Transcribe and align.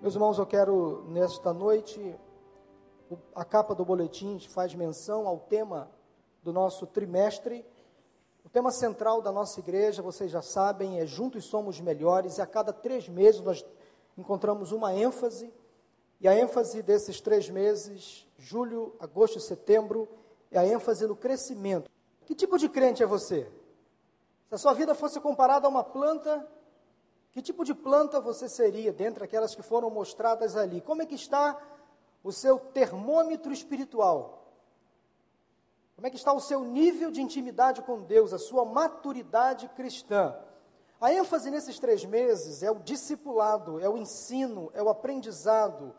Meus 0.00 0.14
irmãos, 0.14 0.38
eu 0.38 0.46
quero 0.46 1.02
nesta 1.08 1.52
noite, 1.52 2.16
a 3.34 3.44
capa 3.44 3.74
do 3.74 3.84
boletim 3.84 4.38
faz 4.38 4.72
menção 4.72 5.26
ao 5.26 5.40
tema 5.40 5.90
do 6.40 6.52
nosso 6.52 6.86
trimestre. 6.86 7.66
O 8.44 8.48
tema 8.48 8.70
central 8.70 9.20
da 9.20 9.32
nossa 9.32 9.58
igreja, 9.58 10.00
vocês 10.00 10.30
já 10.30 10.40
sabem, 10.40 11.00
é 11.00 11.04
Juntos 11.04 11.46
Somos 11.46 11.80
Melhores, 11.80 12.38
e 12.38 12.40
a 12.40 12.46
cada 12.46 12.72
três 12.72 13.08
meses 13.08 13.40
nós 13.40 13.66
encontramos 14.16 14.70
uma 14.70 14.94
ênfase, 14.94 15.52
e 16.20 16.28
a 16.28 16.38
ênfase 16.38 16.80
desses 16.80 17.20
três 17.20 17.50
meses, 17.50 18.24
julho, 18.38 18.94
agosto 19.00 19.38
e 19.38 19.40
setembro, 19.40 20.08
é 20.52 20.60
a 20.60 20.66
ênfase 20.66 21.08
no 21.08 21.16
crescimento. 21.16 21.90
Que 22.24 22.36
tipo 22.36 22.56
de 22.56 22.68
crente 22.68 23.02
é 23.02 23.06
você? 23.06 23.50
Se 24.48 24.54
a 24.54 24.58
sua 24.58 24.74
vida 24.74 24.94
fosse 24.94 25.20
comparada 25.20 25.66
a 25.66 25.70
uma 25.70 25.82
planta, 25.82 26.48
que 27.30 27.42
tipo 27.42 27.64
de 27.64 27.74
planta 27.74 28.20
você 28.20 28.48
seria 28.48 28.92
dentre 28.92 29.24
aquelas 29.24 29.54
que 29.54 29.62
foram 29.62 29.90
mostradas 29.90 30.56
ali? 30.56 30.80
Como 30.80 31.02
é 31.02 31.06
que 31.06 31.14
está 31.14 31.60
o 32.24 32.32
seu 32.32 32.58
termômetro 32.58 33.52
espiritual? 33.52 34.38
Como 35.94 36.06
é 36.06 36.10
que 36.10 36.16
está 36.16 36.32
o 36.32 36.40
seu 36.40 36.62
nível 36.62 37.10
de 37.10 37.20
intimidade 37.20 37.82
com 37.82 38.02
Deus, 38.02 38.32
a 38.32 38.38
sua 38.38 38.64
maturidade 38.64 39.68
cristã? 39.70 40.34
A 41.00 41.12
ênfase 41.12 41.50
nesses 41.50 41.78
três 41.78 42.04
meses 42.04 42.62
é 42.62 42.70
o 42.70 42.80
discipulado, 42.80 43.78
é 43.78 43.88
o 43.88 43.96
ensino, 43.96 44.70
é 44.74 44.82
o 44.82 44.88
aprendizado, 44.88 45.94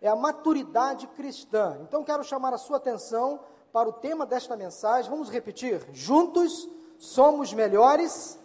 é 0.00 0.08
a 0.08 0.16
maturidade 0.16 1.06
cristã. 1.08 1.78
Então 1.82 2.04
quero 2.04 2.22
chamar 2.22 2.52
a 2.52 2.58
sua 2.58 2.76
atenção 2.76 3.40
para 3.72 3.88
o 3.88 3.92
tema 3.92 4.26
desta 4.26 4.56
mensagem. 4.56 5.10
Vamos 5.10 5.30
repetir? 5.30 5.86
Juntos 5.92 6.68
somos 6.98 7.52
melhores 7.52 8.38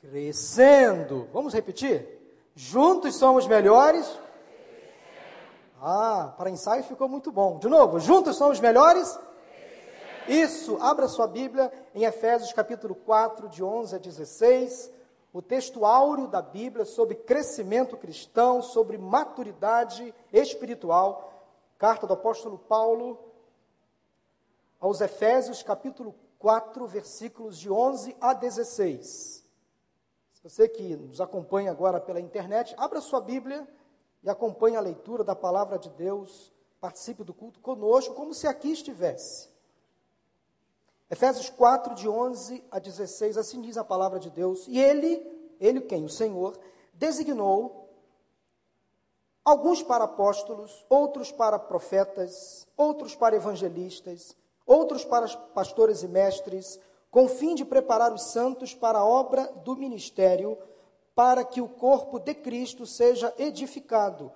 Crescendo. 0.00 1.28
Vamos 1.32 1.52
repetir? 1.52 2.06
Juntos 2.54 3.16
somos 3.16 3.46
melhores. 3.46 4.08
Ah, 5.80 6.34
para 6.36 6.50
ensaio 6.50 6.84
ficou 6.84 7.08
muito 7.08 7.32
bom. 7.32 7.58
De 7.58 7.68
novo, 7.68 7.98
juntos 7.98 8.36
somos 8.36 8.60
melhores. 8.60 9.18
Isso, 10.28 10.76
abra 10.80 11.08
sua 11.08 11.26
Bíblia 11.26 11.72
em 11.94 12.04
Efésios 12.04 12.52
capítulo 12.52 12.94
4, 12.94 13.48
de 13.48 13.64
11 13.64 13.96
a 13.96 13.98
16, 13.98 14.92
o 15.32 15.40
texto 15.40 15.86
áureo 15.86 16.26
da 16.26 16.42
Bíblia 16.42 16.84
sobre 16.84 17.14
crescimento 17.14 17.96
cristão, 17.96 18.60
sobre 18.60 18.98
maturidade 18.98 20.14
espiritual. 20.32 21.32
Carta 21.78 22.06
do 22.06 22.12
apóstolo 22.12 22.58
Paulo 22.58 23.18
aos 24.80 25.00
Efésios 25.00 25.62
capítulo 25.62 26.14
4, 26.38 26.86
versículos 26.86 27.58
de 27.58 27.70
11 27.70 28.16
a 28.20 28.32
16. 28.32 29.37
Você 30.48 30.66
que 30.66 30.96
nos 30.96 31.20
acompanha 31.20 31.70
agora 31.70 32.00
pela 32.00 32.18
internet, 32.18 32.74
abra 32.78 33.02
sua 33.02 33.20
Bíblia 33.20 33.68
e 34.22 34.30
acompanhe 34.30 34.76
a 34.78 34.80
leitura 34.80 35.22
da 35.22 35.36
palavra 35.36 35.78
de 35.78 35.90
Deus, 35.90 36.50
participe 36.80 37.22
do 37.22 37.34
culto 37.34 37.60
conosco, 37.60 38.14
como 38.14 38.32
se 38.32 38.46
aqui 38.46 38.72
estivesse. 38.72 39.50
Efésios 41.10 41.50
4, 41.50 41.94
de 41.94 42.08
11 42.08 42.64
a 42.70 42.78
16, 42.78 43.36
assim 43.36 43.60
diz 43.60 43.76
a 43.76 43.84
palavra 43.84 44.18
de 44.18 44.30
Deus. 44.30 44.66
E 44.68 44.80
ele, 44.80 45.22
ele 45.60 45.82
quem? 45.82 46.06
O 46.06 46.08
Senhor, 46.08 46.58
designou 46.94 47.90
alguns 49.44 49.82
para 49.82 50.04
apóstolos, 50.04 50.86
outros 50.88 51.30
para 51.30 51.58
profetas, 51.58 52.66
outros 52.74 53.14
para 53.14 53.36
evangelistas, 53.36 54.34
outros 54.64 55.04
para 55.04 55.28
pastores 55.28 56.02
e 56.02 56.08
mestres, 56.08 56.80
com 57.10 57.28
fim 57.28 57.54
de 57.54 57.64
preparar 57.64 58.12
os 58.12 58.32
santos 58.32 58.74
para 58.74 58.98
a 58.98 59.04
obra 59.04 59.46
do 59.64 59.76
ministério, 59.76 60.58
para 61.14 61.44
que 61.44 61.60
o 61.60 61.68
corpo 61.68 62.18
de 62.18 62.34
Cristo 62.34 62.86
seja 62.86 63.34
edificado, 63.38 64.30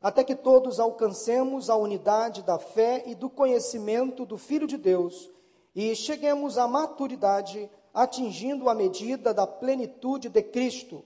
até 0.00 0.22
que 0.22 0.36
todos 0.36 0.78
alcancemos 0.78 1.68
a 1.68 1.76
unidade 1.76 2.42
da 2.42 2.58
fé 2.58 3.02
e 3.06 3.14
do 3.14 3.28
conhecimento 3.28 4.24
do 4.24 4.38
Filho 4.38 4.66
de 4.66 4.76
Deus 4.76 5.30
e 5.74 5.94
cheguemos 5.94 6.58
à 6.58 6.66
maturidade, 6.66 7.70
atingindo 7.94 8.68
a 8.68 8.74
medida 8.74 9.32
da 9.32 9.46
plenitude 9.46 10.28
de 10.28 10.42
Cristo. 10.42 11.04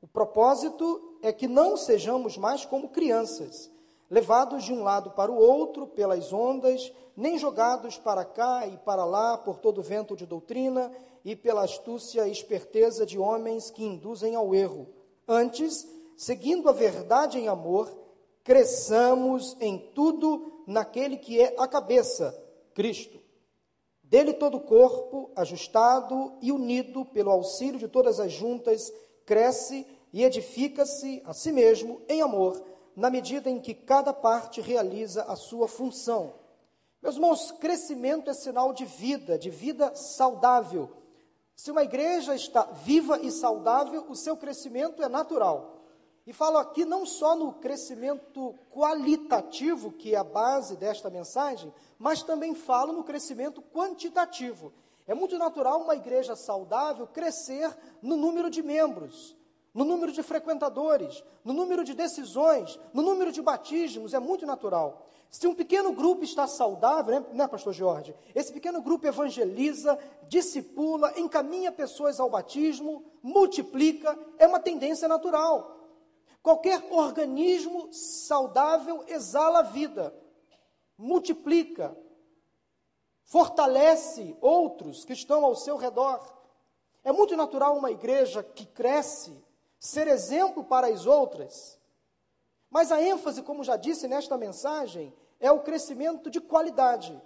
O 0.00 0.06
propósito 0.06 1.18
é 1.22 1.32
que 1.32 1.48
não 1.48 1.76
sejamos 1.76 2.36
mais 2.36 2.64
como 2.64 2.88
crianças 2.88 3.70
levados 4.10 4.64
de 4.64 4.72
um 4.72 4.82
lado 4.82 5.10
para 5.10 5.30
o 5.30 5.36
outro 5.36 5.86
pelas 5.86 6.32
ondas, 6.32 6.92
nem 7.16 7.38
jogados 7.38 7.98
para 7.98 8.24
cá 8.24 8.66
e 8.66 8.76
para 8.78 9.04
lá 9.04 9.36
por 9.36 9.58
todo 9.58 9.82
vento 9.82 10.16
de 10.16 10.24
doutrina 10.24 10.90
e 11.24 11.36
pela 11.36 11.64
astúcia 11.64 12.26
e 12.26 12.32
esperteza 12.32 13.04
de 13.04 13.18
homens 13.18 13.70
que 13.70 13.84
induzem 13.84 14.34
ao 14.34 14.54
erro. 14.54 14.88
Antes, 15.26 15.86
seguindo 16.16 16.68
a 16.68 16.72
verdade 16.72 17.38
em 17.38 17.48
amor, 17.48 17.90
cresçamos 18.42 19.56
em 19.60 19.78
tudo 19.94 20.62
naquele 20.66 21.16
que 21.16 21.40
é 21.40 21.54
a 21.58 21.66
cabeça, 21.66 22.34
Cristo. 22.72 23.18
Dele 24.02 24.32
todo 24.32 24.56
o 24.56 24.62
corpo, 24.62 25.30
ajustado 25.36 26.32
e 26.40 26.50
unido 26.50 27.04
pelo 27.04 27.30
auxílio 27.30 27.78
de 27.78 27.88
todas 27.88 28.18
as 28.18 28.32
juntas, 28.32 28.90
cresce 29.26 29.86
e 30.14 30.24
edifica-se 30.24 31.20
a 31.26 31.34
si 31.34 31.52
mesmo 31.52 32.00
em 32.08 32.22
amor 32.22 32.62
na 32.98 33.08
medida 33.10 33.48
em 33.48 33.60
que 33.60 33.74
cada 33.74 34.12
parte 34.12 34.60
realiza 34.60 35.22
a 35.22 35.36
sua 35.36 35.68
função. 35.68 36.34
Meus 37.00 37.14
irmãos, 37.14 37.52
crescimento 37.52 38.28
é 38.28 38.34
sinal 38.34 38.72
de 38.72 38.84
vida, 38.84 39.38
de 39.38 39.50
vida 39.50 39.94
saudável. 39.94 40.90
Se 41.54 41.70
uma 41.70 41.84
igreja 41.84 42.34
está 42.34 42.64
viva 42.64 43.20
e 43.20 43.30
saudável, 43.30 44.04
o 44.08 44.16
seu 44.16 44.36
crescimento 44.36 45.00
é 45.00 45.08
natural. 45.08 45.76
E 46.26 46.32
falo 46.32 46.58
aqui 46.58 46.84
não 46.84 47.06
só 47.06 47.36
no 47.36 47.52
crescimento 47.52 48.52
qualitativo, 48.68 49.92
que 49.92 50.16
é 50.16 50.18
a 50.18 50.24
base 50.24 50.76
desta 50.76 51.08
mensagem, 51.08 51.72
mas 52.00 52.24
também 52.24 52.52
falo 52.52 52.92
no 52.92 53.04
crescimento 53.04 53.62
quantitativo. 53.62 54.72
É 55.06 55.14
muito 55.14 55.38
natural 55.38 55.82
uma 55.82 55.94
igreja 55.94 56.34
saudável 56.34 57.06
crescer 57.06 57.78
no 58.02 58.16
número 58.16 58.50
de 58.50 58.60
membros 58.60 59.37
no 59.78 59.84
número 59.84 60.10
de 60.10 60.24
frequentadores, 60.24 61.22
no 61.44 61.52
número 61.52 61.84
de 61.84 61.94
decisões, 61.94 62.76
no 62.92 63.00
número 63.00 63.30
de 63.30 63.40
batismos, 63.40 64.12
é 64.12 64.18
muito 64.18 64.44
natural. 64.44 65.06
Se 65.30 65.46
um 65.46 65.54
pequeno 65.54 65.92
grupo 65.92 66.24
está 66.24 66.48
saudável, 66.48 67.20
né, 67.20 67.26
né, 67.32 67.46
pastor 67.46 67.72
Jorge? 67.72 68.12
Esse 68.34 68.52
pequeno 68.52 68.82
grupo 68.82 69.06
evangeliza, 69.06 69.96
discipula, 70.26 71.16
encaminha 71.16 71.70
pessoas 71.70 72.18
ao 72.18 72.28
batismo, 72.28 73.04
multiplica, 73.22 74.18
é 74.36 74.48
uma 74.48 74.58
tendência 74.58 75.06
natural. 75.06 75.78
Qualquer 76.42 76.84
organismo 76.90 77.88
saudável 77.92 79.04
exala 79.06 79.60
a 79.60 79.62
vida, 79.62 80.12
multiplica, 80.96 81.96
fortalece 83.22 84.36
outros 84.40 85.04
que 85.04 85.12
estão 85.12 85.44
ao 85.44 85.54
seu 85.54 85.76
redor. 85.76 86.20
É 87.04 87.12
muito 87.12 87.36
natural 87.36 87.76
uma 87.76 87.92
igreja 87.92 88.42
que 88.42 88.66
cresce, 88.66 89.46
ser 89.78 90.08
exemplo 90.08 90.64
para 90.64 90.88
as 90.88 91.06
outras. 91.06 91.78
Mas 92.70 92.92
a 92.92 93.00
ênfase, 93.00 93.42
como 93.42 93.64
já 93.64 93.76
disse 93.76 94.06
nesta 94.06 94.36
mensagem, 94.36 95.14
é 95.40 95.50
o 95.50 95.60
crescimento 95.60 96.30
de 96.30 96.40
qualidade. 96.40 97.20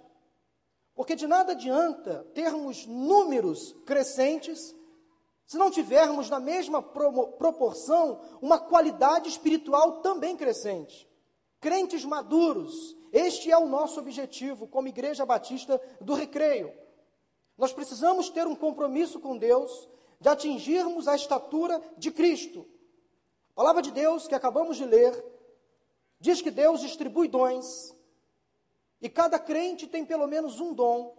Porque 0.95 1.15
de 1.15 1.27
nada 1.27 1.53
adianta 1.53 2.25
termos 2.33 2.85
números 2.85 3.73
crescentes 3.85 4.75
se 5.45 5.57
não 5.57 5.69
tivermos 5.69 6.29
na 6.29 6.39
mesma 6.39 6.81
proporção 6.81 8.21
uma 8.41 8.57
qualidade 8.59 9.27
espiritual 9.27 10.01
também 10.01 10.37
crescente. 10.37 11.07
Crentes 11.59 12.05
maduros, 12.05 12.95
este 13.11 13.51
é 13.51 13.57
o 13.57 13.67
nosso 13.67 13.99
objetivo 13.99 14.67
como 14.67 14.87
Igreja 14.87 15.25
Batista 15.25 15.81
do 15.99 16.13
Recreio. 16.13 16.73
Nós 17.57 17.73
precisamos 17.73 18.29
ter 18.29 18.47
um 18.47 18.55
compromisso 18.55 19.19
com 19.19 19.37
Deus 19.37 19.89
de 20.23 20.29
atingirmos 20.29 21.05
a 21.05 21.17
estatura 21.17 21.81
de 21.97 22.09
Cristo. 22.09 22.65
A 23.51 23.55
palavra 23.55 23.81
de 23.81 23.91
Deus 23.91 24.25
que 24.25 24.33
acabamos 24.33 24.77
de 24.77 24.85
ler 24.85 25.13
diz 26.17 26.41
que 26.41 26.49
Deus 26.49 26.79
distribui 26.79 27.27
dons 27.27 27.93
e 29.01 29.09
cada 29.09 29.37
crente 29.37 29.85
tem 29.85 30.05
pelo 30.05 30.25
menos 30.25 30.61
um 30.61 30.73
dom 30.73 31.13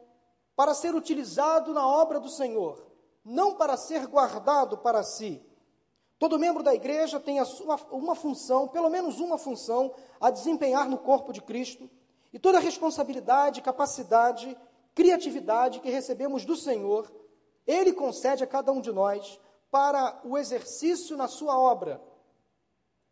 para 0.57 0.73
ser 0.73 0.95
utilizado 0.95 1.75
na 1.75 1.87
obra 1.87 2.19
do 2.19 2.31
Senhor, 2.31 2.83
não 3.23 3.57
para 3.57 3.77
ser 3.77 4.07
guardado 4.07 4.79
para 4.79 5.03
si. 5.03 5.45
Todo 6.19 6.39
membro 6.39 6.63
da 6.63 6.75
igreja 6.75 7.21
tem 7.21 7.39
a 7.39 7.45
sua, 7.45 7.77
uma 7.91 8.15
função, 8.15 8.67
pelo 8.69 8.89
menos 8.89 9.21
uma 9.21 9.37
função, 9.37 9.95
a 10.19 10.31
desempenhar 10.31 10.89
no 10.89 10.97
corpo 10.97 11.31
de 11.31 11.43
Cristo, 11.43 11.91
e 12.33 12.39
toda 12.39 12.57
a 12.57 12.61
responsabilidade, 12.63 13.61
capacidade, 13.61 14.57
criatividade 14.95 15.81
que 15.81 15.91
recebemos 15.91 16.47
do 16.47 16.57
Senhor 16.57 17.13
ele 17.67 17.93
concede 17.93 18.45
a 18.45 18.47
cada 18.47 18.73
um 18.73 18.81
de 18.81 18.93
nós 18.93 19.41
para 19.71 20.21
o 20.25 20.39
exercício 20.39 21.17
na 21.17 21.29
sua 21.29 21.59
obra. 21.59 22.01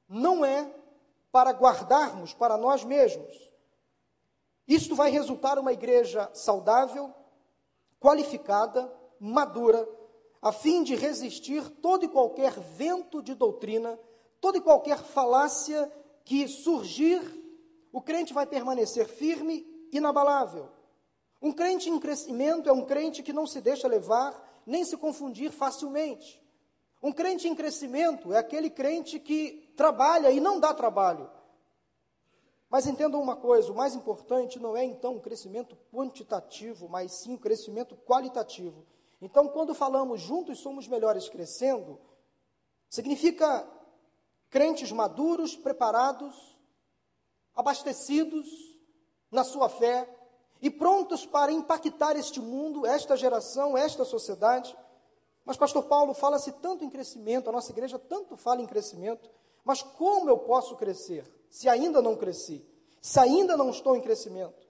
Não 0.09 0.45
é 0.45 0.73
para 1.31 1.51
guardarmos 1.51 2.35
para 2.35 2.57
nós 2.57 2.85
mesmos. 2.85 3.51
Isto 4.69 4.95
vai 4.95 5.11
resultar 5.11 5.59
uma 5.59 5.73
igreja 5.73 6.31
saudável, 6.35 7.13
qualificada, 7.99 8.93
madura, 9.19 9.89
a 10.41 10.53
fim 10.53 10.83
de 10.83 10.95
resistir 10.95 11.69
todo 11.81 12.05
e 12.05 12.09
qualquer 12.09 12.53
vento 12.53 13.23
de 13.23 13.35
doutrina, 13.35 13.99
toda 14.41 14.59
e 14.59 14.61
qualquer 14.61 14.99
falácia 14.99 15.91
que 16.25 16.47
surgir, 16.49 17.21
o 17.93 18.01
crente 18.01 18.33
vai 18.33 18.47
permanecer 18.47 19.07
firme, 19.07 19.67
inabalável. 19.93 20.69
Um 21.43 21.53
crente 21.53 21.91
em 21.91 21.99
crescimento 21.99 22.69
é 22.69 22.73
um 22.73 22.85
crente 22.85 23.21
que 23.21 23.33
não 23.33 23.49
se 23.49 23.61
deixa 23.61 23.89
levar 23.89 24.63
nem 24.65 24.85
se 24.85 24.97
confundir 24.97 25.51
facilmente. 25.51 26.41
Um 27.03 27.11
crente 27.13 27.49
em 27.49 27.55
crescimento 27.55 28.33
é 28.33 28.39
aquele 28.39 28.71
crente 28.71 29.19
que 29.19 29.73
trabalha 29.77 30.31
e 30.31 30.39
não 30.39 30.61
dá 30.61 30.73
trabalho. 30.73 31.29
Mas 32.71 32.87
entendam 32.87 33.21
uma 33.21 33.35
coisa: 33.35 33.73
o 33.73 33.75
mais 33.75 33.97
importante 33.97 34.61
não 34.61 34.77
é 34.77 34.85
então 34.85 35.17
o 35.17 35.21
crescimento 35.21 35.77
quantitativo, 35.93 36.89
mas 36.89 37.13
sim 37.13 37.35
o 37.35 37.39
crescimento 37.39 37.97
qualitativo. 37.97 38.87
Então, 39.21 39.49
quando 39.49 39.75
falamos 39.75 40.21
juntos 40.21 40.61
somos 40.61 40.87
melhores 40.87 41.29
crescendo, 41.29 41.99
significa 42.89 43.69
crentes 44.49 44.93
maduros, 44.93 45.57
preparados, 45.57 46.37
abastecidos 47.55 48.49
na 49.31 49.43
sua 49.43 49.69
fé 49.69 50.09
e 50.63 50.71
prontos 50.71 51.27
para 51.27 51.51
impactar 51.51 52.17
este 52.17 52.41
mundo, 52.41 52.87
esta 52.87 53.17
geração, 53.17 53.77
esta 53.77 54.05
sociedade. 54.05 54.75
Mas, 55.45 55.57
Pastor 55.57 55.83
Paulo, 55.83 56.15
fala-se 56.15 56.53
tanto 56.53 56.85
em 56.85 56.89
crescimento, 56.89 57.51
a 57.51 57.53
nossa 57.53 57.73
igreja 57.73 57.99
tanto 57.99 58.37
fala 58.37 58.63
em 58.63 58.67
crescimento, 58.67 59.29
mas 59.65 59.83
como 59.83 60.31
eu 60.31 60.39
posso 60.39 60.77
crescer 60.77 61.29
se 61.51 61.69
ainda 61.69 62.01
não 62.01 62.17
cresci, 62.17 62.65
se 63.01 63.19
ainda 63.19 63.57
não 63.57 63.71
estou 63.71 63.97
em 63.97 64.01
crescimento? 64.01 64.65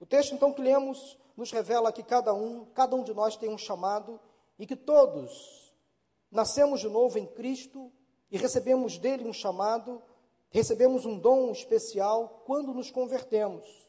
O 0.00 0.06
texto 0.06 0.34
então 0.34 0.52
que 0.52 0.62
lemos 0.62 1.18
nos 1.36 1.52
revela 1.52 1.92
que 1.92 2.02
cada 2.02 2.32
um, 2.32 2.64
cada 2.72 2.96
um 2.96 3.02
de 3.02 3.12
nós 3.12 3.36
tem 3.36 3.50
um 3.50 3.58
chamado 3.58 4.18
e 4.58 4.66
que 4.66 4.74
todos 4.74 5.74
nascemos 6.30 6.80
de 6.80 6.88
novo 6.88 7.18
em 7.18 7.26
Cristo 7.26 7.92
e 8.30 8.38
recebemos 8.38 8.98
dele 8.98 9.28
um 9.28 9.32
chamado, 9.34 10.02
recebemos 10.48 11.04
um 11.04 11.18
dom 11.18 11.50
especial 11.52 12.42
quando 12.46 12.72
nos 12.72 12.90
convertemos. 12.90 13.83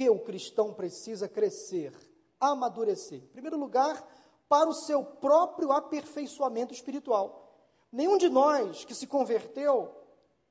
Que 0.00 0.08
o 0.08 0.18
cristão 0.18 0.72
precisa 0.72 1.28
crescer, 1.28 1.92
amadurecer? 2.40 3.18
Em 3.22 3.26
primeiro 3.26 3.58
lugar, 3.58 4.02
para 4.48 4.66
o 4.66 4.72
seu 4.72 5.04
próprio 5.04 5.72
aperfeiçoamento 5.72 6.72
espiritual. 6.72 7.54
Nenhum 7.92 8.16
de 8.16 8.30
nós 8.30 8.82
que 8.82 8.94
se 8.94 9.06
converteu 9.06 9.94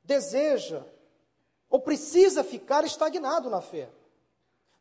deseja 0.04 0.86
ou 1.68 1.82
precisa 1.82 2.44
ficar 2.44 2.86
estagnado 2.86 3.50
na 3.50 3.60
fé. 3.60 3.90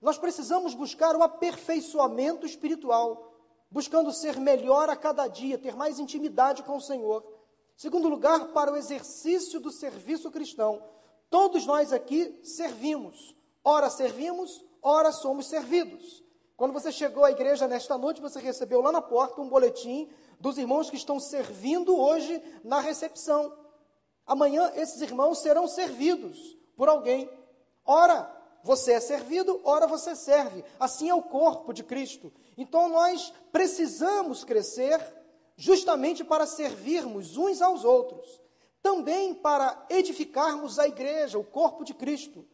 Nós 0.03 0.19
precisamos 0.19 0.75
buscar 0.75 1.17
o 1.17 1.23
aperfeiçoamento 1.23 2.45
espiritual 2.45 3.33
buscando 3.71 4.13
ser 4.13 4.39
melhor 4.39 4.91
a 4.91 4.97
cada 4.97 5.27
dia, 5.29 5.57
ter 5.57 5.75
mais 5.75 5.99
intimidade 5.99 6.63
com 6.63 6.77
o 6.77 6.83
Senhor. 6.83 7.25
Segundo 7.75 8.07
lugar, 8.07 8.49
para 8.49 8.71
o 8.71 8.77
exercício 8.77 9.61
do 9.61 9.71
serviço 9.71 10.31
cristão. 10.31 10.83
Todos 11.31 11.65
nós 11.65 11.91
aqui 11.91 12.39
servimos. 12.43 13.38
Ora 13.65 13.91
servimos, 13.91 14.65
ora 14.83 15.13
somos 15.13 15.47
servidos. 15.47 16.23
Quando 16.57 16.73
você 16.73 16.91
chegou 16.91 17.25
à 17.25 17.31
igreja 17.31 17.69
nesta 17.69 17.97
noite, 17.97 18.21
você 18.21 18.41
recebeu 18.41 18.81
lá 18.81 18.91
na 18.91 19.01
porta 19.01 19.41
um 19.41 19.49
boletim 19.49 20.11
dos 20.41 20.59
irmãos 20.59 20.91
que 20.91 20.97
estão 20.97 21.21
servindo 21.21 21.97
hoje 21.97 22.43
na 22.65 22.81
recepção. 22.81 23.57
Amanhã 24.27 24.73
esses 24.75 25.01
irmãos 25.01 25.39
serão 25.39 25.69
servidos 25.69 26.57
por 26.77 26.89
alguém. 26.89 27.31
Ora, 27.85 28.31
você 28.63 28.93
é 28.93 29.01
servido, 29.01 29.61
ora 29.65 29.87
você 29.87 30.15
serve. 30.17 30.65
Assim 30.79 31.09
é 31.09 31.15
o 31.15 31.23
corpo 31.23 31.73
de 31.73 31.83
Cristo. 31.83 32.33
Então 32.57 32.89
nós 32.89 33.33
precisamos 33.53 34.45
crescer 34.45 35.01
justamente 35.57 36.23
para 36.23 36.47
servirmos 36.47 37.37
uns 37.37 37.63
aos 37.63 37.85
outros, 37.85 38.41
também 38.83 39.35
para 39.35 39.87
edificarmos 39.91 40.79
a 40.79 40.87
igreja, 40.87 41.39
o 41.39 41.45
corpo 41.45 41.85
de 41.85 41.95
Cristo. 41.95 42.47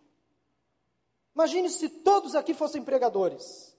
Imagine 1.34 1.68
se 1.68 1.88
todos 1.88 2.34
aqui 2.34 2.54
fossem 2.54 2.82
pregadores. 2.82 3.76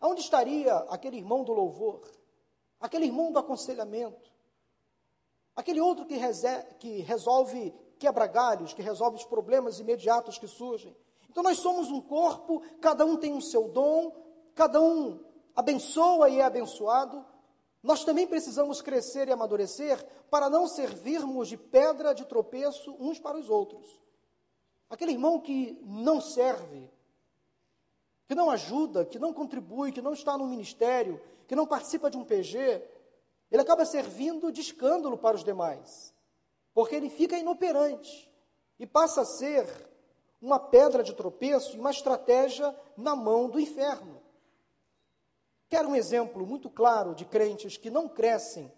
Onde 0.00 0.20
estaria 0.20 0.74
aquele 0.88 1.16
irmão 1.16 1.44
do 1.44 1.52
louvor? 1.52 2.10
Aquele 2.80 3.06
irmão 3.06 3.32
do 3.32 3.38
aconselhamento? 3.38 4.32
Aquele 5.54 5.80
outro 5.80 6.04
que, 6.04 6.18
que 6.78 7.00
resolve 7.02 7.72
quebra 7.98 8.26
galhos, 8.26 8.74
que 8.74 8.82
resolve 8.82 9.16
os 9.16 9.24
problemas 9.24 9.78
imediatos 9.78 10.36
que 10.36 10.48
surgem. 10.48 10.94
Então 11.30 11.42
nós 11.42 11.58
somos 11.58 11.90
um 11.90 12.00
corpo, 12.00 12.60
cada 12.80 13.04
um 13.06 13.16
tem 13.16 13.32
o 13.32 13.36
um 13.36 13.40
seu 13.40 13.68
dom, 13.68 14.12
cada 14.54 14.80
um 14.80 15.24
abençoa 15.54 16.28
e 16.28 16.40
é 16.40 16.44
abençoado. 16.44 17.24
Nós 17.82 18.04
também 18.04 18.26
precisamos 18.26 18.82
crescer 18.82 19.28
e 19.28 19.32
amadurecer 19.32 20.04
para 20.30 20.50
não 20.50 20.66
servirmos 20.66 21.48
de 21.48 21.56
pedra 21.56 22.14
de 22.14 22.24
tropeço 22.24 22.96
uns 22.98 23.18
para 23.18 23.38
os 23.38 23.48
outros. 23.48 24.03
Aquele 24.94 25.12
irmão 25.12 25.40
que 25.40 25.78
não 25.82 26.20
serve, 26.20 26.88
que 28.26 28.34
não 28.34 28.48
ajuda, 28.50 29.04
que 29.04 29.18
não 29.18 29.32
contribui, 29.32 29.92
que 29.92 30.00
não 30.00 30.12
está 30.12 30.38
no 30.38 30.46
ministério, 30.46 31.20
que 31.48 31.56
não 31.56 31.66
participa 31.66 32.08
de 32.08 32.16
um 32.16 32.24
PG, 32.24 32.82
ele 33.50 33.62
acaba 33.62 33.84
servindo 33.84 34.50
de 34.50 34.60
escândalo 34.60 35.18
para 35.18 35.36
os 35.36 35.44
demais 35.44 36.14
porque 36.74 36.96
ele 36.96 37.08
fica 37.08 37.38
inoperante 37.38 38.28
e 38.78 38.86
passa 38.86 39.22
a 39.22 39.24
ser 39.24 39.88
uma 40.42 40.58
pedra 40.58 41.02
de 41.02 41.14
tropeço 41.14 41.76
e 41.76 41.80
uma 41.80 41.92
estratégia 41.92 42.76
na 42.96 43.14
mão 43.14 43.48
do 43.48 43.60
inferno. 43.60 44.20
Quero 45.70 45.88
um 45.88 45.94
exemplo 45.94 46.44
muito 46.44 46.68
claro 46.68 47.14
de 47.14 47.24
crentes 47.24 47.76
que 47.76 47.88
não 47.88 48.08
crescem 48.08 48.70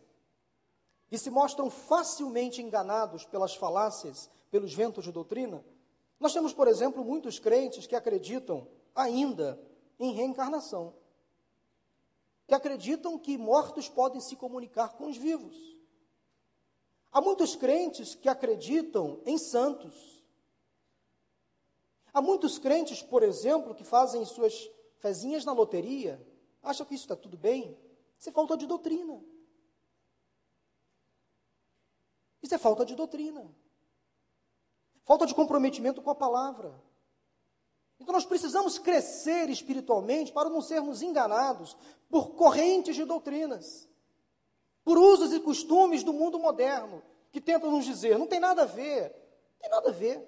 e 1.11 1.19
se 1.19 1.31
mostram 1.31 1.71
facilmente 1.71 2.61
enganados 2.61 3.25
pelas 3.25 3.55
falácias, 3.55 4.31
pelos 4.51 4.75
ventos 4.75 5.03
de 5.03 5.11
doutrina? 5.11 5.65
Nós 6.19 6.33
temos, 6.33 6.53
por 6.53 6.67
exemplo, 6.67 7.05
muitos 7.05 7.39
crentes 7.39 7.87
que 7.87 7.95
acreditam 7.95 8.67
ainda 8.95 9.61
em 9.99 10.13
reencarnação, 10.13 10.95
que 12.47 12.55
acreditam 12.55 13.19
que 13.19 13.37
mortos 13.37 13.89
podem 13.89 14.21
se 14.21 14.37
comunicar 14.37 14.95
com 14.95 15.07
os 15.07 15.17
vivos. 15.17 15.57
Há 17.13 17.21
muitos 17.21 17.57
crentes 17.57 18.15
que 18.15 18.29
acreditam 18.29 19.21
em 19.25 19.39
santos. 19.39 20.25
Há 22.13 22.21
muitos 22.21 22.59
crentes, 22.59 23.03
por 23.03 23.23
exemplo, 23.23 23.75
que 23.75 23.85
fazem 23.85 24.25
suas 24.25 24.71
fezinhas 24.99 25.45
na 25.45 25.53
loteria, 25.53 26.25
acham 26.63 26.87
que 26.87 26.95
isso 26.95 27.05
está 27.05 27.17
tudo 27.17 27.37
bem. 27.37 27.77
Isso 28.19 28.29
é 28.29 28.33
falta 28.33 28.57
de 28.57 28.67
doutrina. 28.67 29.23
Isso 32.43 32.55
é 32.55 32.59
falta 32.59 32.85
de 32.85 32.95
doutrina. 32.95 33.55
Falta 35.07 35.25
de 35.25 35.35
comprometimento 35.35 36.03
com 36.03 36.11
a 36.11 36.15
palavra. 36.15 36.75
Então 37.99 38.13
nós 38.13 38.27
precisamos 38.27 38.79
crescer 38.79 39.49
espiritualmente 39.49 40.31
para 40.31 40.51
não 40.51 40.61
sermos 40.61 41.01
enganados 41.01 41.75
por 42.11 42.35
correntes 42.35 42.95
de 42.95 43.07
doutrinas 43.07 43.89
por 44.87 44.97
usos 44.99 45.33
e 45.33 45.41
costumes 45.41 46.05
do 46.05 46.13
mundo 46.13 46.39
moderno, 46.39 47.03
que 47.33 47.41
tentam 47.41 47.73
nos 47.73 47.85
dizer, 47.85 48.17
não 48.17 48.29
tem 48.29 48.39
nada 48.39 48.63
a 48.63 48.67
ver, 48.67 49.11
não 49.11 49.61
tem 49.61 49.69
nada 49.69 49.89
a 49.89 49.93
ver. 49.93 50.25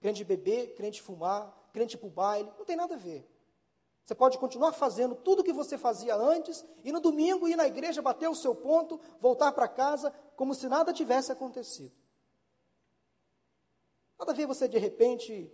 Crente 0.00 0.24
beber, 0.24 0.74
crente 0.74 1.00
fumar, 1.00 1.56
crente 1.72 1.96
para 1.96 2.08
o 2.08 2.10
baile, 2.10 2.50
não 2.58 2.64
tem 2.64 2.74
nada 2.74 2.96
a 2.96 2.98
ver. 2.98 3.24
Você 4.04 4.12
pode 4.12 4.38
continuar 4.38 4.72
fazendo 4.72 5.14
tudo 5.14 5.38
o 5.38 5.44
que 5.44 5.52
você 5.52 5.78
fazia 5.78 6.16
antes, 6.16 6.64
e 6.82 6.90
no 6.90 6.98
domingo 6.98 7.46
ir 7.46 7.54
na 7.54 7.64
igreja, 7.64 8.02
bater 8.02 8.28
o 8.28 8.34
seu 8.34 8.56
ponto, 8.56 9.00
voltar 9.20 9.52
para 9.52 9.68
casa, 9.68 10.12
como 10.34 10.52
se 10.52 10.68
nada 10.68 10.92
tivesse 10.92 11.30
acontecido. 11.30 11.94
Nada 14.20 14.32
a 14.32 14.34
ver 14.34 14.46
você, 14.46 14.68
de 14.68 14.76
repente, 14.76 15.50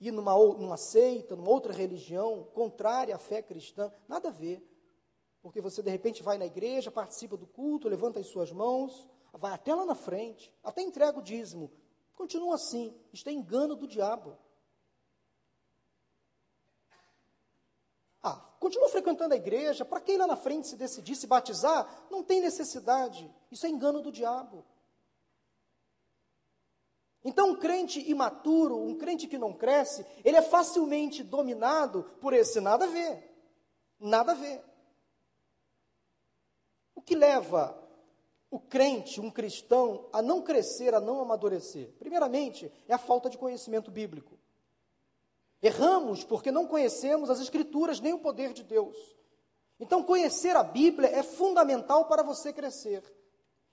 ir 0.00 0.10
numa, 0.10 0.34
numa 0.34 0.76
seita, 0.76 1.36
numa 1.36 1.50
outra 1.50 1.72
religião, 1.72 2.48
contrária 2.52 3.14
à 3.14 3.18
fé 3.18 3.40
cristã, 3.40 3.92
nada 4.08 4.26
a 4.26 4.32
ver. 4.32 4.60
Porque 5.40 5.60
você 5.60 5.84
de 5.84 5.88
repente 5.88 6.20
vai 6.20 6.36
na 6.36 6.44
igreja, 6.44 6.90
participa 6.90 7.36
do 7.36 7.46
culto, 7.46 7.88
levanta 7.88 8.18
as 8.18 8.26
suas 8.26 8.50
mãos, 8.50 9.08
vai 9.32 9.52
até 9.52 9.72
lá 9.72 9.86
na 9.86 9.94
frente, 9.94 10.52
até 10.64 10.82
entrega 10.82 11.16
o 11.16 11.22
dízimo. 11.22 11.70
Continua 12.16 12.56
assim, 12.56 12.92
isto 13.12 13.28
é 13.28 13.32
engano 13.32 13.76
do 13.76 13.86
diabo. 13.86 14.36
Ah, 18.20 18.34
continua 18.58 18.88
frequentando 18.88 19.34
a 19.34 19.36
igreja, 19.36 19.84
para 19.84 20.00
quem 20.00 20.18
lá 20.18 20.26
na 20.26 20.36
frente 20.36 20.66
se 20.66 20.74
decidir 20.74 21.14
se 21.14 21.28
batizar, 21.28 22.08
não 22.10 22.24
tem 22.24 22.40
necessidade. 22.40 23.32
Isso 23.48 23.64
é 23.64 23.68
engano 23.68 24.02
do 24.02 24.10
diabo. 24.10 24.64
Então, 27.28 27.50
um 27.50 27.56
crente 27.56 28.00
imaturo, 28.10 28.78
um 28.78 28.96
crente 28.96 29.26
que 29.26 29.38
não 29.38 29.52
cresce, 29.52 30.04
ele 30.24 30.36
é 30.36 30.42
facilmente 30.42 31.22
dominado 31.22 32.04
por 32.20 32.32
esse 32.32 32.60
nada 32.60 32.86
a 32.86 32.88
ver. 32.88 33.24
Nada 34.00 34.32
a 34.32 34.34
ver 34.34 34.68
que 37.08 37.14
leva 37.14 37.74
o 38.50 38.60
crente, 38.60 39.18
um 39.18 39.30
cristão, 39.30 40.10
a 40.12 40.20
não 40.20 40.42
crescer, 40.42 40.94
a 40.94 41.00
não 41.00 41.22
amadurecer? 41.22 41.90
Primeiramente, 41.98 42.70
é 42.86 42.92
a 42.92 42.98
falta 42.98 43.30
de 43.30 43.38
conhecimento 43.38 43.90
bíblico. 43.90 44.38
Erramos 45.62 46.22
porque 46.22 46.52
não 46.52 46.66
conhecemos 46.66 47.30
as 47.30 47.40
Escrituras 47.40 47.98
nem 47.98 48.12
o 48.12 48.18
poder 48.18 48.52
de 48.52 48.62
Deus. 48.62 48.94
Então, 49.80 50.02
conhecer 50.02 50.54
a 50.54 50.62
Bíblia 50.62 51.08
é 51.08 51.22
fundamental 51.22 52.04
para 52.04 52.22
você 52.22 52.52
crescer. 52.52 53.02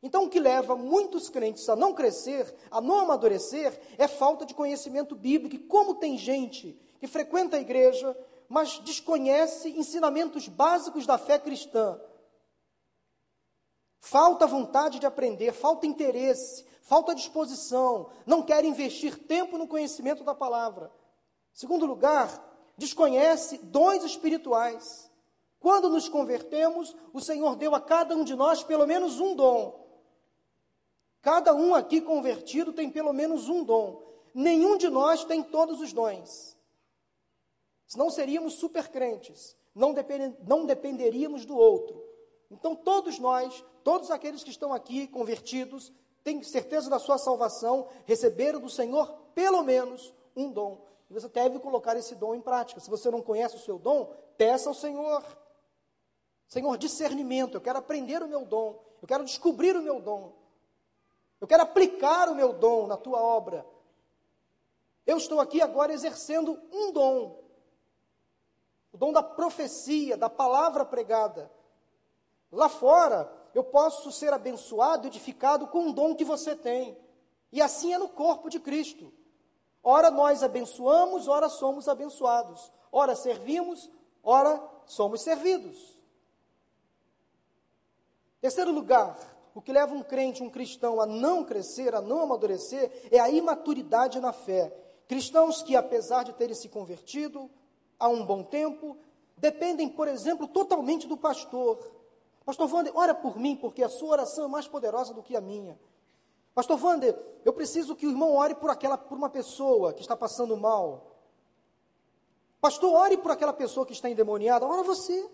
Então, 0.06 0.26
o 0.26 0.30
que 0.30 0.40
leva 0.40 0.76
muitos 0.76 1.30
crentes 1.30 1.68
a 1.68 1.76
não 1.76 1.92
crescer, 1.92 2.54
a 2.70 2.80
não 2.80 3.00
amadurecer, 3.00 3.82
é 3.98 4.08
falta 4.08 4.46
de 4.46 4.54
conhecimento 4.54 5.16
bíblico. 5.16 5.56
E 5.56 5.68
como 5.68 5.96
tem 5.96 6.16
gente 6.16 6.80
que 7.00 7.08
frequenta 7.08 7.58
a 7.58 7.60
igreja, 7.60 8.16
mas 8.48 8.78
desconhece 8.78 9.68
ensinamentos 9.70 10.48
básicos 10.48 11.08
da 11.08 11.18
fé 11.18 11.40
cristã, 11.40 12.00
falta 13.98 14.46
vontade 14.46 15.00
de 15.00 15.08
aprender, 15.08 15.52
falta 15.54 15.88
interesse, 15.88 16.64
falta 16.84 17.16
disposição, 17.16 18.12
não 18.28 18.44
quer 18.44 18.64
investir 18.64 19.18
tempo 19.18 19.58
no 19.58 19.68
conhecimento 19.68 20.24
da 20.24 20.36
palavra. 20.36 20.92
Segundo 21.52 21.88
lugar, 21.88 22.30
desconhece 22.78 23.58
dons 23.58 24.04
espirituais. 24.04 25.10
Quando 25.60 25.90
nos 25.90 26.08
convertemos, 26.08 26.96
o 27.12 27.20
Senhor 27.20 27.56
deu 27.56 27.74
a 27.74 27.82
cada 27.82 28.16
um 28.16 28.24
de 28.24 28.36
nós 28.36 28.64
pelo 28.64 28.86
menos 28.86 29.20
um 29.20 29.36
dom. 29.36 29.84
Cada 31.26 31.56
um 31.56 31.74
aqui 31.74 32.02
convertido 32.02 32.72
tem 32.72 32.88
pelo 32.88 33.12
menos 33.12 33.50
um 33.50 33.64
dom. 33.64 34.00
Nenhum 34.32 34.78
de 34.78 34.88
nós 34.90 35.26
tem 35.26 35.42
todos 35.42 35.82
os 35.82 35.92
dons. 35.92 36.56
Senão 37.88 38.12
seríamos 38.12 38.54
super 38.54 38.90
crentes, 38.90 39.58
não, 39.74 39.92
depend, 39.92 40.38
não 40.48 40.68
dependeríamos 40.68 41.44
do 41.44 41.58
outro. 41.58 42.00
Então, 42.52 42.76
todos 42.76 43.18
nós, 43.18 43.66
todos 43.84 44.12
aqueles 44.12 44.44
que 44.44 44.52
estão 44.52 44.72
aqui 44.72 45.08
convertidos, 45.08 45.92
têm 46.24 46.44
certeza 46.44 46.92
da 46.92 47.00
sua 47.00 47.18
salvação, 47.18 47.88
receberam 48.06 48.60
do 48.60 48.70
Senhor 48.70 49.12
pelo 49.34 49.64
menos 49.64 50.14
um 50.36 50.52
dom. 50.52 50.86
E 51.10 51.14
você 51.16 51.28
deve 51.28 51.58
colocar 51.58 51.98
esse 51.98 52.14
dom 52.14 52.36
em 52.36 52.42
prática. 52.42 52.80
Se 52.80 52.88
você 52.88 53.10
não 53.10 53.24
conhece 53.24 53.56
o 53.56 53.62
seu 53.62 53.80
dom, 53.80 54.14
peça 54.38 54.70
ao 54.70 54.76
Senhor. 54.76 55.24
Senhor, 56.48 56.78
discernimento, 56.78 57.58
eu 57.58 57.62
quero 57.62 57.80
aprender 57.80 58.22
o 58.22 58.28
meu 58.28 58.46
dom, 58.46 58.80
eu 59.02 59.08
quero 59.08 59.26
descobrir 59.26 59.76
o 59.76 59.82
meu 59.82 60.00
dom. 60.00 60.45
Eu 61.40 61.48
quero 61.48 61.64
aplicar 61.64 62.30
o 62.30 62.36
meu 62.36 62.54
dom 62.54 62.88
na 62.88 62.98
tua 62.98 63.22
obra. 63.22 63.66
Eu 65.06 65.18
estou 65.18 65.40
aqui 65.40 65.62
agora 65.62 65.94
exercendo 65.94 66.60
um 66.72 66.92
dom. 66.92 67.44
O 68.92 68.98
dom 68.98 69.12
da 69.12 69.22
profecia, 69.22 70.18
da 70.18 70.30
palavra 70.30 70.86
pregada. 70.86 71.52
Lá 72.52 72.70
fora, 72.70 73.32
eu 73.54 73.64
posso 73.64 74.12
ser 74.12 74.34
abençoado, 74.34 75.08
edificado 75.08 75.68
com 75.68 75.80
um 75.80 75.92
dom 75.92 76.16
que 76.16 76.24
você 76.24 76.56
tem. 76.56 76.98
E 77.52 77.62
assim 77.62 77.94
é 77.94 77.98
no 77.98 78.10
corpo 78.10 78.50
de 78.50 78.60
Cristo. 78.60 79.14
Ora 79.84 80.10
nós 80.10 80.42
abençoamos, 80.42 81.28
ora 81.28 81.48
somos 81.48 81.88
abençoados. 81.88 82.72
Ora 82.92 83.16
servimos, 83.16 83.90
ora 84.24 84.62
somos 84.86 85.22
servidos. 85.22 85.96
Terceiro 88.42 88.72
lugar, 88.72 89.18
o 89.56 89.62
que 89.62 89.72
leva 89.72 89.96
um 89.96 90.04
crente, 90.04 90.44
um 90.44 90.50
cristão, 90.50 91.00
a 91.00 91.06
não 91.06 91.46
crescer, 91.46 91.96
a 91.96 92.02
não 92.02 92.22
amadurecer, 92.22 92.92
é 93.10 93.20
a 93.20 93.30
imaturidade 93.30 94.20
na 94.20 94.34
fé. 94.34 94.76
Cristãos 95.08 95.64
que, 95.64 95.78
apesar 95.78 96.24
de 96.24 96.34
terem 96.34 96.54
se 96.54 96.68
convertido 96.68 97.50
há 97.98 98.10
um 98.10 98.26
bom 98.26 98.44
tempo, 98.44 98.98
dependem, 99.38 99.88
por 99.88 100.10
exemplo, 100.10 100.46
totalmente 100.46 101.08
do 101.08 101.16
pastor. 101.16 101.80
Pastor 102.44 102.70
Wander, 102.70 102.92
ora 102.94 103.16
por 103.16 103.40
mim, 103.40 103.56
porque 103.56 103.82
a 103.82 103.88
sua 103.88 104.10
oração 104.10 104.44
é 104.44 104.48
mais 104.50 104.68
poderosa 104.68 105.14
do 105.14 105.24
que 105.24 105.38
a 105.38 105.42
minha. 105.42 105.80
Pastor 106.54 106.78
Wander, 106.78 107.18
eu 107.46 107.54
preciso 107.54 107.96
que 107.96 108.06
o 108.06 108.12
irmão 108.12 108.36
ore 108.36 108.56
por 108.56 108.70
aquela, 108.70 108.98
por 108.98 109.18
uma 109.18 109.30
pessoa 109.30 109.94
que 109.94 110.02
está 110.02 110.18
passando 110.18 110.58
mal. 110.58 111.16
Pastor, 112.60 112.94
ore 112.94 113.16
por 113.18 113.32
aquela 113.32 113.54
pessoa 113.54 113.86
que 113.86 113.94
está 113.94 114.10
endemoniada. 114.10 114.66
Ora 114.66 114.84
você. 114.84 115.30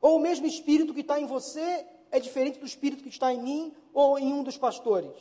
Ou 0.00 0.16
o 0.16 0.20
mesmo 0.20 0.46
espírito 0.46 0.94
que 0.94 1.00
está 1.00 1.20
em 1.20 1.26
você 1.26 1.86
é 2.10 2.20
diferente 2.20 2.58
do 2.58 2.66
espírito 2.66 3.02
que 3.02 3.08
está 3.08 3.32
em 3.32 3.42
mim 3.42 3.76
ou 3.92 4.18
em 4.18 4.32
um 4.32 4.42
dos 4.42 4.56
pastores? 4.56 5.16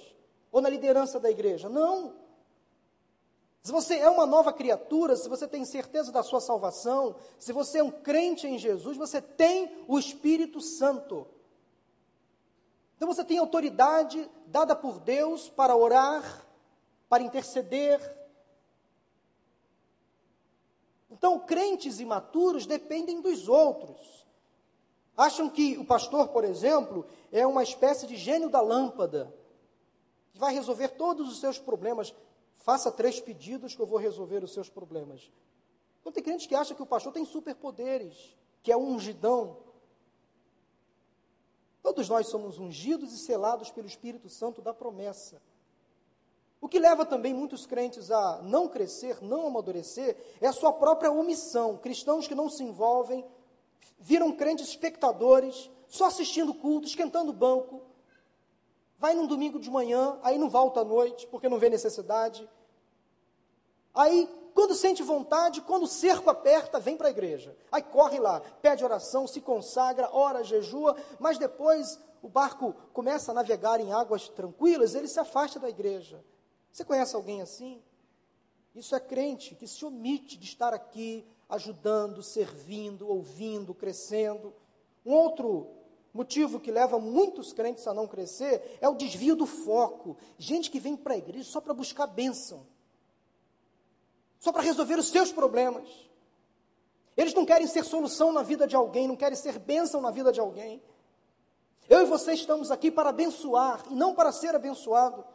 Ou 0.52 0.62
na 0.62 0.70
liderança 0.70 1.20
da 1.20 1.30
igreja? 1.30 1.68
Não. 1.68 2.14
Se 3.64 3.72
você 3.72 3.98
é 3.98 4.10
uma 4.10 4.26
nova 4.26 4.54
criatura, 4.54 5.16
se 5.16 5.28
você 5.28 5.48
tem 5.48 5.66
certeza 5.66 6.12
da 6.12 6.24
sua 6.24 6.40
salvação, 6.40 7.16
se 7.38 7.52
você 7.52 7.80
é 7.80 7.84
um 7.84 7.92
crente 7.92 8.48
em 8.48 8.58
Jesus, 8.58 8.96
você 8.96 9.22
tem 9.22 9.70
o 9.88 10.00
Espírito 10.00 10.62
Santo. 10.62 11.28
Então 12.96 13.08
você 13.08 13.24
tem 13.24 13.38
autoridade 13.38 14.30
dada 14.46 14.76
por 14.76 15.00
Deus 15.00 15.50
para 15.50 15.76
orar, 15.76 16.48
para 17.10 17.24
interceder. 17.24 18.00
Então, 21.10 21.40
crentes 21.40 22.00
imaturos 22.00 22.66
dependem 22.66 23.22
dos 23.22 23.48
outros. 23.48 24.27
Acham 25.18 25.50
que 25.50 25.76
o 25.80 25.84
pastor, 25.84 26.28
por 26.28 26.44
exemplo, 26.44 27.04
é 27.32 27.46
uma 27.46 27.64
espécie 27.64 28.06
de 28.06 28.16
gênio 28.16 28.50
da 28.50 28.62
lâmpada, 28.62 29.34
que 30.32 30.38
vai 30.38 30.54
resolver 30.54 30.90
todos 30.90 31.28
os 31.28 31.40
seus 31.40 31.58
problemas. 31.58 32.14
Faça 32.58 32.92
três 32.92 33.20
pedidos 33.20 33.74
que 33.74 33.82
eu 33.82 33.88
vou 33.88 33.98
resolver 33.98 34.44
os 34.44 34.54
seus 34.54 34.70
problemas. 34.70 35.32
Então 36.00 36.12
tem 36.12 36.24
crente 36.24 36.48
que 36.48 36.54
acha 36.54 36.76
que 36.76 36.84
o 36.84 36.86
pastor 36.86 37.12
tem 37.12 37.26
superpoderes, 37.26 38.38
que 38.62 38.72
é 38.72 38.78
um 38.78 38.94
ungidão. 38.94 39.58
Todos 41.82 42.08
nós 42.08 42.28
somos 42.28 42.60
ungidos 42.60 43.12
e 43.12 43.18
selados 43.18 43.72
pelo 43.72 43.88
Espírito 43.88 44.30
Santo 44.30 44.62
da 44.62 44.74
promessa. 44.74 45.42
O 46.62 46.70
que 46.70 46.80
leva 46.80 47.06
também 47.06 47.34
muitos 47.34 47.66
crentes 47.66 48.12
a 48.12 48.42
não 48.44 48.68
crescer, 48.68 49.22
não 49.22 49.48
amadurecer, 49.48 50.16
é 50.40 50.48
a 50.48 50.54
sua 50.54 50.74
própria 50.74 51.12
omissão. 51.12 51.78
Cristãos 51.78 52.28
que 52.28 52.36
não 52.36 52.50
se 52.50 52.64
envolvem 52.64 53.26
viram 54.00 54.32
crentes 54.32 54.70
espectadores, 54.70 55.70
só 55.88 56.06
assistindo 56.06 56.54
culto, 56.54 56.88
esquentando 56.88 57.32
o 57.32 57.34
banco. 57.34 57.82
Vai 59.00 59.14
num 59.14 59.28
domingo 59.28 59.60
de 59.60 59.70
manhã, 59.70 60.18
aí 60.24 60.38
não 60.38 60.50
volta 60.50 60.82
à 60.82 60.84
noite, 60.84 61.28
porque 61.28 61.50
não 61.50 61.60
vê 61.60 61.70
necessidade. 61.70 62.50
Aí, 63.94 64.28
quando 64.54 64.76
sente 64.76 65.04
vontade, 65.04 65.62
quando 65.62 65.84
o 65.84 65.88
cerco 65.88 66.30
aperta, 66.30 66.80
vem 66.80 66.98
para 66.98 67.08
a 67.08 67.12
igreja. 67.12 67.56
Aí 67.72 67.82
corre 67.82 68.20
lá, 68.20 68.40
pede 68.62 68.84
oração, 68.84 69.28
se 69.28 69.42
consagra, 69.42 70.10
ora, 70.12 70.44
jejua, 70.44 70.96
mas 71.20 71.38
depois 71.38 72.00
o 72.22 72.28
barco 72.28 72.74
começa 72.94 73.32
a 73.32 73.34
navegar 73.34 73.80
em 73.80 73.92
águas 73.92 74.30
tranquilas, 74.30 74.96
ele 74.96 75.08
se 75.08 75.20
afasta 75.20 75.60
da 75.60 75.70
igreja. 75.70 76.24
Você 76.72 76.84
conhece 76.84 77.16
alguém 77.16 77.42
assim? 77.42 77.82
Isso 78.76 78.96
é 78.96 79.00
crente 79.00 79.56
que 79.56 79.68
se 79.68 79.84
omite 79.84 80.38
de 80.38 80.46
estar 80.46 80.74
aqui, 80.74 81.26
ajudando, 81.50 82.22
servindo, 82.22 83.08
ouvindo, 83.08 83.74
crescendo. 83.74 84.54
Um 85.06 85.14
outro 85.14 85.68
motivo 86.14 86.60
que 86.60 86.72
leva 86.72 87.00
muitos 87.00 87.54
crentes 87.54 87.88
a 87.88 87.94
não 87.94 88.08
crescer 88.08 88.78
é 88.82 88.90
o 88.90 88.96
desvio 88.96 89.36
do 89.36 89.46
foco. 89.46 90.18
Gente 90.38 90.70
que 90.70 90.80
vem 90.80 90.96
para 90.96 91.14
a 91.14 91.18
igreja 91.18 91.50
só 91.50 91.62
para 91.62 91.74
buscar 91.74 92.08
bênção, 92.08 92.66
só 94.40 94.52
para 94.52 94.64
resolver 94.64 95.00
os 95.00 95.08
seus 95.08 95.32
problemas. 95.32 95.88
Eles 97.16 97.34
não 97.34 97.46
querem 97.46 97.66
ser 97.66 97.84
solução 97.84 98.32
na 98.32 98.44
vida 98.44 98.68
de 98.68 98.76
alguém, 98.76 99.08
não 99.08 99.16
querem 99.16 99.36
ser 99.36 99.58
bênção 99.58 100.02
na 100.02 100.12
vida 100.12 100.32
de 100.32 100.40
alguém. 100.40 100.82
Eu 101.90 102.02
e 102.02 102.06
você 102.06 102.34
estamos 102.34 102.70
aqui 102.70 102.92
para 102.92 103.10
abençoar 103.10 103.84
e 103.90 103.96
não 103.96 104.14
para 104.14 104.32
ser 104.32 104.54
abençoado. 104.54 105.26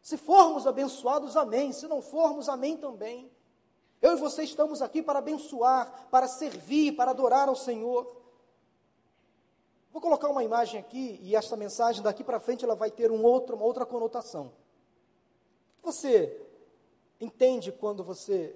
Se 0.00 0.16
formos 0.16 0.66
abençoados, 0.66 1.36
amém. 1.36 1.72
Se 1.72 1.86
não 1.88 2.00
formos, 2.00 2.48
amém 2.48 2.76
também. 2.76 3.30
Eu 4.04 4.12
e 4.12 4.16
você 4.16 4.42
estamos 4.42 4.82
aqui 4.82 5.02
para 5.02 5.18
abençoar, 5.18 6.08
para 6.10 6.28
servir, 6.28 6.94
para 6.94 7.12
adorar 7.12 7.48
ao 7.48 7.56
Senhor. 7.56 8.14
Vou 9.90 10.02
colocar 10.02 10.28
uma 10.28 10.44
imagem 10.44 10.78
aqui 10.78 11.18
e 11.22 11.34
esta 11.34 11.56
mensagem 11.56 12.02
daqui 12.02 12.22
para 12.22 12.38
frente 12.38 12.66
ela 12.66 12.74
vai 12.74 12.90
ter 12.90 13.10
um 13.10 13.24
outro, 13.24 13.56
uma 13.56 13.64
outra 13.64 13.86
conotação. 13.86 14.52
Você 15.82 16.38
entende 17.18 17.72
quando 17.72 18.04
você 18.04 18.54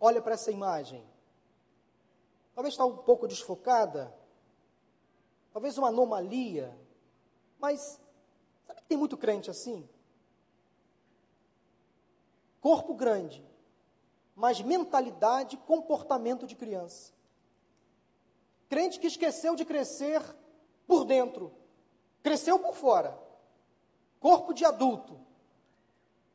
olha 0.00 0.22
para 0.22 0.32
essa 0.32 0.50
imagem? 0.50 1.06
Talvez 2.54 2.72
está 2.72 2.86
um 2.86 2.96
pouco 2.96 3.28
desfocada, 3.28 4.16
talvez 5.52 5.76
uma 5.76 5.88
anomalia, 5.88 6.74
mas 7.58 8.00
sabe 8.66 8.80
que 8.80 8.86
tem 8.86 8.96
muito 8.96 9.18
crente 9.18 9.50
assim? 9.50 9.86
Corpo 12.62 12.94
grande, 12.94 13.44
mas 14.36 14.62
mentalidade, 14.62 15.56
comportamento 15.56 16.46
de 16.46 16.54
criança. 16.54 17.12
Crente 18.68 19.00
que 19.00 19.08
esqueceu 19.08 19.54
de 19.56 19.64
crescer 19.64 20.22
por 20.86 21.04
dentro, 21.04 21.52
cresceu 22.22 22.58
por 22.60 22.74
fora. 22.74 23.20
Corpo 24.20 24.54
de 24.54 24.64
adulto. 24.64 25.18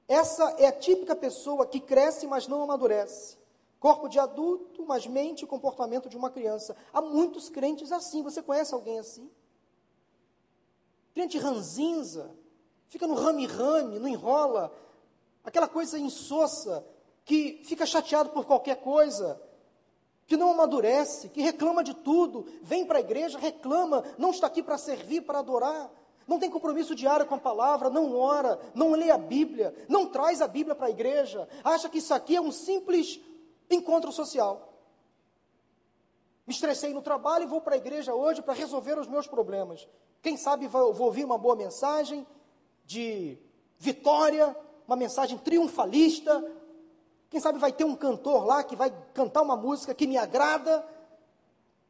Essa 0.06 0.54
é 0.60 0.68
a 0.68 0.72
típica 0.72 1.16
pessoa 1.16 1.66
que 1.66 1.80
cresce, 1.80 2.28
mas 2.28 2.46
não 2.46 2.62
amadurece. 2.62 3.38
Corpo 3.80 4.10
de 4.10 4.20
adulto, 4.20 4.86
mas 4.86 5.08
mente 5.08 5.44
e 5.44 5.48
comportamento 5.48 6.10
de 6.10 6.18
uma 6.18 6.30
criança. 6.30 6.76
Há 6.92 7.02
muitos 7.02 7.50
crentes 7.50 7.92
assim. 7.94 8.22
Você 8.22 8.44
conhece 8.44 8.74
alguém 8.74 9.00
assim? 9.00 9.32
Crente 11.14 11.38
ranzinza, 11.38 12.36
fica 12.90 13.08
no 13.08 13.16
rame-rame, 13.16 14.00
não 14.00 14.08
enrola, 14.08 14.74
aquela 15.48 15.68
coisa 15.68 15.98
insossa, 15.98 16.86
que 17.24 17.62
fica 17.64 17.86
chateado 17.86 18.32
por 18.32 18.46
qualquer 18.46 18.82
coisa. 18.82 19.42
que 20.26 20.36
não 20.36 20.52
amadurece, 20.52 21.30
que 21.30 21.42
reclama 21.42 21.82
de 21.82 21.94
tudo, 21.94 22.46
vem 22.62 22.86
para 22.86 22.98
a 22.98 23.00
igreja, 23.00 23.40
reclama, 23.40 24.04
não 24.18 24.32
está 24.32 24.48
aqui 24.48 24.62
para 24.62 24.78
servir, 24.78 25.22
para 25.22 25.40
adorar, 25.40 25.90
não 26.28 26.38
tem 26.38 26.50
compromisso 26.50 26.94
diário 26.94 27.26
com 27.26 27.36
a 27.36 27.40
palavra, 27.40 27.90
não 27.90 28.14
ora, 28.14 28.60
não 28.76 28.92
lê 28.92 29.10
a 29.10 29.18
Bíblia, 29.18 29.74
não 29.88 30.08
traz 30.08 30.42
a 30.42 30.48
Bíblia 30.50 30.76
para 30.76 30.88
a 30.88 30.90
igreja, 30.90 31.48
acha 31.64 31.88
que 31.88 32.00
isso 32.00 32.14
aqui 32.14 32.36
é 32.36 32.42
um 32.42 32.52
simples 32.52 33.22
encontro 33.70 34.12
social. 34.12 34.74
Me 36.46 36.54
estressei 36.54 36.94
no 36.94 37.02
trabalho 37.02 37.44
e 37.44 37.48
vou 37.48 37.62
para 37.62 37.76
a 37.76 37.78
igreja 37.78 38.14
hoje 38.14 38.42
para 38.42 38.54
resolver 38.54 39.00
os 39.00 39.08
meus 39.08 39.28
problemas. 39.28 39.88
Quem 40.22 40.36
sabe 40.36 40.68
vou 40.68 40.94
ouvir 41.00 41.24
uma 41.24 41.38
boa 41.38 41.56
mensagem 41.56 42.28
de 42.86 43.38
vitória, 43.80 44.54
uma 44.88 44.96
mensagem 44.96 45.38
triunfalista, 45.38 46.44
quem 47.30 47.40
sabe 47.40 47.60
vai 47.60 47.74
ter 47.74 47.84
um 47.84 47.96
cantor 47.96 48.46
lá 48.46 48.64
que 48.64 48.76
vai 48.76 48.92
cantar 49.14 49.42
uma 49.42 49.58
música 49.58 49.94
que 49.94 50.08
me 50.08 50.18
agrada, 50.18 50.88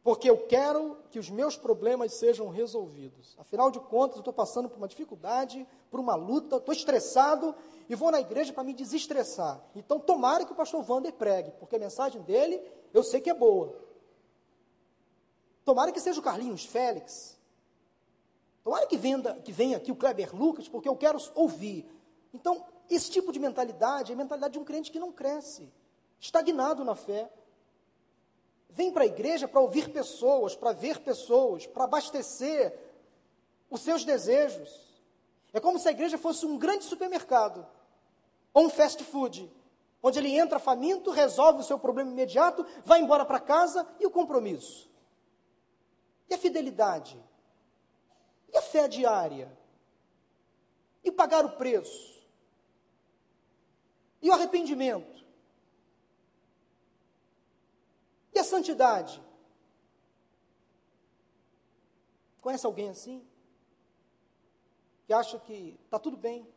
porque 0.04 0.30
eu 0.30 0.48
quero 0.48 0.98
que 1.12 1.20
os 1.20 1.30
meus 1.30 1.56
problemas 1.56 2.14
sejam 2.14 2.50
resolvidos. 2.50 3.36
Afinal 3.38 3.70
de 3.70 3.80
contas, 3.80 4.16
eu 4.16 4.22
estou 4.22 4.34
passando 4.34 4.68
por 4.68 4.78
uma 4.78 4.88
dificuldade, 4.88 5.68
por 5.92 6.00
uma 6.00 6.16
luta, 6.16 6.56
estou 6.56 6.74
estressado 6.74 7.54
e 7.88 7.94
vou 7.94 8.10
na 8.10 8.20
igreja 8.20 8.52
para 8.52 8.64
me 8.64 8.74
desestressar. 8.74 9.62
Então, 9.76 10.00
tomara 10.00 10.46
que 10.46 10.52
o 10.52 10.56
pastor 10.56 10.84
Wander 10.90 11.14
pregue, 11.14 11.52
porque 11.60 11.76
a 11.76 11.80
mensagem 11.80 12.22
dele 12.24 12.62
eu 12.94 13.04
sei 13.04 13.22
que 13.22 13.30
é 13.30 13.34
boa. 13.34 13.76
Tomara 15.64 15.92
que 15.92 16.00
seja 16.00 16.20
o 16.20 16.24
Carlinhos 16.24 16.66
Félix. 16.66 17.38
Tomara 18.64 18.88
que, 18.88 18.98
venda, 18.98 19.36
que 19.44 19.52
venha 19.52 19.78
aqui 19.78 19.92
o 19.92 19.96
Kleber 19.96 20.34
Lucas, 20.36 20.68
porque 20.68 20.90
eu 20.90 20.96
quero 20.96 21.20
ouvir. 21.36 21.86
Então, 22.34 22.66
esse 22.96 23.12
tipo 23.12 23.32
de 23.32 23.40
mentalidade 23.40 24.12
é 24.12 24.16
a 24.16 24.18
mentalidade 24.18 24.54
de 24.54 24.60
um 24.60 24.64
crente 24.64 24.92
que 24.92 25.00
não 25.00 25.12
cresce, 25.12 25.72
estagnado 26.20 26.84
na 26.86 26.96
fé. 26.96 27.30
Vem 28.70 28.92
para 28.92 29.04
a 29.04 29.08
igreja 29.08 29.48
para 29.48 29.60
ouvir 29.60 29.90
pessoas, 29.92 30.56
para 30.56 30.72
ver 30.72 31.00
pessoas, 31.00 31.66
para 31.66 31.84
abastecer 31.84 32.78
os 33.70 33.82
seus 33.82 34.06
desejos. 34.06 34.70
É 35.52 35.60
como 35.60 35.80
se 35.80 35.88
a 35.88 35.92
igreja 35.92 36.18
fosse 36.18 36.46
um 36.46 36.58
grande 36.58 36.84
supermercado, 36.84 37.66
ou 38.54 38.66
um 38.66 38.70
fast 38.70 39.04
food, 39.04 39.52
onde 40.02 40.20
ele 40.20 40.38
entra 40.38 40.60
faminto, 40.60 41.12
resolve 41.12 41.62
o 41.62 41.64
seu 41.64 41.80
problema 41.80 42.12
imediato, 42.12 42.66
vai 42.86 43.02
embora 43.02 43.26
para 43.26 43.40
casa 43.40 43.88
e 44.00 44.06
o 44.06 44.12
compromisso. 44.12 44.90
E 46.30 46.34
a 46.34 46.38
fidelidade? 46.38 47.22
E 48.54 48.58
a 48.58 48.62
fé 48.62 48.88
diária? 48.88 49.52
E 51.04 51.12
pagar 51.12 51.46
o 51.46 51.52
preço? 51.52 52.17
E 54.22 54.30
o 54.30 54.34
arrependimento? 54.34 55.26
E 58.34 58.40
a 58.40 58.44
santidade? 58.44 59.22
Conhece 62.42 62.66
alguém 62.66 62.90
assim? 62.90 63.26
Que 65.06 65.14
acha 65.14 65.40
que 65.40 65.80
está 65.86 65.98
tudo 65.98 66.18
bem, 66.18 66.48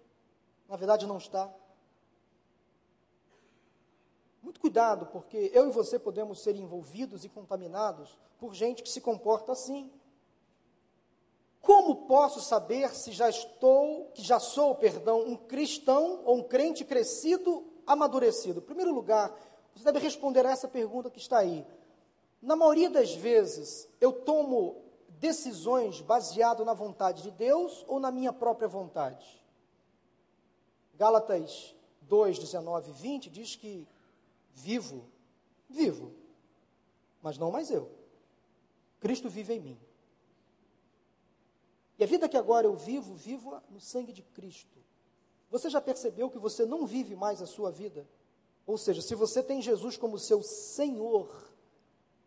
na 0.68 0.76
verdade 0.76 1.06
não 1.06 1.18
está. 1.18 1.52
Muito 4.42 4.60
cuidado, 4.60 5.06
porque 5.06 5.50
eu 5.54 5.68
e 5.68 5.72
você 5.72 5.98
podemos 5.98 6.42
ser 6.42 6.56
envolvidos 6.56 7.24
e 7.24 7.28
contaminados 7.28 8.18
por 8.38 8.54
gente 8.54 8.82
que 8.82 8.88
se 8.88 9.00
comporta 9.00 9.52
assim. 9.52 9.92
Como 11.60 12.06
posso 12.06 12.40
saber 12.40 12.94
se 12.94 13.12
já 13.12 13.28
estou, 13.28 14.10
que 14.14 14.22
já 14.22 14.40
sou, 14.40 14.74
perdão, 14.74 15.20
um 15.20 15.36
cristão 15.36 16.22
ou 16.24 16.38
um 16.38 16.42
crente 16.42 16.84
crescido, 16.84 17.64
amadurecido? 17.86 18.60
Em 18.60 18.64
primeiro 18.64 18.94
lugar, 18.94 19.34
você 19.74 19.84
deve 19.84 19.98
responder 19.98 20.46
a 20.46 20.50
essa 20.50 20.66
pergunta 20.66 21.10
que 21.10 21.18
está 21.18 21.38
aí. 21.38 21.66
Na 22.40 22.56
maioria 22.56 22.88
das 22.88 23.14
vezes, 23.14 23.88
eu 24.00 24.12
tomo 24.12 24.82
decisões 25.20 26.00
baseado 26.00 26.64
na 26.64 26.72
vontade 26.72 27.22
de 27.22 27.30
Deus 27.30 27.84
ou 27.86 28.00
na 28.00 28.10
minha 28.10 28.32
própria 28.32 28.66
vontade? 28.66 29.38
Gálatas 30.94 31.74
2, 32.02 32.38
19 32.38 32.90
e 32.90 32.94
20 32.94 33.30
diz 33.30 33.56
que 33.56 33.86
vivo, 34.54 35.04
vivo, 35.68 36.12
mas 37.22 37.36
não 37.36 37.50
mais 37.50 37.70
eu. 37.70 37.90
Cristo 38.98 39.28
vive 39.28 39.54
em 39.54 39.60
mim. 39.60 39.89
E 42.00 42.04
a 42.04 42.06
vida 42.06 42.30
que 42.30 42.36
agora 42.38 42.66
eu 42.66 42.74
vivo, 42.74 43.14
vivo 43.14 43.60
no 43.68 43.78
sangue 43.78 44.10
de 44.10 44.22
Cristo. 44.22 44.78
Você 45.50 45.68
já 45.68 45.82
percebeu 45.82 46.30
que 46.30 46.38
você 46.38 46.64
não 46.64 46.86
vive 46.86 47.14
mais 47.14 47.42
a 47.42 47.46
sua 47.46 47.70
vida? 47.70 48.08
Ou 48.66 48.78
seja, 48.78 49.02
se 49.02 49.14
você 49.14 49.42
tem 49.42 49.60
Jesus 49.60 49.98
como 49.98 50.18
seu 50.18 50.42
Senhor, 50.42 51.52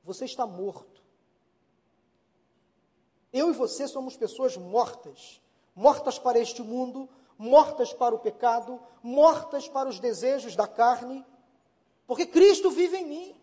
você 0.03 0.25
está 0.25 0.45
morto. 0.45 1.01
Eu 3.33 3.49
e 3.49 3.53
você 3.53 3.87
somos 3.87 4.15
pessoas 4.15 4.55
mortas, 4.55 5.41
mortas 5.73 6.19
para 6.19 6.37
este 6.37 6.61
mundo, 6.61 7.09
mortas 7.35 7.91
para 7.91 8.13
o 8.13 8.19
pecado, 8.19 8.79
mortas 9.01 9.67
para 9.67 9.89
os 9.89 9.99
desejos 9.99 10.55
da 10.55 10.67
carne, 10.67 11.25
porque 12.05 12.27
Cristo 12.27 12.69
vive 12.69 12.97
em 12.97 13.07
mim. 13.07 13.35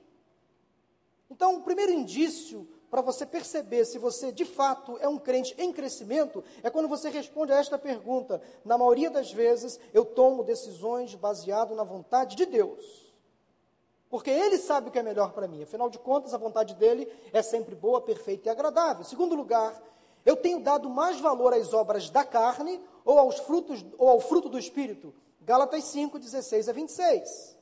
Então, 1.29 1.57
o 1.57 1.62
primeiro 1.62 1.90
indício 1.90 2.69
para 2.90 3.00
você 3.00 3.24
perceber 3.24 3.85
se 3.85 3.98
você 3.98 4.33
de 4.33 4.44
fato 4.44 4.98
é 5.00 5.09
um 5.09 5.18
crente 5.18 5.55
em 5.57 5.72
crescimento, 5.72 6.42
é 6.62 6.68
quando 6.68 6.88
você 6.88 7.09
responde 7.09 7.53
a 7.53 7.59
esta 7.59 7.79
pergunta. 7.79 8.42
Na 8.64 8.76
maioria 8.76 9.09
das 9.09 9.31
vezes, 9.33 9.79
eu 9.94 10.05
tomo 10.05 10.42
decisões 10.42 11.14
baseado 11.14 11.74
na 11.74 11.85
vontade 11.85 12.35
de 12.35 12.44
Deus. 12.46 13.14
Porque 14.09 14.29
Ele 14.29 14.59
sabe 14.59 14.88
o 14.88 14.90
que 14.90 14.98
é 14.98 15.03
melhor 15.05 15.33
para 15.33 15.46
mim. 15.46 15.62
Afinal 15.62 15.88
de 15.88 16.00
contas, 16.00 16.35
a 16.35 16.38
vontade 16.38 16.74
dele 16.74 17.09
é 17.33 17.42
sempre 17.42 17.76
boa, 17.76 18.00
perfeita 18.00 18.48
e 18.48 18.50
agradável. 18.50 19.05
Segundo 19.05 19.37
lugar, 19.37 19.81
eu 20.26 20.37
tenho 20.37 20.61
dado 20.61 20.90
mais 20.90 21.20
valor 21.20 21.55
às 21.55 21.72
obras 21.72 22.11
da 22.11 22.24
carne 22.24 22.81
ou 23.05 23.20
aos 23.20 23.38
frutos 23.38 23.85
ou 23.96 24.09
ao 24.09 24.20
fruto 24.20 24.48
do 24.48 24.59
espírito. 24.59 25.14
Gálatas 25.40 25.85
5, 25.85 26.18
16 26.18 26.68
a 26.68 26.72
26. 26.72 27.57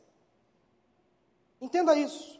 Entenda 1.60 1.94
isso. 1.94 2.37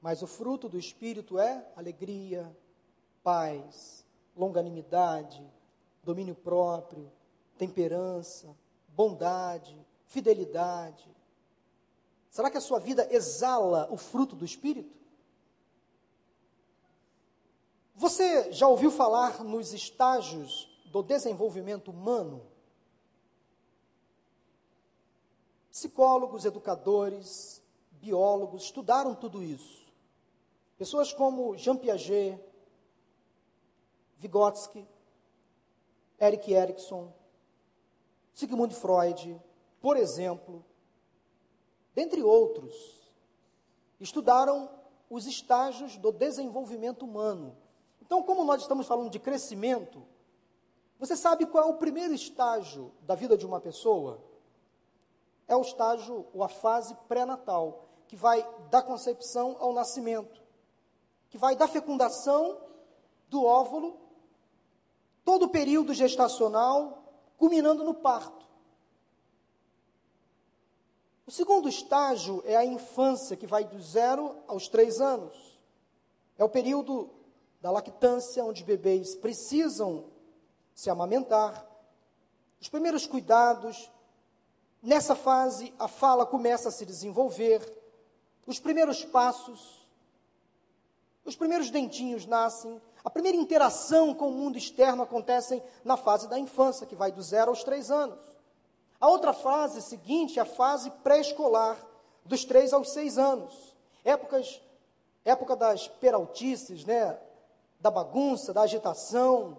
Mas 0.00 0.22
o 0.22 0.26
fruto 0.26 0.68
do 0.68 0.78
Espírito 0.78 1.38
é 1.38 1.66
alegria, 1.76 2.56
paz, 3.22 4.04
longanimidade, 4.36 5.44
domínio 6.04 6.34
próprio, 6.34 7.10
temperança, 7.56 8.56
bondade, 8.88 9.76
fidelidade. 10.06 11.08
Será 12.30 12.50
que 12.50 12.56
a 12.58 12.60
sua 12.60 12.78
vida 12.78 13.06
exala 13.10 13.88
o 13.90 13.96
fruto 13.96 14.36
do 14.36 14.44
Espírito? 14.44 14.96
Você 17.94 18.52
já 18.52 18.68
ouviu 18.68 18.92
falar 18.92 19.42
nos 19.42 19.72
estágios 19.72 20.68
do 20.86 21.02
desenvolvimento 21.02 21.90
humano? 21.90 22.46
Psicólogos, 25.68 26.44
educadores, 26.44 27.60
biólogos 27.90 28.62
estudaram 28.64 29.16
tudo 29.16 29.42
isso. 29.42 29.87
Pessoas 30.78 31.12
como 31.12 31.56
Jean 31.56 31.76
Piaget, 31.76 32.40
Vygotsky, 34.16 34.86
Eric 36.20 36.52
Erikson, 36.52 37.12
Sigmund 38.32 38.72
Freud, 38.76 39.42
por 39.80 39.96
exemplo, 39.96 40.64
dentre 41.96 42.22
outros, 42.22 43.12
estudaram 43.98 44.70
os 45.10 45.26
estágios 45.26 45.96
do 45.96 46.12
desenvolvimento 46.12 47.04
humano. 47.04 47.56
Então, 48.00 48.22
como 48.22 48.44
nós 48.44 48.62
estamos 48.62 48.86
falando 48.86 49.10
de 49.10 49.18
crescimento, 49.18 50.06
você 50.96 51.16
sabe 51.16 51.44
qual 51.46 51.64
é 51.64 51.66
o 51.66 51.78
primeiro 51.78 52.14
estágio 52.14 52.92
da 53.02 53.16
vida 53.16 53.36
de 53.36 53.44
uma 53.44 53.60
pessoa? 53.60 54.22
É 55.48 55.56
o 55.56 55.62
estágio, 55.62 56.26
ou 56.32 56.44
a 56.44 56.48
fase 56.48 56.94
pré-natal, 57.08 57.88
que 58.06 58.14
vai 58.14 58.48
da 58.70 58.80
concepção 58.80 59.56
ao 59.58 59.72
nascimento 59.72 60.46
que 61.30 61.38
vai 61.38 61.54
da 61.54 61.68
fecundação 61.68 62.58
do 63.28 63.44
óvulo, 63.44 63.96
todo 65.24 65.44
o 65.44 65.48
período 65.48 65.92
gestacional, 65.92 67.04
culminando 67.36 67.84
no 67.84 67.94
parto. 67.94 68.46
O 71.26 71.30
segundo 71.30 71.68
estágio 71.68 72.42
é 72.46 72.56
a 72.56 72.64
infância, 72.64 73.36
que 73.36 73.46
vai 73.46 73.62
do 73.62 73.80
zero 73.82 74.34
aos 74.46 74.66
três 74.66 74.98
anos. 74.98 75.58
É 76.38 76.44
o 76.44 76.48
período 76.48 77.10
da 77.60 77.70
lactância, 77.70 78.42
onde 78.44 78.64
bebês 78.64 79.14
precisam 79.14 80.06
se 80.74 80.88
amamentar. 80.88 81.68
Os 82.60 82.68
primeiros 82.68 83.06
cuidados. 83.06 83.90
Nessa 84.82 85.14
fase, 85.14 85.74
a 85.78 85.88
fala 85.88 86.24
começa 86.24 86.68
a 86.68 86.72
se 86.72 86.86
desenvolver. 86.86 87.60
Os 88.46 88.58
primeiros 88.58 89.04
passos 89.04 89.86
os 91.28 91.36
primeiros 91.36 91.70
dentinhos 91.70 92.26
nascem, 92.26 92.80
a 93.04 93.10
primeira 93.10 93.36
interação 93.36 94.14
com 94.14 94.28
o 94.28 94.32
mundo 94.32 94.58
externo 94.58 95.02
acontece 95.02 95.62
na 95.84 95.96
fase 95.96 96.28
da 96.28 96.38
infância, 96.38 96.86
que 96.86 96.96
vai 96.96 97.12
do 97.12 97.22
zero 97.22 97.50
aos 97.50 97.62
três 97.62 97.90
anos. 97.90 98.20
A 99.00 99.08
outra 99.08 99.32
fase 99.32 99.80
seguinte 99.82 100.38
é 100.38 100.42
a 100.42 100.46
fase 100.46 100.90
pré-escolar, 101.02 101.76
dos 102.24 102.44
3 102.44 102.72
aos 102.72 102.90
6 102.90 103.18
anos. 103.18 103.76
Épocas, 104.04 104.60
época 105.24 105.56
das 105.56 105.88
peraltices, 105.88 106.84
né? 106.84 107.18
da 107.80 107.90
bagunça, 107.90 108.52
da 108.52 108.62
agitação, 108.62 109.58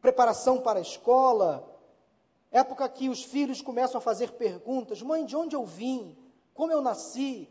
preparação 0.00 0.60
para 0.60 0.78
a 0.78 0.82
escola, 0.82 1.66
época 2.50 2.88
que 2.88 3.08
os 3.08 3.24
filhos 3.24 3.60
começam 3.60 3.98
a 3.98 4.02
fazer 4.02 4.32
perguntas: 4.32 5.02
mãe, 5.02 5.24
de 5.24 5.36
onde 5.36 5.56
eu 5.56 5.64
vim? 5.64 6.16
Como 6.52 6.70
eu 6.70 6.80
nasci? 6.80 7.48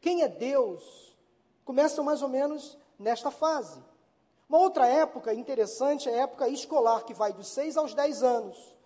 Quem 0.00 0.22
é 0.22 0.28
Deus? 0.28 1.09
Começam 1.64 2.04
mais 2.04 2.22
ou 2.22 2.28
menos 2.28 2.78
nesta 2.98 3.30
fase. 3.30 3.82
Uma 4.48 4.58
outra 4.58 4.86
época 4.86 5.32
interessante 5.32 6.08
é 6.08 6.14
a 6.14 6.22
época 6.22 6.48
escolar, 6.48 7.04
que 7.04 7.14
vai 7.14 7.32
dos 7.32 7.48
6 7.48 7.76
aos 7.76 7.94
10 7.94 8.22
anos. 8.22 8.80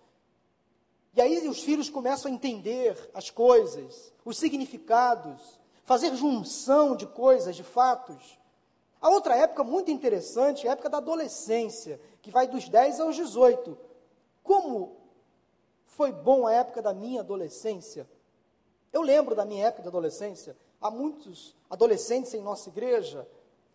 E 1.15 1.21
aí 1.21 1.49
os 1.49 1.63
filhos 1.63 1.89
começam 1.89 2.31
a 2.31 2.35
entender 2.35 3.11
as 3.15 3.31
coisas, 3.31 4.13
os 4.25 4.37
significados, 4.37 5.41
fazer 5.85 6.15
junção 6.17 6.97
de 6.97 7.07
coisas, 7.07 7.55
de 7.55 7.63
fatos. 7.63 8.39
A 9.01 9.09
outra 9.09 9.37
época 9.37 9.63
muito 9.63 9.91
interessante 9.91 10.67
é 10.67 10.71
a 10.71 10.73
época 10.73 10.91
da 10.91 10.99
adolescência, 10.99 12.01
que 12.21 12.31
vai 12.31 12.49
dos 12.49 12.69
10 12.69 13.01
aos 13.01 13.15
18. 13.15 13.79
Como 14.43 14.97
foi 15.87 16.11
bom 16.11 16.47
a 16.47 16.53
época 16.53 16.83
da 16.83 16.93
minha 16.93 17.21
adolescência? 17.21 18.09
Eu 18.93 19.03
lembro 19.03 19.35
da 19.35 19.45
minha 19.45 19.67
época 19.67 19.83
de 19.83 19.89
adolescência. 19.89 20.57
Há 20.85 20.91
muitos 20.91 21.57
adolescentes 21.71 22.35
em 22.35 22.43
nossa 22.43 22.69
igreja. 22.69 23.27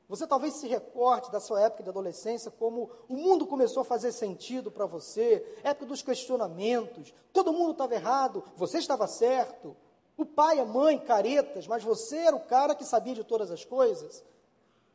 Você 0.08 0.28
talvez 0.28 0.54
se 0.54 0.68
recorde 0.68 1.32
da 1.32 1.40
sua 1.40 1.60
época 1.62 1.82
de 1.82 1.90
adolescência, 1.90 2.52
como 2.52 2.92
o 3.10 3.16
mundo 3.16 3.48
começou 3.48 3.82
a 3.82 3.86
fazer 3.86 4.12
sentido 4.12 4.70
para 4.70 4.86
você, 4.86 5.44
época 5.64 5.88
dos 5.88 6.04
questionamentos, 6.04 7.12
todo 7.34 7.52
mundo 7.52 7.72
estava 7.72 7.96
errado, 7.96 8.44
você 8.56 8.78
estava 8.78 9.08
certo, 9.08 9.76
o 10.16 10.24
pai, 10.24 10.60
a 10.60 10.66
mãe, 10.66 11.00
caretas, 11.00 11.66
mas 11.66 11.84
você 11.84 12.18
era 12.18 12.36
o 12.36 12.46
cara 12.46 12.76
que 12.76 12.86
sabia 12.86 13.16
de 13.16 13.24
todas 13.24 13.50
as 13.50 13.66
coisas 13.66 14.24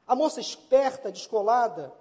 a 0.07 0.15
moça 0.15 0.41
esperta, 0.41 1.11
descolada. 1.11 1.93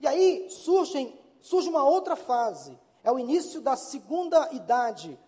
E 0.00 0.06
aí 0.06 0.50
surgem, 0.50 1.18
surge 1.40 1.68
uma 1.68 1.84
outra 1.84 2.16
fase, 2.16 2.78
é 3.02 3.10
o 3.10 3.18
início 3.18 3.60
da 3.60 3.76
segunda 3.76 4.52
idade, 4.52 5.18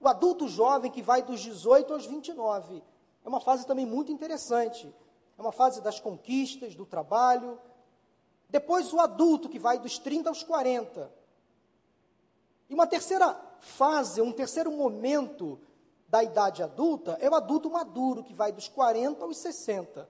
o 0.00 0.08
adulto 0.08 0.48
jovem 0.48 0.90
que 0.90 1.02
vai 1.02 1.22
dos 1.22 1.40
18 1.40 1.92
aos 1.92 2.06
29. 2.06 2.82
É 3.24 3.28
uma 3.28 3.40
fase 3.40 3.66
também 3.66 3.86
muito 3.86 4.12
interessante. 4.12 4.92
É 5.38 5.40
uma 5.40 5.52
fase 5.52 5.80
das 5.80 6.00
conquistas, 6.00 6.74
do 6.74 6.84
trabalho. 6.84 7.58
Depois 8.48 8.92
o 8.92 9.00
adulto 9.00 9.48
que 9.48 9.58
vai 9.58 9.78
dos 9.78 9.98
30 9.98 10.28
aos 10.28 10.42
40. 10.42 11.10
E 12.68 12.74
uma 12.74 12.86
terceira 12.86 13.34
fase, 13.60 14.20
um 14.20 14.32
terceiro 14.32 14.70
momento 14.70 15.60
da 16.08 16.22
idade 16.22 16.62
adulta 16.62 17.16
é 17.20 17.30
o 17.30 17.34
adulto 17.34 17.70
maduro, 17.70 18.22
que 18.22 18.34
vai 18.34 18.52
dos 18.52 18.68
40 18.68 19.24
aos 19.24 19.38
60. 19.38 20.08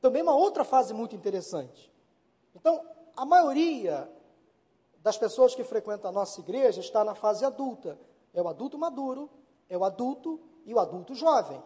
Também 0.00 0.22
uma 0.22 0.34
outra 0.34 0.64
fase 0.64 0.94
muito 0.94 1.14
interessante. 1.14 1.92
Então, 2.54 2.82
a 3.16 3.26
maioria 3.26 4.10
das 5.02 5.18
pessoas 5.18 5.54
que 5.54 5.64
frequentam 5.64 6.08
a 6.08 6.12
nossa 6.12 6.40
igreja 6.40 6.80
está 6.80 7.04
na 7.04 7.14
fase 7.14 7.44
adulta. 7.44 7.98
É 8.32 8.40
o 8.40 8.48
adulto 8.48 8.78
maduro, 8.78 9.28
é 9.68 9.76
o 9.76 9.84
adulto 9.84 10.40
e 10.64 10.72
o 10.72 10.78
adulto 10.78 11.14
jovem. 11.14 11.62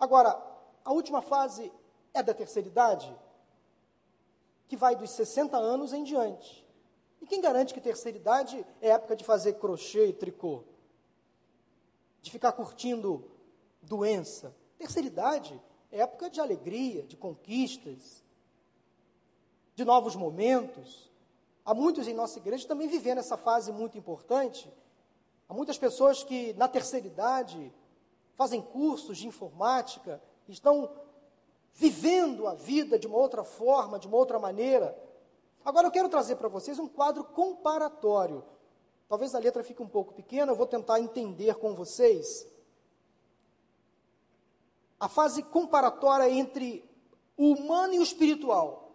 Agora, 0.00 0.42
a 0.84 0.92
última 0.92 1.22
fase 1.22 1.70
é 2.12 2.22
da 2.22 2.34
terceira 2.34 2.66
idade, 2.66 3.14
que 4.66 4.76
vai 4.76 4.96
dos 4.96 5.10
60 5.10 5.56
anos 5.56 5.92
em 5.92 6.02
diante. 6.02 6.66
E 7.20 7.26
quem 7.26 7.40
garante 7.40 7.74
que 7.74 7.80
terceira 7.80 8.18
idade 8.18 8.66
é 8.80 8.88
época 8.88 9.14
de 9.14 9.22
fazer 9.22 9.54
crochê 9.54 10.06
e 10.06 10.12
tricô? 10.12 10.64
De 12.22 12.30
ficar 12.30 12.52
curtindo 12.52 13.30
doença? 13.82 14.56
Terceira 14.78 15.06
idade 15.06 15.60
época 15.90 16.30
de 16.30 16.40
alegria, 16.40 17.02
de 17.02 17.16
conquistas, 17.16 18.22
de 19.74 19.84
novos 19.84 20.14
momentos. 20.14 21.10
Há 21.64 21.74
muitos 21.74 22.06
em 22.06 22.14
nossa 22.14 22.38
igreja 22.38 22.66
também 22.66 22.88
vivendo 22.88 23.18
essa 23.18 23.36
fase 23.36 23.72
muito 23.72 23.98
importante. 23.98 24.72
Há 25.48 25.54
muitas 25.54 25.76
pessoas 25.78 26.22
que, 26.22 26.52
na 26.54 26.68
terceira 26.68 27.06
idade, 27.06 27.72
fazem 28.40 28.62
cursos 28.62 29.18
de 29.18 29.26
informática, 29.26 30.18
estão 30.48 30.90
vivendo 31.74 32.48
a 32.48 32.54
vida 32.54 32.98
de 32.98 33.06
uma 33.06 33.18
outra 33.18 33.44
forma, 33.44 33.98
de 33.98 34.06
uma 34.06 34.16
outra 34.16 34.38
maneira. 34.38 34.98
Agora 35.62 35.86
eu 35.86 35.90
quero 35.90 36.08
trazer 36.08 36.36
para 36.36 36.48
vocês 36.48 36.78
um 36.78 36.88
quadro 36.88 37.22
comparatório. 37.22 38.42
Talvez 39.10 39.34
a 39.34 39.38
letra 39.38 39.62
fique 39.62 39.82
um 39.82 39.86
pouco 39.86 40.14
pequena, 40.14 40.52
eu 40.52 40.56
vou 40.56 40.66
tentar 40.66 41.00
entender 41.00 41.56
com 41.56 41.74
vocês 41.74 42.46
a 44.98 45.06
fase 45.06 45.42
comparatória 45.42 46.30
entre 46.30 46.82
o 47.36 47.52
humano 47.52 47.92
e 47.92 47.98
o 47.98 48.02
espiritual. 48.02 48.90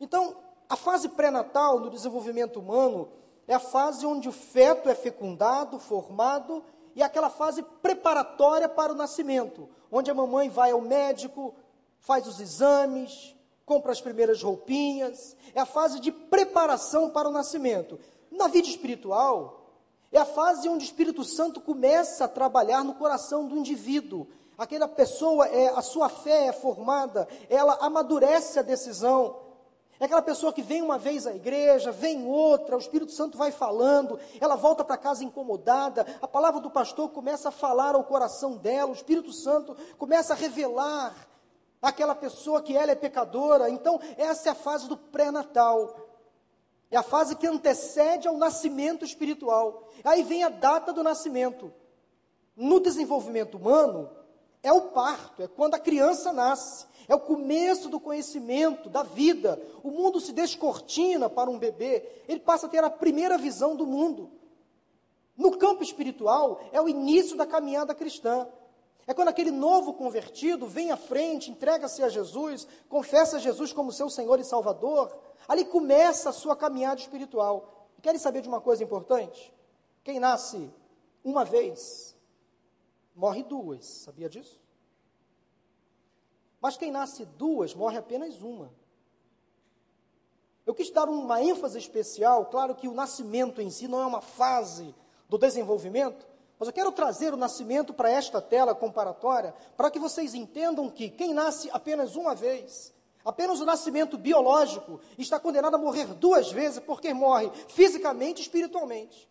Então, 0.00 0.34
a 0.66 0.76
fase 0.76 1.10
pré-natal 1.10 1.78
no 1.78 1.90
desenvolvimento 1.90 2.58
humano 2.58 3.12
é 3.46 3.52
a 3.52 3.60
fase 3.60 4.06
onde 4.06 4.30
o 4.30 4.32
feto 4.32 4.88
é 4.88 4.94
fecundado, 4.94 5.78
formado, 5.78 6.64
é 7.02 7.04
aquela 7.04 7.30
fase 7.30 7.62
preparatória 7.82 8.68
para 8.68 8.92
o 8.92 8.96
nascimento, 8.96 9.68
onde 9.90 10.10
a 10.10 10.14
mamãe 10.14 10.48
vai 10.48 10.70
ao 10.70 10.80
médico, 10.80 11.54
faz 11.98 12.26
os 12.26 12.40
exames, 12.40 13.36
compra 13.64 13.92
as 13.92 14.00
primeiras 14.00 14.42
roupinhas, 14.42 15.36
é 15.54 15.60
a 15.60 15.66
fase 15.66 16.00
de 16.00 16.10
preparação 16.10 17.10
para 17.10 17.28
o 17.28 17.32
nascimento. 17.32 17.98
Na 18.30 18.48
vida 18.48 18.68
espiritual, 18.68 19.60
é 20.12 20.18
a 20.18 20.24
fase 20.24 20.68
onde 20.68 20.84
o 20.84 20.86
Espírito 20.86 21.22
Santo 21.22 21.60
começa 21.60 22.24
a 22.24 22.28
trabalhar 22.28 22.82
no 22.82 22.94
coração 22.94 23.46
do 23.46 23.56
indivíduo. 23.56 24.26
Aquela 24.58 24.88
pessoa, 24.88 25.46
é, 25.46 25.68
a 25.68 25.82
sua 25.82 26.08
fé 26.08 26.46
é 26.46 26.52
formada, 26.52 27.28
ela 27.48 27.78
amadurece 27.80 28.58
a 28.58 28.62
decisão. 28.62 29.36
É 30.00 30.06
aquela 30.06 30.22
pessoa 30.22 30.50
que 30.50 30.62
vem 30.62 30.80
uma 30.80 30.96
vez 30.96 31.26
à 31.26 31.34
igreja, 31.34 31.92
vem 31.92 32.26
outra, 32.26 32.74
o 32.74 32.80
Espírito 32.80 33.12
Santo 33.12 33.36
vai 33.36 33.52
falando, 33.52 34.18
ela 34.40 34.56
volta 34.56 34.82
para 34.82 34.96
casa 34.96 35.22
incomodada, 35.22 36.06
a 36.22 36.26
palavra 36.26 36.58
do 36.58 36.70
pastor 36.70 37.10
começa 37.10 37.50
a 37.50 37.52
falar 37.52 37.94
ao 37.94 38.02
coração 38.02 38.56
dela, 38.56 38.90
o 38.90 38.94
Espírito 38.94 39.30
Santo 39.30 39.76
começa 39.98 40.32
a 40.32 40.36
revelar 40.36 41.14
aquela 41.82 42.14
pessoa 42.14 42.62
que 42.62 42.74
ela 42.74 42.92
é 42.92 42.94
pecadora. 42.94 43.68
Então, 43.68 44.00
essa 44.16 44.48
é 44.48 44.52
a 44.52 44.54
fase 44.54 44.88
do 44.88 44.96
pré-natal. 44.96 45.94
É 46.90 46.96
a 46.96 47.02
fase 47.02 47.36
que 47.36 47.46
antecede 47.46 48.26
ao 48.26 48.38
nascimento 48.38 49.04
espiritual. 49.04 49.88
Aí 50.02 50.22
vem 50.22 50.42
a 50.42 50.48
data 50.48 50.94
do 50.94 51.02
nascimento. 51.02 51.72
No 52.56 52.80
desenvolvimento 52.80 53.58
humano, 53.58 54.10
é 54.62 54.72
o 54.72 54.88
parto, 54.88 55.42
é 55.42 55.48
quando 55.48 55.74
a 55.74 55.78
criança 55.78 56.32
nasce, 56.32 56.86
é 57.10 57.14
o 57.16 57.18
começo 57.18 57.88
do 57.88 57.98
conhecimento, 57.98 58.88
da 58.88 59.02
vida. 59.02 59.60
O 59.82 59.90
mundo 59.90 60.20
se 60.20 60.32
descortina 60.32 61.28
para 61.28 61.50
um 61.50 61.58
bebê, 61.58 62.08
ele 62.28 62.38
passa 62.38 62.66
a 62.66 62.68
ter 62.68 62.84
a 62.84 62.88
primeira 62.88 63.36
visão 63.36 63.74
do 63.74 63.84
mundo. 63.84 64.30
No 65.36 65.58
campo 65.58 65.82
espiritual, 65.82 66.60
é 66.70 66.80
o 66.80 66.88
início 66.88 67.36
da 67.36 67.44
caminhada 67.44 67.96
cristã. 67.96 68.46
É 69.08 69.12
quando 69.12 69.26
aquele 69.26 69.50
novo 69.50 69.94
convertido 69.94 70.68
vem 70.68 70.92
à 70.92 70.96
frente, 70.96 71.50
entrega-se 71.50 72.00
a 72.00 72.08
Jesus, 72.08 72.68
confessa 72.88 73.40
Jesus 73.40 73.72
como 73.72 73.90
seu 73.90 74.08
Senhor 74.08 74.38
e 74.38 74.44
Salvador. 74.44 75.12
Ali 75.48 75.64
começa 75.64 76.28
a 76.28 76.32
sua 76.32 76.54
caminhada 76.54 77.00
espiritual. 77.00 77.88
E 77.98 78.00
querem 78.00 78.20
saber 78.20 78.40
de 78.40 78.48
uma 78.48 78.60
coisa 78.60 78.84
importante? 78.84 79.52
Quem 80.04 80.20
nasce 80.20 80.70
uma 81.24 81.44
vez, 81.44 82.14
morre 83.16 83.42
duas. 83.42 83.84
Sabia 83.84 84.28
disso? 84.28 84.60
Mas 86.60 86.76
quem 86.76 86.90
nasce 86.90 87.24
duas, 87.24 87.74
morre 87.74 87.98
apenas 87.98 88.42
uma. 88.42 88.70
Eu 90.66 90.74
quis 90.74 90.90
dar 90.90 91.08
uma 91.08 91.42
ênfase 91.42 91.78
especial, 91.78 92.46
claro 92.46 92.74
que 92.74 92.86
o 92.86 92.94
nascimento 92.94 93.60
em 93.60 93.70
si 93.70 93.88
não 93.88 94.00
é 94.00 94.06
uma 94.06 94.20
fase 94.20 94.94
do 95.28 95.38
desenvolvimento, 95.38 96.26
mas 96.58 96.68
eu 96.68 96.72
quero 96.72 96.92
trazer 96.92 97.32
o 97.32 97.36
nascimento 97.36 97.94
para 97.94 98.10
esta 98.10 98.40
tela 98.40 98.74
comparatória, 98.74 99.54
para 99.76 99.90
que 99.90 99.98
vocês 99.98 100.34
entendam 100.34 100.90
que 100.90 101.08
quem 101.08 101.32
nasce 101.32 101.70
apenas 101.72 102.14
uma 102.14 102.34
vez, 102.34 102.92
Apenas 103.24 103.60
o 103.60 103.66
nascimento 103.66 104.16
biológico 104.16 105.00
está 105.18 105.38
condenado 105.38 105.74
a 105.74 105.78
morrer 105.78 106.06
duas 106.14 106.50
vezes, 106.50 106.80
porque 106.80 107.12
morre 107.12 107.50
fisicamente 107.68 108.38
e 108.38 108.42
espiritualmente. 108.42 109.28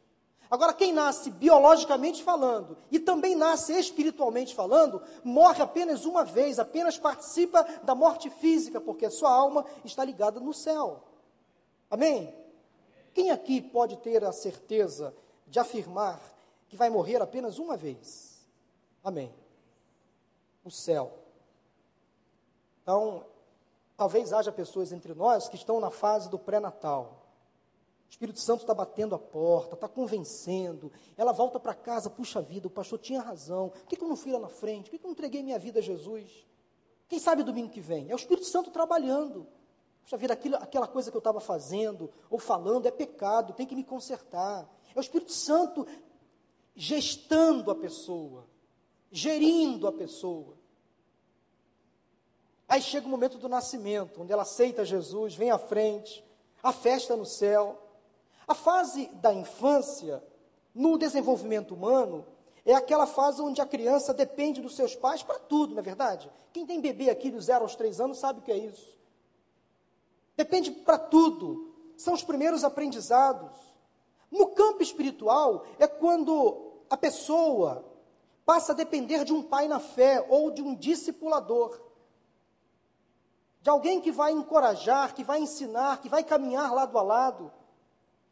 Agora, 0.49 0.73
quem 0.73 0.91
nasce 0.91 1.29
biologicamente 1.29 2.23
falando 2.23 2.77
e 2.89 2.99
também 2.99 3.35
nasce 3.35 3.73
espiritualmente 3.73 4.55
falando, 4.55 5.01
morre 5.23 5.61
apenas 5.61 6.05
uma 6.05 6.25
vez, 6.25 6.57
apenas 6.57 6.97
participa 6.97 7.63
da 7.83 7.93
morte 7.93 8.29
física, 8.29 8.81
porque 8.81 9.05
a 9.05 9.11
sua 9.11 9.31
alma 9.31 9.65
está 9.85 10.03
ligada 10.03 10.39
no 10.39 10.53
céu. 10.53 11.03
Amém? 11.89 12.33
Quem 13.13 13.29
aqui 13.29 13.61
pode 13.61 13.97
ter 13.97 14.23
a 14.23 14.31
certeza 14.31 15.13
de 15.47 15.59
afirmar 15.59 16.19
que 16.67 16.75
vai 16.75 16.89
morrer 16.89 17.21
apenas 17.21 17.59
uma 17.59 17.77
vez? 17.77 18.39
Amém. 19.03 19.33
O 20.63 20.71
céu. 20.71 21.11
Então, 22.81 23.23
Talvez 23.99 24.31
haja 24.31 24.49
pessoas 24.49 24.93
entre 24.93 25.13
nós 25.13 25.49
que 25.49 25.57
estão 25.57 25.77
na 25.81 25.91
fase 25.91 26.29
do 26.29 26.39
pré-natal. 26.39 27.18
O 28.09 28.11
Espírito 28.11 28.39
Santo 28.39 28.61
está 28.61 28.73
batendo 28.73 29.13
a 29.13 29.19
porta, 29.19 29.75
está 29.75 29.87
convencendo. 29.87 30.91
Ela 31.15 31.31
volta 31.31 31.59
para 31.59 31.75
casa, 31.75 32.09
puxa 32.09 32.41
vida, 32.41 32.67
o 32.67 32.71
pastor 32.71 32.97
tinha 32.97 33.21
razão. 33.21 33.69
Por 33.69 33.85
que, 33.85 33.95
que 33.95 34.03
eu 34.03 34.07
não 34.07 34.15
fui 34.15 34.31
lá 34.31 34.39
na 34.39 34.49
frente? 34.49 34.85
Por 34.85 34.91
que, 34.91 34.97
que 34.97 35.05
eu 35.05 35.09
não 35.09 35.13
entreguei 35.13 35.43
minha 35.43 35.59
vida 35.59 35.77
a 35.77 35.81
Jesus? 35.81 36.45
Quem 37.07 37.19
sabe 37.19 37.43
domingo 37.43 37.69
que 37.69 37.79
vem? 37.79 38.09
É 38.09 38.13
o 38.13 38.17
Espírito 38.17 38.47
Santo 38.47 38.71
trabalhando. 38.71 39.47
Puxa 40.01 40.17
vida, 40.17 40.33
aquilo, 40.33 40.55
aquela 40.55 40.87
coisa 40.87 41.11
que 41.11 41.17
eu 41.17 41.19
estava 41.19 41.39
fazendo 41.39 42.09
ou 42.31 42.39
falando 42.39 42.87
é 42.87 42.91
pecado, 42.91 43.53
tem 43.53 43.67
que 43.67 43.75
me 43.75 43.83
consertar. 43.83 44.67
É 44.95 44.97
o 44.97 45.01
Espírito 45.01 45.31
Santo 45.31 45.85
gestando 46.75 47.69
a 47.69 47.75
pessoa, 47.75 48.47
gerindo 49.11 49.87
a 49.87 49.91
pessoa. 49.91 50.57
Aí 52.67 52.81
chega 52.81 53.05
o 53.05 53.09
momento 53.09 53.37
do 53.37 53.47
nascimento, 53.47 54.21
onde 54.21 54.33
ela 54.33 54.41
aceita 54.41 54.83
Jesus, 54.83 55.35
vem 55.35 55.51
à 55.51 55.59
frente, 55.59 56.23
a 56.61 56.71
festa 56.71 57.15
no 57.15 57.25
céu. 57.25 57.88
A 58.49 58.55
fase 58.55 59.05
da 59.21 59.31
infância, 59.31 60.23
no 60.73 60.97
desenvolvimento 60.97 61.75
humano, 61.75 62.25
é 62.65 62.73
aquela 62.73 63.05
fase 63.05 63.39
onde 63.43 63.61
a 63.61 63.65
criança 63.65 64.11
depende 64.11 64.59
dos 64.59 64.75
seus 64.75 64.95
pais 64.95 65.21
para 65.21 65.37
tudo, 65.37 65.75
não 65.75 65.81
é 65.81 65.83
verdade? 65.83 66.31
Quem 66.51 66.65
tem 66.65 66.81
bebê 66.81 67.11
aqui 67.11 67.29
dos 67.29 67.45
zero 67.45 67.61
aos 67.61 67.75
três 67.75 68.01
anos 68.01 68.17
sabe 68.17 68.39
o 68.39 68.41
que 68.41 68.51
é 68.51 68.57
isso. 68.57 68.97
Depende 70.35 70.71
para 70.71 70.97
tudo. 70.97 71.75
São 71.95 72.15
os 72.15 72.23
primeiros 72.23 72.63
aprendizados. 72.63 73.55
No 74.31 74.47
campo 74.47 74.81
espiritual, 74.81 75.67
é 75.77 75.85
quando 75.85 76.81
a 76.89 76.97
pessoa 76.97 77.85
passa 78.47 78.71
a 78.71 78.75
depender 78.75 79.25
de 79.25 79.31
um 79.31 79.43
pai 79.43 79.67
na 79.67 79.79
fé 79.79 80.25
ou 80.27 80.49
de 80.49 80.63
um 80.63 80.73
discipulador. 80.73 81.79
De 83.61 83.69
alguém 83.69 84.01
que 84.01 84.11
vai 84.11 84.31
encorajar, 84.31 85.13
que 85.13 85.23
vai 85.23 85.39
ensinar, 85.39 86.01
que 86.01 86.09
vai 86.09 86.23
caminhar 86.23 86.73
lado 86.73 86.97
a 86.97 87.03
lado. 87.03 87.58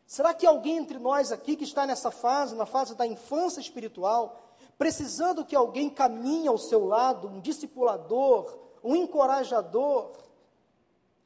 Será 0.07 0.33
que 0.33 0.47
alguém 0.47 0.77
entre 0.77 0.97
nós 0.97 1.33
aqui 1.33 1.57
que 1.57 1.65
está 1.65 1.85
nessa 1.85 2.09
fase, 2.09 2.55
na 2.55 2.65
fase 2.65 2.95
da 2.95 3.05
infância 3.05 3.59
espiritual, 3.59 4.41
precisando 4.77 5.43
que 5.43 5.53
alguém 5.53 5.89
caminhe 5.89 6.47
ao 6.47 6.57
seu 6.57 6.85
lado, 6.85 7.27
um 7.27 7.41
discipulador, 7.41 8.57
um 8.81 8.95
encorajador? 8.95 10.13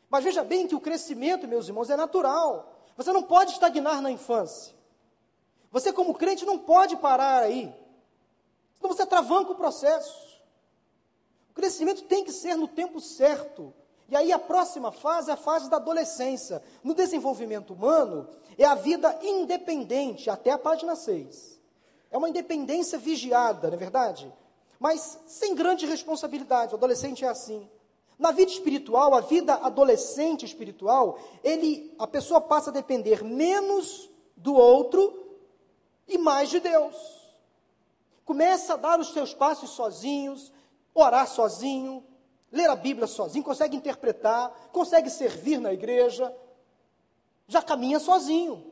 Mas 0.09 0.23
veja 0.23 0.43
bem 0.43 0.67
que 0.67 0.73
o 0.73 0.81
crescimento, 0.81 1.47
meus 1.47 1.67
irmãos, 1.67 1.91
é 1.91 1.95
natural. 1.95 2.73
Você 2.97 3.13
não 3.13 3.21
pode 3.21 3.51
estagnar 3.51 4.01
na 4.01 4.09
infância. 4.09 4.73
Você, 5.71 5.93
como 5.93 6.15
crente, 6.15 6.43
não 6.43 6.57
pode 6.57 6.97
parar 6.97 7.43
aí. 7.43 7.73
Senão 8.77 8.93
você 8.93 9.05
travanca 9.05 9.51
o 9.51 9.55
processo. 9.55 10.41
O 11.51 11.53
crescimento 11.53 12.03
tem 12.05 12.23
que 12.23 12.31
ser 12.31 12.55
no 12.55 12.67
tempo 12.67 12.99
certo. 12.99 13.71
E 14.11 14.15
aí 14.15 14.33
a 14.33 14.37
próxima 14.37 14.91
fase 14.91 15.29
é 15.31 15.33
a 15.33 15.37
fase 15.37 15.69
da 15.69 15.77
adolescência. 15.77 16.61
No 16.83 16.93
desenvolvimento 16.93 17.71
humano, 17.71 18.27
é 18.57 18.65
a 18.65 18.75
vida 18.75 19.17
independente, 19.23 20.29
até 20.29 20.51
a 20.51 20.57
página 20.57 20.97
6. 20.97 21.57
É 22.11 22.17
uma 22.17 22.27
independência 22.27 22.99
vigiada, 22.99 23.69
não 23.69 23.75
é 23.75 23.77
verdade? 23.77 24.29
Mas 24.77 25.17
sem 25.25 25.55
grande 25.55 25.85
responsabilidade. 25.85 26.73
O 26.73 26.75
adolescente 26.75 27.23
é 27.23 27.29
assim. 27.29 27.69
Na 28.19 28.31
vida 28.31 28.51
espiritual, 28.51 29.13
a 29.13 29.21
vida 29.21 29.53
adolescente 29.53 30.45
espiritual, 30.45 31.17
ele, 31.41 31.95
a 31.97 32.05
pessoa 32.05 32.41
passa 32.41 32.69
a 32.69 32.73
depender 32.73 33.23
menos 33.23 34.09
do 34.35 34.53
outro 34.53 35.37
e 36.05 36.17
mais 36.17 36.49
de 36.49 36.59
Deus. 36.59 36.97
Começa 38.25 38.73
a 38.73 38.77
dar 38.77 38.99
os 38.99 39.13
seus 39.13 39.33
passos 39.33 39.69
sozinhos, 39.69 40.51
orar 40.93 41.29
sozinho, 41.29 42.03
ler 42.51 42.69
a 42.69 42.75
Bíblia 42.75 43.07
sozinho, 43.07 43.43
consegue 43.43 43.75
interpretar, 43.75 44.51
consegue 44.71 45.09
servir 45.09 45.59
na 45.59 45.71
igreja, 45.71 46.35
já 47.47 47.61
caminha 47.61 47.99
sozinho, 47.99 48.71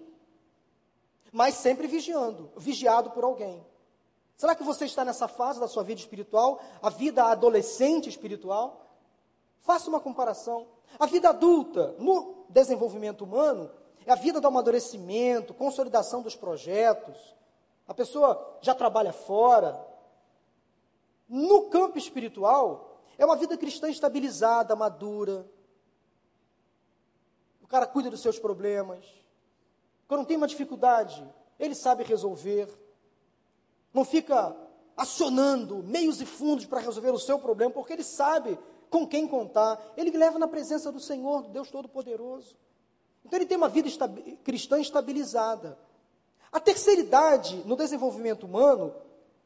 mas 1.32 1.56
sempre 1.56 1.88
vigiando, 1.88 2.52
vigiado 2.58 3.12
por 3.12 3.24
alguém. 3.24 3.65
Será 4.36 4.56
que 4.56 4.63
você 4.63 4.86
está 4.86 5.04
nessa 5.04 5.28
fase 5.28 5.60
da 5.60 5.68
sua 5.68 5.84
vida 5.84 6.00
espiritual, 6.00 6.62
a 6.82 6.89
vida 6.89 7.26
adolescente 7.26 8.08
espiritual? 8.08 8.86
Faça 9.60 9.89
uma 9.89 10.00
comparação. 10.00 10.68
A 10.98 11.06
vida 11.06 11.30
adulta, 11.30 11.94
no 12.00 12.46
desenvolvimento 12.48 13.24
humano, 13.24 13.70
é 14.06 14.12
a 14.12 14.15
vida 14.15 14.39
do 14.39 14.48
amadurecimento, 14.48 15.54
consolidação 15.54 16.22
dos 16.22 16.36
projetos. 16.36 17.36
A 17.88 17.94
pessoa 17.94 18.58
já 18.62 18.74
trabalha 18.74 19.12
fora. 19.12 19.86
No 21.28 21.63
campo 21.63 21.98
espiritual, 21.98 22.88
é 23.19 23.25
uma 23.25 23.36
vida 23.36 23.58
cristã 23.58 23.89
estabilizada, 23.89 24.77
madura. 24.77 25.45
O 27.62 27.67
cara 27.67 27.86
cuida 27.86 28.10
dos 28.10 28.21
seus 28.21 28.39
problemas. 28.39 29.05
Quando 30.08 30.25
tem 30.25 30.38
uma 30.38 30.47
dificuldade, 30.47 31.21
ele 31.60 31.75
sabe 31.75 32.05
resolver. 32.05 32.69
Não 33.93 34.05
fica 34.05 34.55
acionando 34.95 35.84
meios 35.84 36.21
e 36.21 36.25
fundos 36.25 36.65
para 36.65 36.79
resolver 36.79 37.12
o 37.12 37.19
seu 37.19 37.38
problema, 37.38 37.71
porque 37.71 37.91
ele 37.91 38.05
sabe 38.05 38.58
com 38.89 39.05
quem 39.05 39.27
contar. 39.27 39.93
Ele 39.97 40.17
leva 40.17 40.39
na 40.39 40.47
presença 40.47 40.89
do 40.89 40.99
Senhor, 41.01 41.43
do 41.43 41.49
Deus 41.49 41.69
Todo-Poderoso. 41.69 42.55
Então 43.25 43.38
ele 43.38 43.45
tem 43.45 43.58
uma 43.58 43.67
vida 43.67 43.89
cristã 44.45 44.79
estabilizada. 44.79 45.77
A 46.49 46.60
terceira 46.60 47.01
idade 47.01 47.63
no 47.65 47.75
desenvolvimento 47.75 48.45
humano, 48.45 48.95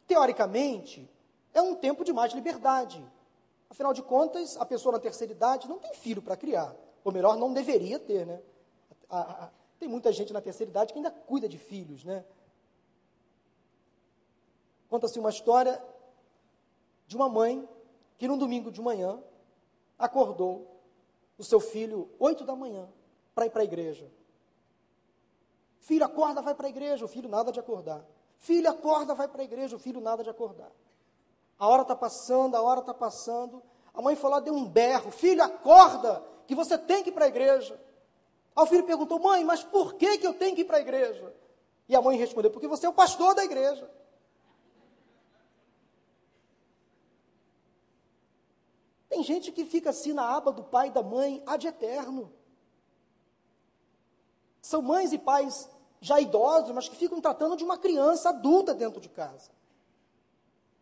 teoricamente, 0.06 1.10
é 1.56 1.62
um 1.62 1.74
tempo 1.74 2.06
de 2.06 2.14
mais 2.14 2.34
liberdade. 2.34 3.04
Afinal 3.74 3.92
de 3.92 4.04
contas, 4.04 4.56
a 4.58 4.66
pessoa 4.68 4.92
na 4.92 5.00
terceira 5.00 5.34
idade 5.34 5.68
não 5.68 5.80
tem 5.80 5.96
filho 5.96 6.22
para 6.22 6.38
criar. 6.38 6.76
Ou 7.04 7.12
melhor, 7.12 7.36
não 7.36 7.52
deveria 7.52 7.98
ter, 7.98 8.24
né? 8.24 8.40
A, 9.10 9.46
a, 9.46 9.50
tem 9.80 9.90
muita 9.90 10.12
gente 10.14 10.32
na 10.32 10.40
terceira 10.40 10.70
idade 10.70 10.94
que 10.94 11.00
ainda 11.00 11.10
cuida 11.10 11.50
de 11.50 11.58
filhos, 11.58 12.04
né? 12.04 12.24
Conta-se 14.88 15.18
uma 15.18 15.32
história 15.32 15.84
de 17.08 17.16
uma 17.16 17.28
mãe 17.28 17.68
que 18.20 18.28
num 18.28 18.38
domingo 18.38 18.70
de 18.70 18.80
manhã 18.80 19.20
acordou 19.98 20.80
o 21.36 21.44
seu 21.44 21.60
filho 21.60 22.12
oito 22.20 22.46
da 22.46 22.56
manhã 22.56 22.88
para 23.34 23.48
ir 23.48 23.50
para 23.50 23.64
a 23.64 23.66
igreja. 23.66 24.08
Filho, 25.80 26.06
acorda, 26.06 26.44
vai 26.44 26.54
para 26.54 26.68
a 26.68 26.70
igreja. 26.70 27.04
O 27.04 27.08
filho 27.08 27.28
nada 27.28 27.52
de 27.52 27.60
acordar. 27.60 28.06
Filho, 28.38 28.70
acorda, 28.70 29.16
vai 29.16 29.28
para 29.28 29.42
a 29.42 29.46
igreja. 29.46 29.76
O 29.76 29.80
filho 29.80 30.00
nada 30.00 30.24
de 30.24 30.30
acordar. 30.30 30.72
A 31.60 31.68
hora 31.68 31.84
está 31.84 31.96
passando, 31.96 32.56
a 32.56 32.62
hora 32.62 32.80
está 32.80 32.94
passando. 32.94 33.62
A 33.94 34.02
mãe 34.02 34.18
lá, 34.24 34.40
deu 34.40 34.54
um 34.54 34.68
berro: 34.68 35.12
Filho, 35.12 35.44
acorda, 35.44 36.24
que 36.48 36.56
você 36.56 36.78
tem 36.78 37.04
que 37.04 37.10
ir 37.10 37.14
para 37.14 37.26
a 37.26 37.28
igreja. 37.28 37.80
Aí 38.56 38.64
o 38.64 38.68
filho 38.68 38.84
perguntou: 38.84 39.20
Mãe, 39.20 39.44
mas 39.44 39.64
por 39.64 39.96
que, 39.96 40.18
que 40.18 40.28
eu 40.28 40.34
tenho 40.34 40.56
que 40.56 40.62
ir 40.62 40.66
para 40.66 40.78
a 40.78 40.82
igreja? 40.82 41.34
E 41.88 41.96
a 41.96 42.02
mãe 42.02 42.18
respondeu: 42.18 42.52
Porque 42.52 42.68
você 42.68 42.86
é 42.86 42.90
o 42.90 42.94
pastor 42.94 43.36
da 43.36 43.44
igreja. 43.44 43.90
Tem 49.10 49.22
gente 49.22 49.52
que 49.52 49.64
fica 49.64 49.92
assim 49.92 50.12
na 50.12 50.36
aba 50.36 50.52
do 50.52 50.64
pai 50.64 50.88
e 50.88 50.92
da 50.92 51.04
mãe 51.04 51.44
ad 51.46 51.68
eterno. 51.68 52.34
São 54.60 54.82
mães 54.82 55.14
e 55.14 55.20
pais 55.20 55.70
já 56.02 56.20
idosos, 56.20 56.72
mas 56.72 56.90
que 56.90 56.96
ficam 56.96 57.22
tratando 57.22 57.56
de 57.56 57.64
uma 57.64 57.78
criança 57.78 58.30
adulta 58.30 58.74
dentro 58.74 59.00
de 59.00 59.10
casa. 59.10 59.52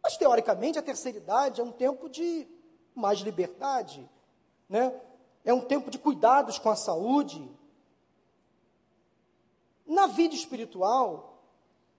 Mas, 0.04 0.18
teoricamente, 0.18 0.80
a 0.80 0.82
terceira 0.82 1.18
idade 1.18 1.62
é 1.62 1.64
um 1.64 1.72
tempo 1.72 2.10
de 2.10 2.48
mais 2.96 3.20
liberdade, 3.20 4.10
né? 4.68 4.94
é 5.46 5.54
um 5.54 5.62
tempo 5.62 5.90
de 5.92 6.00
cuidados 6.00 6.58
com 6.58 6.70
a 6.70 6.76
saúde. 6.76 7.50
Na 9.86 10.08
vida 10.08 10.34
espiritual, 10.34 11.44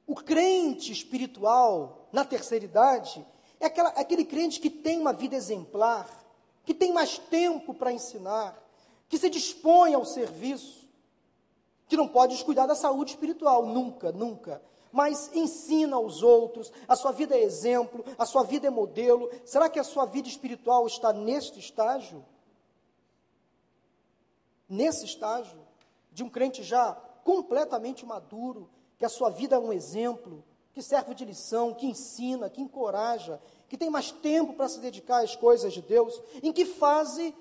o 0.07 0.15
crente 0.15 0.93
espiritual 0.93 2.09
na 2.12 2.25
terceira 2.25 2.65
idade 2.65 3.25
é 3.61 3.67
aquela, 3.67 3.91
aquele 3.91 4.25
crente 4.25 4.61
que 4.61 4.69
tem 4.69 4.99
uma 4.99 5.12
vida 5.12 5.37
exemplar, 5.37 6.09
que 6.65 6.75
tem 6.75 6.93
mais 6.93 7.19
tempo 7.19 7.73
para 7.73 7.93
ensinar, 7.93 8.61
que 9.09 9.19
se 9.19 9.31
dispõe 9.31 9.95
ao 9.95 10.05
serviço, 10.05 10.88
que 11.87 11.97
não 11.97 12.09
pode 12.09 12.35
descuidar 12.35 12.67
da 12.67 12.75
saúde 12.75 13.12
espiritual, 13.12 13.67
nunca, 13.67 14.11
nunca 14.11 14.61
mas 14.92 15.35
ensina 15.35 15.96
aos 15.96 16.22
outros, 16.22 16.70
a 16.87 16.94
sua 16.94 17.11
vida 17.12 17.35
é 17.35 17.42
exemplo, 17.42 18.05
a 18.18 18.26
sua 18.26 18.44
vida 18.44 18.66
é 18.66 18.70
modelo. 18.70 19.31
Será 19.44 19.68
que 19.68 19.81
a 19.81 19.85
sua 19.85 20.05
vida 20.05 20.28
espiritual 20.28 20.87
está 20.87 21.12
neste 21.12 21.59
estágio? 21.59 22.24
Nesse 24.68 25.07
estágio 25.07 25.59
de 26.12 26.22
um 26.22 26.28
crente 26.28 26.62
já 26.62 26.94
completamente 27.24 28.05
maduro, 28.05 28.68
que 28.98 29.05
a 29.05 29.09
sua 29.09 29.31
vida 29.31 29.57
é 29.57 29.59
um 29.59 29.72
exemplo, 29.72 30.44
que 30.72 30.83
serve 30.83 31.14
de 31.14 31.24
lição, 31.24 31.74
que 31.74 31.87
ensina, 31.87 32.50
que 32.50 32.61
encoraja, 32.61 33.40
que 33.68 33.78
tem 33.78 33.90
mais 33.90 34.11
tempo 34.11 34.52
para 34.52 34.68
se 34.68 34.81
dedicar 34.81 35.22
às 35.22 35.35
coisas 35.35 35.72
de 35.72 35.81
Deus. 35.81 36.22
Em 36.42 36.52
que 36.52 36.66
fase 36.66 37.35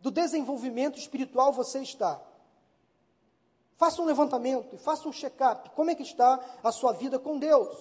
do 0.00 0.10
desenvolvimento 0.10 0.98
espiritual 0.98 1.52
você 1.52 1.80
está? 1.80 2.20
Faça 3.76 4.00
um 4.00 4.04
levantamento 4.04 4.74
e 4.74 4.78
faça 4.78 5.08
um 5.08 5.12
check-up. 5.12 5.70
Como 5.70 5.90
é 5.90 5.94
que 5.94 6.02
está 6.02 6.38
a 6.62 6.70
sua 6.70 6.92
vida 6.92 7.18
com 7.18 7.38
Deus? 7.38 7.76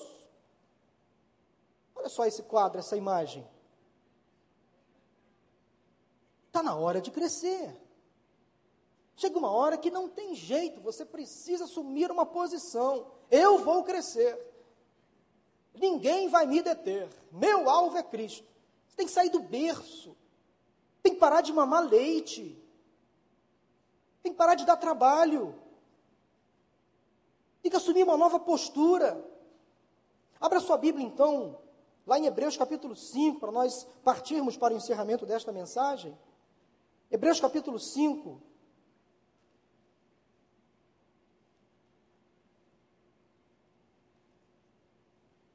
Olha 1.96 2.10
só 2.10 2.26
esse 2.26 2.44
quadro, 2.44 2.80
essa 2.80 2.98
imagem. 2.98 3.48
Está 6.48 6.64
na 6.64 6.76
hora 6.76 7.00
de 7.00 7.12
crescer. 7.12 7.80
Chega 9.16 9.38
uma 9.38 9.52
hora 9.52 9.78
que 9.78 9.92
não 9.92 10.10
tem 10.10 10.34
jeito, 10.34 10.82
você 10.82 11.06
precisa 11.06 11.66
assumir 11.66 12.10
uma 12.10 12.26
posição. 12.26 13.06
Eu 13.30 13.60
vou 13.60 13.84
crescer. 13.84 14.36
Ninguém 15.76 16.28
vai 16.28 16.46
me 16.46 16.62
deter. 16.62 17.08
Meu 17.32 17.70
alvo 17.70 17.98
é 17.98 18.04
Cristo. 18.04 18.48
Você 18.88 18.96
tem 18.98 19.06
que 19.06 19.12
sair 19.12 19.30
do 19.30 19.40
berço. 19.40 20.18
Tem 21.04 21.14
que 21.14 21.20
parar 21.20 21.42
de 21.42 21.54
mamar 21.54 21.88
leite. 21.88 22.60
Tem 24.24 24.32
que 24.32 24.38
parar 24.38 24.56
de 24.56 24.66
dar 24.66 24.78
trabalho. 24.78 25.56
Tem 27.62 27.70
que 27.70 27.78
assumir 27.78 28.04
uma 28.04 28.18
nova 28.18 28.40
postura. 28.40 29.24
Abra 30.40 30.60
sua 30.60 30.78
Bíblia 30.78 31.06
então, 31.06 31.62
lá 32.08 32.18
em 32.18 32.26
Hebreus 32.26 32.58
capítulo 32.58 32.96
5, 32.96 33.40
para 33.40 33.52
nós 33.52 33.84
partirmos 34.04 34.58
para 34.58 34.74
o 34.74 34.78
encerramento 34.78 35.26
desta 35.26 35.52
mensagem. 35.52 36.18
Hebreus 37.12 37.40
capítulo 37.40 37.78
5. 37.78 38.42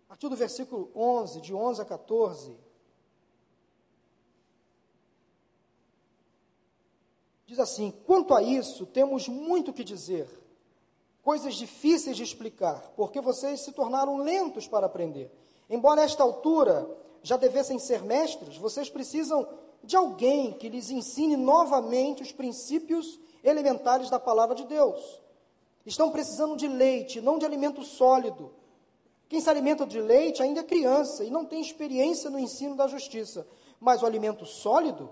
A 0.04 0.08
partir 0.10 0.28
do 0.28 0.36
versículo 0.36 0.92
11, 0.94 1.40
de 1.40 1.52
11 1.52 1.82
a 1.82 1.84
14. 1.84 2.56
Diz 7.46 7.58
assim: 7.58 7.90
Quanto 8.06 8.32
a 8.32 8.40
isso, 8.40 8.86
temos 8.86 9.26
muito 9.26 9.72
que 9.72 9.82
dizer 9.82 10.45
coisas 11.26 11.56
difíceis 11.56 12.16
de 12.16 12.22
explicar, 12.22 12.92
porque 12.94 13.20
vocês 13.20 13.64
se 13.64 13.72
tornaram 13.72 14.18
lentos 14.18 14.68
para 14.68 14.86
aprender. 14.86 15.28
Embora 15.68 16.02
nesta 16.02 16.22
altura 16.22 16.88
já 17.20 17.36
devessem 17.36 17.80
ser 17.80 18.00
mestres, 18.04 18.56
vocês 18.56 18.88
precisam 18.88 19.44
de 19.82 19.96
alguém 19.96 20.52
que 20.52 20.68
lhes 20.68 20.88
ensine 20.88 21.36
novamente 21.36 22.22
os 22.22 22.30
princípios 22.30 23.18
elementares 23.42 24.08
da 24.08 24.20
palavra 24.20 24.54
de 24.54 24.66
Deus. 24.66 25.20
Estão 25.84 26.12
precisando 26.12 26.56
de 26.56 26.68
leite, 26.68 27.20
não 27.20 27.38
de 27.38 27.44
alimento 27.44 27.82
sólido. 27.82 28.54
Quem 29.28 29.40
se 29.40 29.50
alimenta 29.50 29.84
de 29.84 30.00
leite 30.00 30.44
ainda 30.44 30.60
é 30.60 30.62
criança 30.62 31.24
e 31.24 31.30
não 31.30 31.44
tem 31.44 31.60
experiência 31.60 32.30
no 32.30 32.38
ensino 32.38 32.76
da 32.76 32.86
justiça. 32.86 33.44
Mas 33.80 34.00
o 34.00 34.06
alimento 34.06 34.46
sólido 34.46 35.10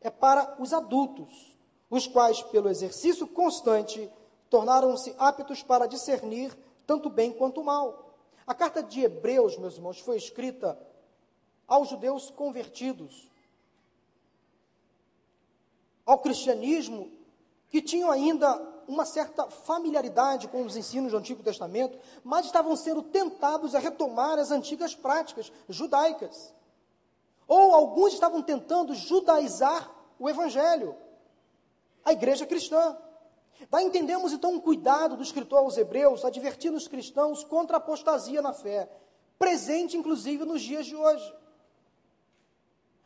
é 0.00 0.10
para 0.10 0.56
os 0.58 0.72
adultos, 0.72 1.56
os 1.88 2.08
quais, 2.08 2.42
pelo 2.42 2.68
exercício 2.68 3.28
constante, 3.28 4.10
tornaram-se 4.52 5.14
aptos 5.18 5.62
para 5.62 5.86
discernir 5.86 6.54
tanto 6.86 7.08
bem 7.08 7.32
quanto 7.32 7.64
mal. 7.64 8.14
A 8.46 8.54
carta 8.54 8.82
de 8.82 9.00
Hebreus, 9.00 9.56
meus 9.56 9.76
irmãos, 9.76 9.98
foi 9.98 10.18
escrita 10.18 10.78
aos 11.66 11.88
judeus 11.88 12.28
convertidos 12.28 13.32
ao 16.04 16.18
cristianismo 16.18 17.10
que 17.70 17.80
tinham 17.80 18.10
ainda 18.10 18.60
uma 18.86 19.06
certa 19.06 19.48
familiaridade 19.48 20.48
com 20.48 20.66
os 20.66 20.76
ensinos 20.76 21.12
do 21.12 21.16
Antigo 21.16 21.42
Testamento, 21.42 21.98
mas 22.22 22.44
estavam 22.44 22.76
sendo 22.76 23.02
tentados 23.02 23.74
a 23.74 23.78
retomar 23.78 24.38
as 24.38 24.50
antigas 24.50 24.94
práticas 24.94 25.50
judaicas. 25.66 26.52
Ou 27.48 27.74
alguns 27.74 28.12
estavam 28.12 28.42
tentando 28.42 28.94
judaizar 28.94 29.90
o 30.18 30.28
evangelho, 30.28 30.94
a 32.04 32.12
igreja 32.12 32.44
cristã. 32.44 32.98
Daí 33.70 33.84
entendemos 33.84 34.32
então 34.32 34.52
um 34.52 34.60
cuidado 34.60 35.16
do 35.16 35.22
escritor 35.22 35.58
aos 35.58 35.76
Hebreus, 35.76 36.24
advertindo 36.24 36.76
os 36.76 36.88
cristãos 36.88 37.44
contra 37.44 37.76
a 37.76 37.78
apostasia 37.78 38.42
na 38.42 38.52
fé, 38.52 38.88
presente 39.38 39.96
inclusive 39.96 40.44
nos 40.44 40.62
dias 40.62 40.86
de 40.86 40.96
hoje. 40.96 41.34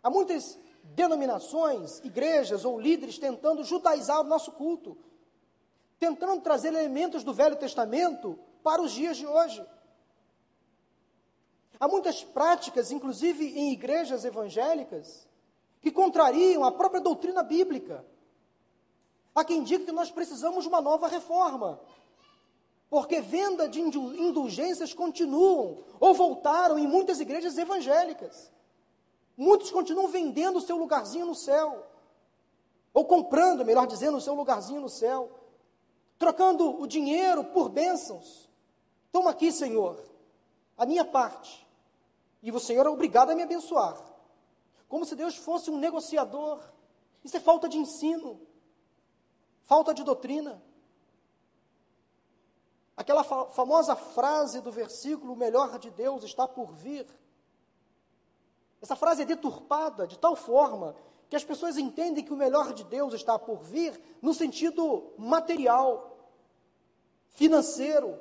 Há 0.03 0.11
muitas 0.11 0.59
denominações, 0.83 2.01
igrejas 2.05 2.64
ou 2.64 2.79
líderes 2.79 3.19
tentando 3.19 3.64
judaizar 3.64 4.21
o 4.21 4.25
nosso 4.25 4.53
culto, 4.53 4.97
tentando 5.99 6.42
trazer 6.42 6.69
elementos 6.69 7.25
do 7.25 7.35
Velho 7.35 7.57
Testamento 7.57 8.38
para 8.62 8.83
os 8.83 8.92
dias 8.92 9.16
de 9.16 9.27
hoje. 9.27 9.64
Há 11.79 11.88
muitas 11.88 12.25
práticas, 12.25 12.90
inclusive 12.90 13.47
em 13.59 13.73
igrejas 13.73 14.25
evangélicas, 14.25 15.27
que 15.83 15.90
contrariam 15.90 16.64
a 16.64 16.73
própria 16.73 17.01
doutrina 17.01 17.42
bíblica. 17.42 18.05
Há 19.37 19.44
quem 19.44 19.62
diga 19.62 19.85
que 19.85 19.92
nós 19.92 20.11
precisamos 20.11 20.62
de 20.62 20.68
uma 20.68 20.81
nova 20.81 21.09
reforma. 21.09 21.79
Porque 22.88 23.20
venda 23.20 23.68
de 23.68 23.79
indulgências 23.83 24.94
continuam 24.94 25.85
ou 26.01 26.14
voltaram 26.14 26.79
em 26.79 26.87
muitas 26.87 27.20
igrejas 27.20 27.59
evangélicas. 27.59 28.51
Muitos 29.37 29.70
continuam 29.70 30.09
vendendo 30.09 30.57
o 30.57 30.61
seu 30.62 30.79
lugarzinho 30.79 31.27
no 31.27 31.35
céu. 31.35 31.87
Ou 32.94 33.05
comprando, 33.05 33.62
melhor 33.62 33.87
dizendo, 33.87 34.16
o 34.16 34.22
seu 34.22 34.33
lugarzinho 34.33 34.81
no 34.81 34.88
céu. 34.88 35.31
Trocando 36.18 36.81
o 36.81 36.87
dinheiro 36.87 37.44
por 37.44 37.68
bênçãos. 37.68 38.49
Toma 39.12 39.33
aqui, 39.33 39.53
Senhor, 39.53 40.03
a 40.79 40.87
minha 40.87 41.05
parte. 41.05 41.66
E 42.42 42.51
o 42.51 42.59
Senhor 42.59 42.87
é 42.87 42.88
obrigado 42.88 43.33
a 43.33 43.35
me 43.35 43.42
abençoar. 43.42 44.03
Como 44.88 45.05
se 45.05 45.14
Deus 45.14 45.37
fosse 45.37 45.70
um 45.70 45.77
negociador. 45.77 46.59
Isso 47.22 47.37
é 47.37 47.40
falta 47.40 47.68
de 47.68 47.77
ensino 47.77 48.45
falta 49.66 49.92
de 49.92 50.02
doutrina. 50.02 50.62
Aquela 52.96 53.22
fa 53.22 53.46
famosa 53.46 53.94
frase 53.94 54.61
do 54.61 54.72
versículo: 54.72 55.35
o 55.35 55.37
melhor 55.37 55.79
de 55.79 55.90
Deus 55.90 56.24
está 56.24 56.48
por 56.48 56.72
vir. 56.72 57.07
Essa 58.81 58.96
frase 58.96 59.22
é 59.22 59.26
deturpada 59.26 60.07
de 60.07 60.18
tal 60.18 60.35
forma 60.35 60.96
que 61.29 61.37
as 61.37 61.44
pessoas 61.44 61.76
entendem 61.76 62.24
que 62.24 62.33
o 62.33 62.37
melhor 62.37 62.72
de 62.72 62.85
Deus 62.85 63.12
está 63.12 63.38
por 63.38 63.59
vir 63.59 64.00
no 64.22 64.33
sentido 64.33 65.12
material, 65.18 66.16
financeiro. 67.31 68.18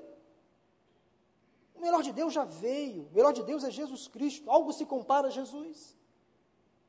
O 1.75 1.81
melhor 1.81 2.01
de 2.01 2.11
Deus 2.11 2.33
já 2.33 2.43
veio, 2.43 3.07
o 3.11 3.13
melhor 3.13 3.31
de 3.31 3.43
Deus 3.43 3.63
é 3.63 3.69
Jesus 3.69 4.07
Cristo. 4.07 4.49
Algo 4.49 4.73
se 4.73 4.85
compara 4.85 5.27
a 5.27 5.31
Jesus. 5.31 5.95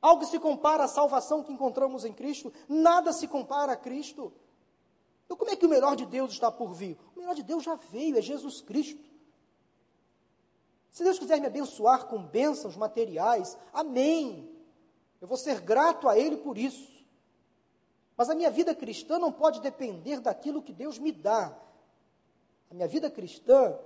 Algo 0.01 0.25
se 0.25 0.38
compara 0.38 0.85
à 0.85 0.88
salvação 0.88 1.42
que 1.42 1.53
encontramos 1.53 2.05
em 2.05 2.12
Cristo. 2.12 2.53
Nada 2.69 3.12
se 3.12 3.29
compara 3.29 3.73
a 3.73 3.77
Cristo. 3.77 4.33
Então, 5.27 5.37
como 5.37 5.51
é 5.51 5.57
que 5.57 5.67
o 5.67 5.69
melhor 5.69 5.97
de 5.97 6.07
Deus 6.07 6.33
está 6.33 6.51
por 6.51 6.73
vir? 6.73 6.97
O 7.15 7.19
melhor 7.19 7.35
de 7.35 7.43
Deus 7.43 7.62
já 7.62 7.75
veio, 7.75 8.17
é 8.17 8.23
Jesus 8.23 8.62
Cristo. 8.62 9.05
Se 10.91 11.05
Deus 11.05 11.19
quiser 11.19 11.39
me 11.41 11.47
abençoar 11.47 12.07
com 12.07 12.23
bênçãos 12.23 12.77
materiais, 12.77 13.59
amém. 13.73 14.49
Eu 15.21 15.29
vou 15.29 15.37
ser 15.37 15.61
grato 15.61 16.09
a 16.09 16.19
Ele 16.19 16.39
por 16.39 16.57
isso. 16.57 17.05
Mas 18.17 18.31
a 18.31 18.35
minha 18.35 18.51
vida 18.51 18.75
cristã 18.75 19.19
não 19.19 19.31
pode 19.31 19.61
depender 19.61 20.21
daquilo 20.21 20.62
que 20.62 20.73
Deus 20.73 20.99
me 20.99 21.12
dá. 21.12 21.55
A 22.71 22.75
minha 22.75 22.89
vida 22.89 23.11
cristã 23.11 23.77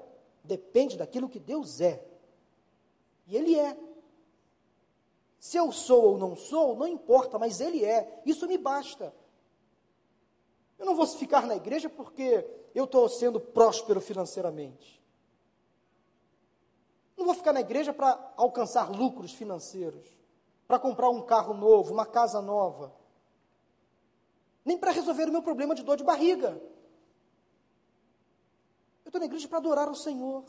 depende 0.45 0.97
daquilo 0.97 1.29
que 1.29 1.41
Deus 1.41 1.81
é. 1.81 2.07
E 3.27 3.37
Ele 3.37 3.59
é. 3.59 3.77
Se 5.39 5.57
eu 5.57 5.73
sou 5.73 6.13
ou 6.13 6.19
não 6.19 6.37
sou, 6.37 6.77
não 6.77 6.87
importa, 6.87 7.39
mas 7.39 7.61
Ele 7.61 7.85
é. 7.85 8.23
Isso 8.27 8.47
me 8.47 8.59
basta. 8.59 9.13
Não 10.91 10.97
vou 10.97 11.07
ficar 11.07 11.47
na 11.47 11.55
igreja 11.55 11.89
porque 11.89 12.45
eu 12.75 12.83
estou 12.83 13.09
sendo 13.09 13.39
próspero 13.39 14.01
financeiramente. 14.01 15.01
Não 17.17 17.25
vou 17.25 17.33
ficar 17.33 17.53
na 17.53 17.61
igreja 17.61 17.93
para 17.93 18.33
alcançar 18.37 18.91
lucros 18.91 19.33
financeiros, 19.33 20.05
para 20.67 20.81
comprar 20.81 21.09
um 21.09 21.23
carro 21.23 21.55
novo, 21.55 21.95
uma 21.95 22.05
casa 22.05 22.43
nova, 22.43 22.93
nem 24.65 24.77
para 24.77 24.91
resolver 24.91 25.29
o 25.29 25.33
meu 25.33 25.45
problema 25.45 25.77
de 25.77 25.85
dor 25.85 25.97
de 25.97 26.03
barriga. 26.03 26.61
Eu 29.05 29.11
estou 29.11 29.21
na 29.21 29.27
igreja 29.27 29.47
para 29.47 29.59
adorar 29.59 29.89
o 29.89 29.95
Senhor, 29.95 30.43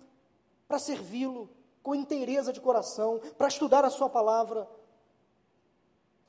para 0.68 0.80
servi-lo 0.80 1.52
com 1.84 1.94
inteireza 1.94 2.52
de 2.52 2.60
coração, 2.60 3.22
para 3.38 3.48
estudar 3.48 3.86
a 3.86 3.92
Sua 3.92 4.10
palavra. 4.10 4.68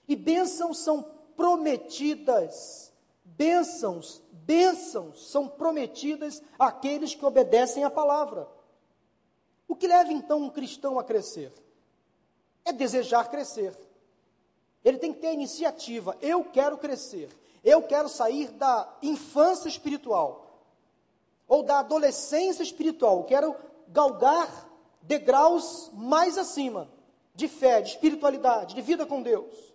E 0.07 0.15
bênçãos 0.15 0.81
são 0.81 1.03
prometidas 1.35 2.92
Bênçãos, 3.37 4.23
bênçãos 4.31 5.31
são 5.31 5.49
prometidas 5.49 6.43
àqueles 6.59 7.15
que 7.15 7.25
obedecem 7.25 7.85
à 7.85 7.91
palavra. 7.91 8.49
O 9.67 9.75
que 9.75 9.87
leva 9.87 10.13
então 10.13 10.43
um 10.43 10.51
cristão 10.51 10.99
a 10.99 11.05
crescer? 11.05 11.53
É 12.65 12.73
desejar 12.73 13.31
crescer. 13.31 13.77
Ele 14.85 14.99
tem 14.99 15.13
que 15.13 15.21
ter 15.21 15.29
a 15.29 15.33
iniciativa. 15.33 16.17
Eu 16.21 16.45
quero 16.45 16.77
crescer. 16.77 17.29
Eu 17.65 17.83
quero 17.83 18.09
sair 18.09 18.49
da 18.51 18.89
infância 19.01 19.69
espiritual 19.69 20.61
ou 21.47 21.63
da 21.63 21.79
adolescência 21.79 22.63
espiritual. 22.63 23.19
Eu 23.19 23.25
quero 23.25 23.57
galgar 23.89 24.69
degraus 25.03 25.91
mais 25.93 26.37
acima 26.37 26.89
de 27.35 27.49
fé, 27.49 27.81
de 27.81 27.91
espiritualidade, 27.91 28.75
de 28.75 28.83
vida 28.83 29.07
com 29.07 29.23
Deus. 29.23 29.73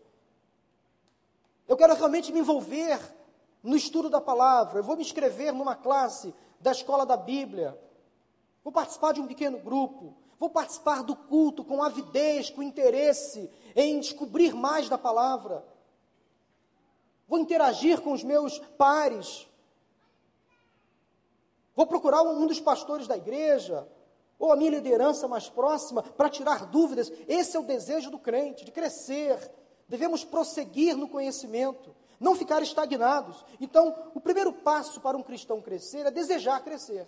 Eu 1.67 1.75
quero 1.75 1.95
realmente 1.95 2.31
me 2.31 2.39
envolver 2.39 2.99
no 3.68 3.76
estudo 3.76 4.09
da 4.09 4.22
palavra, 4.22 4.80
eu 4.80 4.84
vou 4.84 4.95
me 4.95 5.01
inscrever 5.01 5.51
numa 5.51 5.76
classe 5.76 6.34
da 6.57 6.72
escola 6.72 7.05
da 7.05 7.18
Bíblia, 7.18 7.78
vou 8.63 8.72
participar 8.72 9.11
de 9.11 9.20
um 9.20 9.28
pequeno 9.28 9.59
grupo, 9.59 10.15
vou 10.39 10.49
participar 10.49 11.03
do 11.03 11.13
culto 11.13 11.65
com 11.65 11.84
avidez, 11.84 12.49
com 12.49 12.63
interesse 12.63 13.51
em 13.76 13.99
descobrir 13.99 14.55
mais 14.55 14.88
da 14.88 14.97
palavra. 14.97 15.65
Vou 17.28 17.39
interagir 17.39 17.99
com 17.99 18.13
os 18.13 18.24
meus 18.24 18.57
pares. 18.78 19.45
Vou 21.76 21.86
procurar 21.86 22.22
um 22.22 22.47
dos 22.47 22.61
pastores 22.61 23.05
da 23.05 23.18
igreja, 23.18 23.86
ou 24.39 24.53
a 24.53 24.55
minha 24.55 24.72
liderança 24.72 25.28
mais 25.28 25.49
próxima, 25.49 26.01
para 26.01 26.30
tirar 26.30 26.68
dúvidas. 26.68 27.11
Esse 27.28 27.57
é 27.57 27.59
o 27.59 27.65
desejo 27.65 28.09
do 28.09 28.18
crente, 28.18 28.63
de 28.63 28.72
crescer. 28.72 29.51
Devemos 29.89 30.24
prosseguir 30.24 30.95
no 30.95 31.09
conhecimento, 31.09 31.93
não 32.20 32.36
ficar 32.36 32.61
estagnados. 32.61 33.43
Então, 33.59 33.95
o 34.13 34.20
primeiro 34.20 34.53
passo 34.53 34.99
para 35.01 35.18
um 35.18 35.24
cristão 35.24 35.61
crescer 35.61 36.05
é 36.05 36.11
desejar 36.11 36.59
crescer 36.61 37.05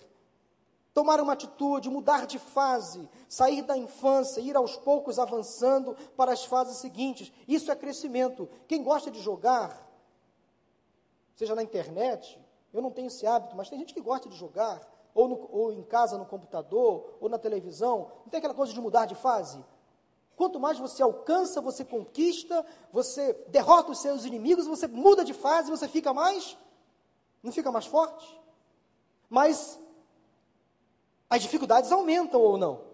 tomar 0.93 1.21
uma 1.21 1.31
atitude, 1.31 1.89
mudar 1.89 2.25
de 2.25 2.37
fase, 2.37 3.07
sair 3.27 3.61
da 3.61 3.77
infância, 3.77 4.41
ir 4.41 4.55
aos 4.57 4.75
poucos 4.75 5.17
avançando 5.17 5.95
para 6.17 6.33
as 6.33 6.43
fases 6.43 6.77
seguintes. 6.77 7.31
Isso 7.47 7.71
é 7.71 7.75
crescimento. 7.75 8.49
Quem 8.67 8.83
gosta 8.83 9.09
de 9.09 9.21
jogar, 9.21 9.87
seja 11.35 11.55
na 11.55 11.63
internet, 11.63 12.37
eu 12.73 12.81
não 12.81 12.91
tenho 12.91 13.07
esse 13.07 13.25
hábito, 13.25 13.55
mas 13.55 13.69
tem 13.69 13.79
gente 13.79 13.93
que 13.93 14.01
gosta 14.01 14.27
de 14.27 14.35
jogar, 14.35 14.81
ou, 15.13 15.27
no, 15.27 15.49
ou 15.51 15.71
em 15.71 15.83
casa 15.83 16.17
no 16.17 16.25
computador, 16.25 17.17
ou 17.21 17.29
na 17.29 17.39
televisão, 17.39 18.11
não 18.25 18.29
tem 18.29 18.39
aquela 18.39 18.53
coisa 18.53 18.73
de 18.73 18.81
mudar 18.81 19.05
de 19.05 19.15
fase? 19.15 19.63
Quanto 20.39 20.57
mais 20.57 20.79
você 20.79 21.03
alcança, 21.03 21.59
você 21.59 21.83
conquista, 21.83 22.65
você 22.93 23.33
derrota 23.49 23.91
os 23.91 23.99
seus 23.99 24.23
inimigos, 24.23 24.67
você 24.67 24.87
muda 24.87 25.25
de 25.25 25.33
fase, 25.33 25.69
você 25.69 25.85
fica 25.85 26.13
mais, 26.13 26.57
não 27.43 27.51
fica 27.51 27.69
mais 27.69 27.85
forte? 27.85 28.39
Mas 29.29 29.77
as 31.29 31.41
dificuldades 31.41 31.91
aumentam 31.91 32.39
ou 32.39 32.57
não? 32.57 32.85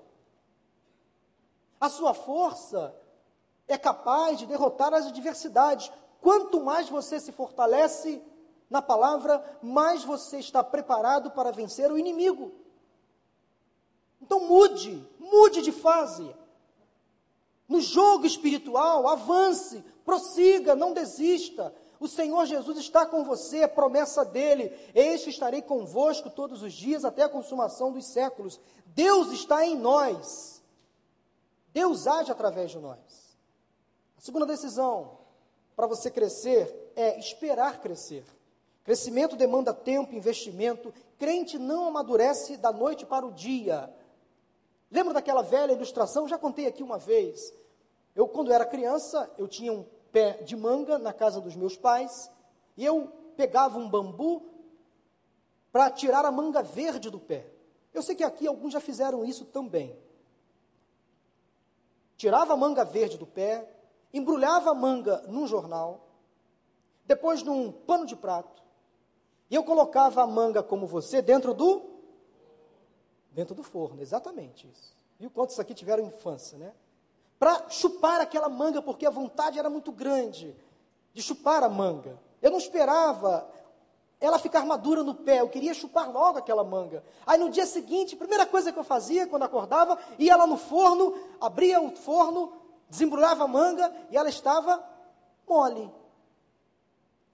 A 1.79 1.87
sua 1.87 2.15
força 2.15 2.99
é 3.67 3.77
capaz 3.77 4.39
de 4.39 4.47
derrotar 4.47 4.91
as 4.95 5.05
adversidades. 5.05 5.91
Quanto 6.19 6.59
mais 6.59 6.89
você 6.89 7.19
se 7.19 7.31
fortalece 7.31 8.23
na 8.67 8.81
palavra, 8.81 9.59
mais 9.61 10.03
você 10.03 10.39
está 10.39 10.63
preparado 10.63 11.29
para 11.29 11.51
vencer 11.51 11.91
o 11.91 11.97
inimigo. 11.99 12.51
Então 14.19 14.47
mude, 14.47 15.07
mude 15.19 15.61
de 15.61 15.71
fase. 15.71 16.35
No 17.67 17.81
jogo 17.81 18.25
espiritual, 18.25 19.07
avance, 19.07 19.83
prossiga, 20.03 20.75
não 20.75 20.93
desista. 20.93 21.73
O 21.99 22.07
Senhor 22.07 22.45
Jesus 22.45 22.77
está 22.77 23.05
com 23.05 23.23
você, 23.23 23.59
é 23.59 23.67
promessa 23.67 24.23
dele. 24.23 24.71
Eis 24.93 25.23
que 25.23 25.29
estarei 25.29 25.61
convosco 25.61 26.29
todos 26.29 26.61
os 26.61 26.73
dias 26.73 27.03
até 27.03 27.23
a 27.23 27.29
consumação 27.29 27.91
dos 27.91 28.05
séculos. 28.05 28.59
Deus 28.87 29.31
está 29.31 29.65
em 29.65 29.75
nós. 29.75 30.61
Deus 31.73 32.07
age 32.07 32.31
através 32.31 32.71
de 32.71 32.79
nós. 32.79 32.97
A 34.17 34.21
segunda 34.21 34.45
decisão 34.45 35.17
para 35.75 35.87
você 35.87 36.09
crescer 36.09 36.93
é 36.95 37.19
esperar 37.19 37.81
crescer. 37.81 38.23
Crescimento 38.83 39.35
demanda 39.35 39.73
tempo, 39.73 40.15
investimento. 40.15 40.93
Crente 41.17 41.57
não 41.57 41.87
amadurece 41.87 42.55
da 42.55 42.71
noite 42.71 43.05
para 43.05 43.25
o 43.25 43.31
dia. 43.31 43.91
Lembra 44.95 45.13
daquela 45.13 45.41
velha 45.41 45.73
ilustração? 45.73 46.25
Já 46.25 46.37
contei 46.37 46.67
aqui 46.67 46.81
uma 46.81 46.97
vez. 46.97 47.53
Eu, 48.15 48.29
quando 48.29 48.53
era 48.53 48.65
criança, 48.65 49.29
eu 49.37 49.45
tinha 49.45 49.73
um 49.73 49.83
pé 50.09 50.41
de 50.43 50.55
manga 50.55 50.97
na 50.97 51.11
casa 51.11 51.41
dos 51.41 51.53
meus 51.53 51.75
pais, 51.75 52.31
e 52.77 52.85
eu 52.85 53.11
pegava 53.35 53.77
um 53.77 53.89
bambu 53.89 54.41
para 55.69 55.91
tirar 55.91 56.23
a 56.23 56.31
manga 56.31 56.63
verde 56.63 57.09
do 57.09 57.19
pé. 57.19 57.45
Eu 57.93 58.01
sei 58.01 58.15
que 58.15 58.23
aqui 58.23 58.47
alguns 58.47 58.71
já 58.71 58.79
fizeram 58.79 59.25
isso 59.25 59.43
também. 59.43 59.99
Tirava 62.15 62.53
a 62.53 62.57
manga 62.57 62.85
verde 62.85 63.17
do 63.17 63.27
pé, 63.27 63.69
embrulhava 64.13 64.71
a 64.71 64.73
manga 64.73 65.25
num 65.27 65.45
jornal, 65.45 66.07
depois 67.03 67.43
num 67.43 67.69
pano 67.69 68.05
de 68.05 68.15
prato, 68.15 68.63
e 69.51 69.55
eu 69.55 69.63
colocava 69.65 70.23
a 70.23 70.27
manga 70.27 70.63
como 70.63 70.87
você 70.87 71.21
dentro 71.21 71.53
do 71.53 71.94
dentro 73.35 73.53
do 73.53 73.61
forno, 73.61 74.01
exatamente 74.01 74.67
isso. 74.67 74.95
Viu 75.19 75.29
quantos 75.29 75.59
aqui 75.59 75.75
tiveram 75.75 76.03
infância, 76.03 76.57
né? 76.57 76.73
para 77.39 77.69
chupar 77.69 78.21
aquela 78.21 78.49
manga, 78.49 78.81
porque 78.81 79.05
a 79.05 79.09
vontade 79.09 79.59
era 79.59 79.69
muito 79.69 79.91
grande 79.91 80.55
de 81.13 81.21
chupar 81.21 81.63
a 81.63 81.69
manga. 81.69 82.19
Eu 82.41 82.51
não 82.51 82.57
esperava 82.57 83.47
ela 84.19 84.39
ficar 84.39 84.65
madura 84.65 85.03
no 85.03 85.13
pé, 85.13 85.41
eu 85.41 85.49
queria 85.49 85.73
chupar 85.73 86.09
logo 86.09 86.39
aquela 86.39 86.63
manga. 86.63 87.03
Aí 87.25 87.37
no 87.37 87.49
dia 87.49 87.65
seguinte, 87.65 88.15
a 88.15 88.17
primeira 88.17 88.45
coisa 88.45 88.71
que 88.71 88.79
eu 88.79 88.83
fazia 88.83 89.27
quando 89.27 89.43
acordava, 89.43 89.99
ia 90.17 90.35
lá 90.35 90.47
no 90.47 90.57
forno, 90.57 91.15
abria 91.39 91.81
o 91.81 91.95
forno, 91.95 92.53
desembrulhava 92.89 93.43
a 93.43 93.47
manga 93.47 93.93
e 94.09 94.17
ela 94.17 94.29
estava 94.29 94.83
mole. 95.47 95.91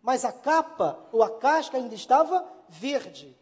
Mas 0.02 0.26
a 0.26 0.32
capa 0.32 1.00
ou 1.12 1.22
a 1.22 1.30
casca 1.30 1.78
ainda 1.78 1.94
estava 1.94 2.46
verde. 2.68 3.38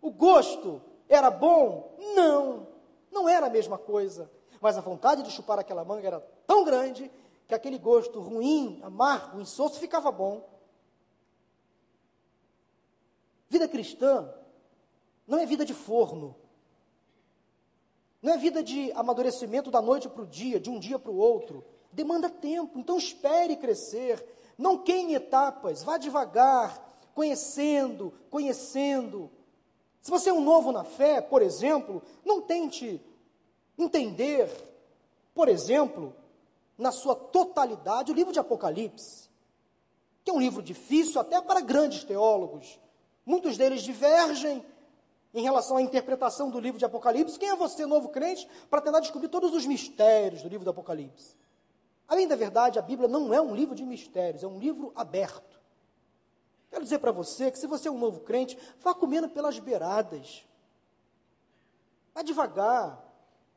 O 0.00 0.10
gosto 0.10 0.80
era 1.08 1.30
bom? 1.30 1.96
Não, 2.14 2.68
não 3.10 3.28
era 3.28 3.46
a 3.46 3.50
mesma 3.50 3.78
coisa. 3.78 4.30
Mas 4.60 4.76
a 4.76 4.80
vontade 4.80 5.22
de 5.22 5.30
chupar 5.30 5.58
aquela 5.58 5.84
manga 5.84 6.06
era 6.06 6.20
tão 6.46 6.64
grande 6.64 7.10
que 7.46 7.54
aquele 7.54 7.78
gosto 7.78 8.20
ruim, 8.20 8.80
amargo, 8.82 9.40
insosso 9.40 9.80
ficava 9.80 10.10
bom. 10.12 10.46
Vida 13.48 13.66
cristã 13.66 14.32
não 15.26 15.38
é 15.38 15.46
vida 15.46 15.64
de 15.64 15.74
forno. 15.74 16.36
Não 18.20 18.34
é 18.34 18.36
vida 18.36 18.62
de 18.62 18.90
amadurecimento 18.92 19.70
da 19.70 19.80
noite 19.80 20.08
para 20.08 20.22
o 20.22 20.26
dia, 20.26 20.58
de 20.58 20.68
um 20.68 20.78
dia 20.78 20.98
para 20.98 21.12
o 21.12 21.16
outro. 21.16 21.64
Demanda 21.92 22.28
tempo, 22.28 22.78
então 22.78 22.98
espere 22.98 23.56
crescer. 23.56 24.24
Não 24.58 24.78
queime 24.78 25.14
etapas, 25.14 25.82
vá 25.82 25.96
devagar, 25.96 26.98
conhecendo, 27.14 28.12
conhecendo. 28.28 29.30
Se 30.00 30.10
você 30.10 30.30
é 30.30 30.32
um 30.32 30.40
novo 30.40 30.72
na 30.72 30.84
fé, 30.84 31.20
por 31.20 31.42
exemplo, 31.42 32.02
não 32.24 32.40
tente 32.40 33.00
entender, 33.76 34.50
por 35.34 35.48
exemplo, 35.48 36.14
na 36.76 36.92
sua 36.92 37.14
totalidade, 37.14 38.12
o 38.12 38.14
livro 38.14 38.32
de 38.32 38.38
Apocalipse, 38.38 39.28
que 40.24 40.30
é 40.30 40.34
um 40.34 40.40
livro 40.40 40.62
difícil 40.62 41.20
até 41.20 41.40
para 41.40 41.60
grandes 41.60 42.04
teólogos. 42.04 42.78
Muitos 43.26 43.56
deles 43.56 43.82
divergem 43.82 44.64
em 45.34 45.42
relação 45.42 45.76
à 45.76 45.82
interpretação 45.82 46.50
do 46.50 46.60
livro 46.60 46.78
de 46.78 46.84
Apocalipse. 46.84 47.38
Quem 47.38 47.50
é 47.50 47.56
você, 47.56 47.84
novo 47.84 48.08
crente, 48.08 48.48
para 48.70 48.80
tentar 48.80 49.00
descobrir 49.00 49.28
todos 49.28 49.52
os 49.54 49.66
mistérios 49.66 50.42
do 50.42 50.48
livro 50.48 50.64
do 50.64 50.70
Apocalipse? 50.70 51.36
Além 52.06 52.26
da 52.26 52.36
verdade, 52.36 52.78
a 52.78 52.82
Bíblia 52.82 53.08
não 53.08 53.34
é 53.34 53.40
um 53.40 53.54
livro 53.54 53.74
de 53.74 53.84
mistérios, 53.84 54.42
é 54.42 54.46
um 54.46 54.58
livro 54.58 54.92
aberto. 54.94 55.57
Quero 56.70 56.84
dizer 56.84 56.98
para 56.98 57.12
você 57.12 57.50
que 57.50 57.58
se 57.58 57.66
você 57.66 57.88
é 57.88 57.90
um 57.90 57.98
novo 57.98 58.20
crente, 58.20 58.58
vá 58.80 58.94
comendo 58.94 59.28
pelas 59.28 59.58
beiradas. 59.58 60.44
Vá 62.14 62.22
devagar. 62.22 63.04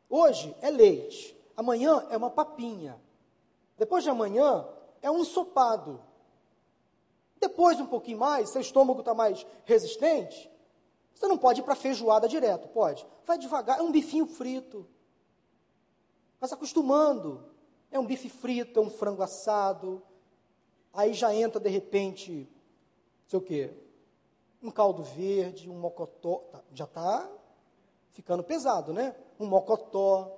Hoje 0.10 0.56
é 0.62 0.70
leite, 0.70 1.38
amanhã 1.56 2.06
é 2.10 2.18
uma 2.18 2.30
papinha, 2.30 3.00
depois 3.78 4.04
de 4.04 4.10
amanhã 4.10 4.68
é 5.02 5.10
um 5.10 5.20
ensopado. 5.20 6.02
Depois, 7.40 7.80
um 7.80 7.88
pouquinho 7.88 8.20
mais, 8.20 8.50
seu 8.50 8.62
estômago 8.62 9.00
está 9.00 9.16
mais 9.16 9.48
resistente, 9.66 10.52
você 11.22 11.28
não 11.28 11.38
pode 11.38 11.62
ir 11.62 11.64
para 11.64 11.76
feijoada 11.76 12.28
direto, 12.28 12.68
pode. 12.70 13.06
Vai 13.26 13.38
devagar, 13.38 13.80
é 13.80 13.82
um 13.84 13.92
bifinho 13.92 14.26
frito. 14.26 14.88
Vai 16.40 16.48
se 16.48 16.54
acostumando. 16.56 17.46
É 17.92 18.00
um 18.00 18.06
bife 18.06 18.28
frito, 18.28 18.80
é 18.80 18.82
um 18.82 18.90
frango 18.90 19.22
assado. 19.22 20.02
Aí 20.92 21.14
já 21.14 21.32
entra, 21.32 21.60
de 21.60 21.70
repente, 21.70 22.50
sei 23.32 23.40
o 23.40 23.42
quê? 23.42 23.74
Um 24.62 24.70
caldo 24.70 25.04
verde, 25.04 25.70
um 25.70 25.80
mocotó. 25.80 26.40
Tá, 26.52 26.62
já 26.74 26.84
está 26.84 27.30
ficando 28.12 28.44
pesado, 28.44 28.94
né? 28.94 29.16
Um 29.40 29.46
mocotó. 29.46 30.38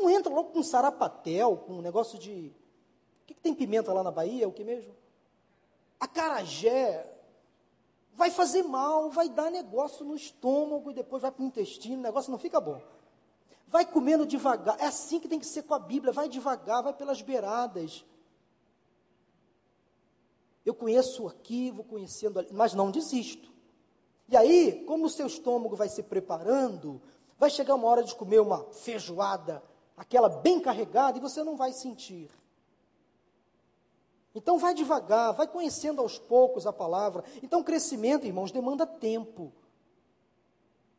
Não 0.00 0.10
entra 0.10 0.32
logo 0.32 0.50
com 0.50 0.62
sarapatel, 0.62 1.56
com 1.58 1.74
um 1.74 1.80
negócio 1.80 2.18
de. 2.18 2.52
O 3.22 3.26
que, 3.26 3.34
que 3.34 3.40
tem 3.40 3.54
pimenta 3.54 3.92
lá 3.92 4.02
na 4.02 4.10
Bahia? 4.10 4.48
O 4.48 4.52
que 4.52 4.64
mesmo? 4.64 4.94
Acarajé. 6.00 7.10
Vai 8.12 8.30
fazer 8.30 8.62
mal, 8.62 9.10
vai 9.10 9.28
dar 9.28 9.50
negócio 9.50 10.04
no 10.04 10.14
estômago 10.14 10.90
e 10.90 10.94
depois 10.94 11.22
vai 11.22 11.32
para 11.32 11.42
o 11.42 11.46
intestino, 11.46 11.98
o 11.98 12.02
negócio 12.02 12.30
não 12.30 12.38
fica 12.38 12.60
bom. 12.60 12.80
Vai 13.66 13.84
comendo 13.84 14.26
devagar. 14.26 14.76
É 14.80 14.86
assim 14.86 15.18
que 15.18 15.28
tem 15.28 15.38
que 15.38 15.46
ser 15.46 15.62
com 15.62 15.74
a 15.74 15.78
Bíblia. 15.80 16.12
Vai 16.12 16.28
devagar, 16.28 16.82
vai 16.82 16.92
pelas 16.92 17.22
beiradas. 17.22 18.04
Eu 20.64 20.74
conheço 20.74 21.26
aqui, 21.26 21.70
vou 21.70 21.84
conhecendo 21.84 22.38
ali, 22.38 22.48
mas 22.52 22.74
não 22.74 22.90
desisto. 22.90 23.52
E 24.28 24.36
aí, 24.36 24.84
como 24.86 25.06
o 25.06 25.10
seu 25.10 25.26
estômago 25.26 25.76
vai 25.76 25.88
se 25.88 26.02
preparando, 26.02 27.00
vai 27.38 27.50
chegar 27.50 27.74
uma 27.74 27.86
hora 27.86 28.02
de 28.02 28.14
comer 28.14 28.40
uma 28.40 28.64
feijoada, 28.72 29.62
aquela 29.96 30.28
bem 30.28 30.60
carregada, 30.60 31.18
e 31.18 31.20
você 31.20 31.44
não 31.44 31.56
vai 31.56 31.72
sentir. 31.72 32.30
Então 34.34 34.58
vai 34.58 34.74
devagar, 34.74 35.32
vai 35.32 35.46
conhecendo 35.46 36.00
aos 36.00 36.18
poucos 36.18 36.66
a 36.66 36.72
palavra. 36.72 37.22
Então 37.42 37.62
crescimento, 37.62 38.26
irmãos, 38.26 38.50
demanda 38.50 38.86
tempo. 38.86 39.52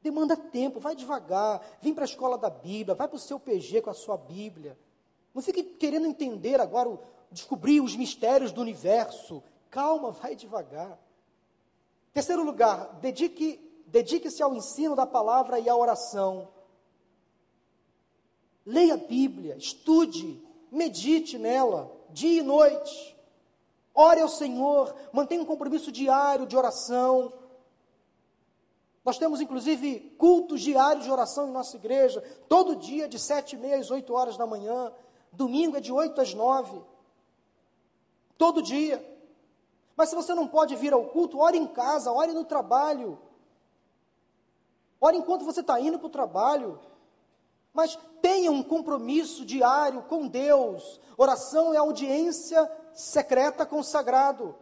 Demanda 0.01 0.37
tempo, 0.37 0.79
vai 0.79 0.95
devagar, 0.95 1.61
vem 1.81 1.93
para 1.93 2.03
a 2.03 2.05
escola 2.05 2.37
da 2.37 2.49
Bíblia, 2.49 2.95
vai 2.95 3.07
para 3.07 3.17
o 3.17 3.19
seu 3.19 3.39
PG 3.39 3.81
com 3.81 3.89
a 3.89 3.93
sua 3.93 4.15
Bíblia. 4.15 4.77
Não 5.33 5.41
fique 5.41 5.63
querendo 5.63 6.05
entender 6.05 6.61
agora 6.61 6.97
descobrir 7.31 7.81
os 7.81 7.95
mistérios 7.95 8.51
do 8.51 8.61
universo. 8.61 9.43
Calma, 9.69 10.11
vai 10.11 10.35
devagar. 10.35 10.97
Terceiro 12.13 12.43
lugar, 12.43 12.95
dedique, 13.01 13.59
dedique-se 13.87 14.41
ao 14.41 14.55
ensino 14.55 14.95
da 14.95 15.05
palavra 15.05 15.59
e 15.59 15.67
à 15.67 15.75
oração. 15.75 16.47
Leia 18.65 18.95
a 18.95 18.97
Bíblia, 18.97 19.57
estude, 19.57 20.41
medite 20.71 21.37
nela, 21.37 21.91
dia 22.09 22.39
e 22.39 22.43
noite. 22.43 23.15
Ore 23.93 24.21
ao 24.21 24.29
Senhor, 24.29 24.95
mantenha 25.13 25.41
um 25.41 25.45
compromisso 25.45 25.91
diário 25.91 26.47
de 26.47 26.57
oração. 26.57 27.31
Nós 29.05 29.17
temos, 29.17 29.39
inclusive, 29.39 30.15
cultos 30.17 30.61
diários 30.61 31.05
de 31.05 31.11
oração 31.11 31.47
em 31.47 31.51
nossa 31.51 31.77
igreja, 31.77 32.21
todo 32.49 32.75
dia, 32.75 33.07
de 33.07 33.19
sete 33.19 33.55
e 33.55 33.59
meia 33.59 33.77
às 33.77 33.91
oito 33.91 34.13
horas 34.13 34.35
da 34.35 34.47
manhã. 34.47 34.91
Domingo 35.31 35.77
é 35.77 35.79
de 35.79 35.91
oito 35.91 36.19
às 36.19 36.33
nove. 36.33 36.81
Todo 38.37 38.63
dia. 38.63 39.14
Mas 39.95 40.09
se 40.09 40.15
você 40.15 40.33
não 40.33 40.47
pode 40.47 40.75
vir 40.75 40.93
ao 40.93 41.05
culto, 41.05 41.39
ore 41.39 41.57
em 41.57 41.67
casa, 41.67 42.11
ore 42.11 42.33
no 42.33 42.43
trabalho. 42.43 43.17
Ore 44.99 45.17
enquanto 45.17 45.45
você 45.45 45.61
está 45.61 45.79
indo 45.79 45.97
para 45.97 46.07
o 46.07 46.11
trabalho. 46.11 46.79
Mas 47.73 47.97
tenha 48.21 48.51
um 48.51 48.63
compromisso 48.63 49.45
diário 49.45 50.03
com 50.03 50.27
Deus. 50.27 50.99
Oração 51.17 51.73
é 51.73 51.77
audiência 51.77 52.69
secreta 52.93 53.65
com 53.65 53.79
o 53.79 53.83
sagrado. 53.83 54.55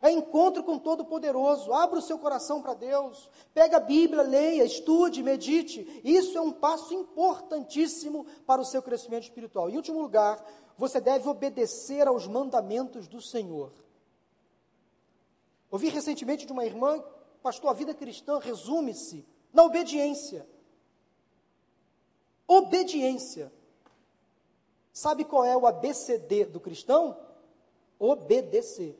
É 0.00 0.10
encontro 0.10 0.62
com 0.62 0.78
Todo-Poderoso. 0.78 1.72
Abra 1.72 1.98
o 1.98 2.02
seu 2.02 2.18
coração 2.18 2.62
para 2.62 2.74
Deus. 2.74 3.28
Pega 3.52 3.78
a 3.78 3.80
Bíblia, 3.80 4.22
leia, 4.22 4.64
estude, 4.64 5.22
medite. 5.22 6.00
Isso 6.04 6.38
é 6.38 6.40
um 6.40 6.52
passo 6.52 6.94
importantíssimo 6.94 8.24
para 8.46 8.60
o 8.60 8.64
seu 8.64 8.80
crescimento 8.80 9.24
espiritual. 9.24 9.68
Em 9.68 9.76
último 9.76 10.00
lugar, 10.00 10.44
você 10.76 11.00
deve 11.00 11.28
obedecer 11.28 12.06
aos 12.06 12.28
mandamentos 12.28 13.08
do 13.08 13.20
Senhor. 13.20 13.72
Ouvi 15.70 15.88
recentemente 15.88 16.46
de 16.46 16.52
uma 16.52 16.64
irmã, 16.64 17.02
pastor, 17.42 17.70
a 17.70 17.74
vida 17.74 17.92
cristã 17.92 18.38
resume-se 18.38 19.26
na 19.52 19.64
obediência. 19.64 20.46
Obediência. 22.46 23.52
Sabe 24.92 25.24
qual 25.24 25.44
é 25.44 25.56
o 25.56 25.66
ABCD 25.66 26.46
do 26.46 26.60
cristão? 26.60 27.18
Obedecer. 27.98 28.96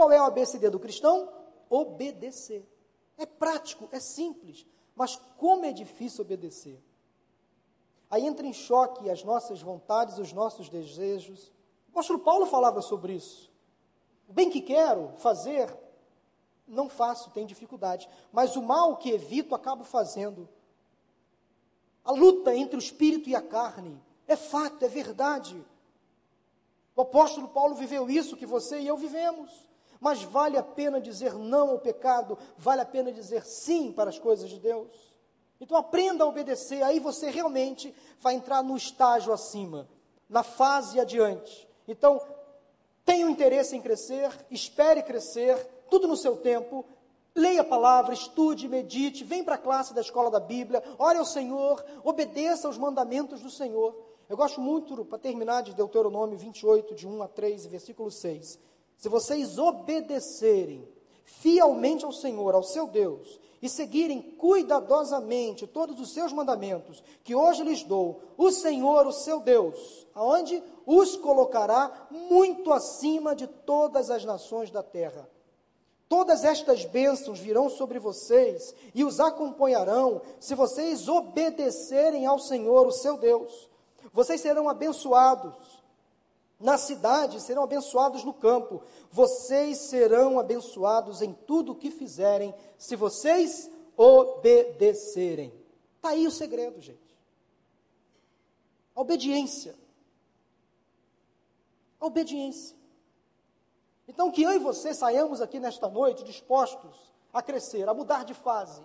Qual 0.00 0.10
é 0.10 0.18
o 0.18 0.24
ABCD 0.24 0.70
do 0.70 0.80
cristão? 0.80 1.30
Obedecer. 1.68 2.66
É 3.18 3.26
prático, 3.26 3.86
é 3.92 4.00
simples, 4.00 4.66
mas 4.96 5.16
como 5.36 5.66
é 5.66 5.72
difícil 5.74 6.22
obedecer. 6.22 6.82
Aí 8.10 8.26
entra 8.26 8.46
em 8.46 8.52
choque 8.54 9.10
as 9.10 9.22
nossas 9.22 9.60
vontades, 9.60 10.16
os 10.16 10.32
nossos 10.32 10.70
desejos. 10.70 11.52
O 11.88 11.90
apóstolo 11.90 12.20
Paulo 12.20 12.46
falava 12.46 12.80
sobre 12.80 13.12
isso. 13.12 13.52
O 14.26 14.32
bem 14.32 14.48
que 14.48 14.62
quero 14.62 15.12
fazer, 15.18 15.70
não 16.66 16.88
faço, 16.88 17.30
tenho 17.32 17.46
dificuldade. 17.46 18.08
Mas 18.32 18.56
o 18.56 18.62
mal 18.62 18.96
que 18.96 19.10
evito, 19.10 19.54
acabo 19.54 19.84
fazendo. 19.84 20.48
A 22.02 22.10
luta 22.10 22.56
entre 22.56 22.76
o 22.76 22.78
espírito 22.78 23.28
e 23.28 23.36
a 23.36 23.42
carne 23.42 24.02
é 24.26 24.34
fato, 24.34 24.82
é 24.82 24.88
verdade. 24.88 25.62
O 26.96 27.02
apóstolo 27.02 27.48
Paulo 27.48 27.74
viveu 27.74 28.08
isso 28.08 28.34
que 28.34 28.46
você 28.46 28.80
e 28.80 28.86
eu 28.86 28.96
vivemos. 28.96 29.68
Mas 30.00 30.22
vale 30.22 30.56
a 30.56 30.62
pena 30.62 31.00
dizer 31.00 31.34
não 31.34 31.70
ao 31.70 31.78
pecado, 31.78 32.38
vale 32.56 32.80
a 32.80 32.86
pena 32.86 33.12
dizer 33.12 33.44
sim 33.44 33.92
para 33.92 34.08
as 34.08 34.18
coisas 34.18 34.48
de 34.48 34.58
Deus. 34.58 34.88
Então 35.60 35.76
aprenda 35.76 36.24
a 36.24 36.26
obedecer, 36.26 36.82
aí 36.82 36.98
você 36.98 37.28
realmente 37.28 37.94
vai 38.18 38.34
entrar 38.34 38.62
no 38.62 38.76
estágio 38.76 39.30
acima, 39.30 39.86
na 40.26 40.42
fase 40.42 40.98
adiante. 40.98 41.68
Então, 41.86 42.20
tenha 43.04 43.26
um 43.26 43.30
interesse 43.30 43.76
em 43.76 43.82
crescer, 43.82 44.30
espere 44.50 45.02
crescer, 45.02 45.56
tudo 45.90 46.08
no 46.08 46.16
seu 46.16 46.36
tempo. 46.36 46.84
Leia 47.34 47.60
a 47.60 47.64
palavra, 47.64 48.14
estude, 48.14 48.68
medite, 48.68 49.22
vem 49.22 49.44
para 49.44 49.56
a 49.56 49.58
classe 49.58 49.92
da 49.92 50.00
escola 50.00 50.30
da 50.30 50.40
Bíblia, 50.40 50.82
ore 50.98 51.18
ao 51.18 51.24
Senhor, 51.24 51.84
obedeça 52.02 52.66
aos 52.66 52.78
mandamentos 52.78 53.40
do 53.40 53.50
Senhor. 53.50 53.94
Eu 54.28 54.36
gosto 54.36 54.60
muito, 54.60 55.04
para 55.04 55.18
terminar, 55.18 55.62
de 55.62 55.74
Deuteronômio 55.74 56.38
28, 56.38 56.94
de 56.94 57.06
1 57.06 57.22
a 57.22 57.28
3, 57.28 57.66
versículo 57.66 58.10
6. 58.10 58.58
Se 59.00 59.08
vocês 59.08 59.56
obedecerem 59.56 60.86
fielmente 61.24 62.04
ao 62.04 62.12
Senhor, 62.12 62.54
ao 62.54 62.62
seu 62.62 62.86
Deus, 62.86 63.40
e 63.62 63.66
seguirem 63.66 64.20
cuidadosamente 64.20 65.66
todos 65.66 65.98
os 65.98 66.12
seus 66.12 66.34
mandamentos, 66.34 67.02
que 67.24 67.34
hoje 67.34 67.62
lhes 67.62 67.82
dou, 67.82 68.20
o 68.36 68.50
Senhor, 68.50 69.06
o 69.06 69.12
seu 69.12 69.40
Deus, 69.40 70.06
aonde 70.14 70.62
os 70.84 71.16
colocará 71.16 72.08
muito 72.10 72.70
acima 72.74 73.34
de 73.34 73.46
todas 73.46 74.10
as 74.10 74.22
nações 74.26 74.70
da 74.70 74.82
terra. 74.82 75.26
Todas 76.06 76.44
estas 76.44 76.84
bênçãos 76.84 77.38
virão 77.38 77.70
sobre 77.70 77.98
vocês 77.98 78.74
e 78.94 79.02
os 79.02 79.18
acompanharão 79.18 80.20
se 80.38 80.54
vocês 80.54 81.08
obedecerem 81.08 82.26
ao 82.26 82.38
Senhor, 82.38 82.86
o 82.86 82.92
seu 82.92 83.16
Deus. 83.16 83.66
Vocês 84.12 84.42
serão 84.42 84.68
abençoados 84.68 85.79
na 86.60 86.76
cidade, 86.76 87.40
serão 87.40 87.62
abençoados 87.62 88.22
no 88.22 88.34
campo. 88.34 88.82
Vocês 89.10 89.78
serão 89.78 90.38
abençoados 90.38 91.22
em 91.22 91.32
tudo 91.32 91.72
o 91.72 91.74
que 91.74 91.90
fizerem, 91.90 92.54
se 92.76 92.94
vocês 92.94 93.70
obedecerem. 93.96 95.52
Está 95.96 96.10
aí 96.10 96.26
o 96.26 96.30
segredo, 96.30 96.80
gente. 96.80 97.16
A 98.94 99.00
obediência. 99.00 99.74
A 101.98 102.06
obediência. 102.06 102.76
Então, 104.06 104.30
que 104.30 104.42
eu 104.42 104.52
e 104.52 104.58
você 104.58 104.92
saiamos 104.92 105.40
aqui 105.40 105.58
nesta 105.58 105.88
noite 105.88 106.24
dispostos 106.24 107.10
a 107.32 107.40
crescer, 107.40 107.88
a 107.88 107.94
mudar 107.94 108.24
de 108.24 108.34
fase. 108.34 108.82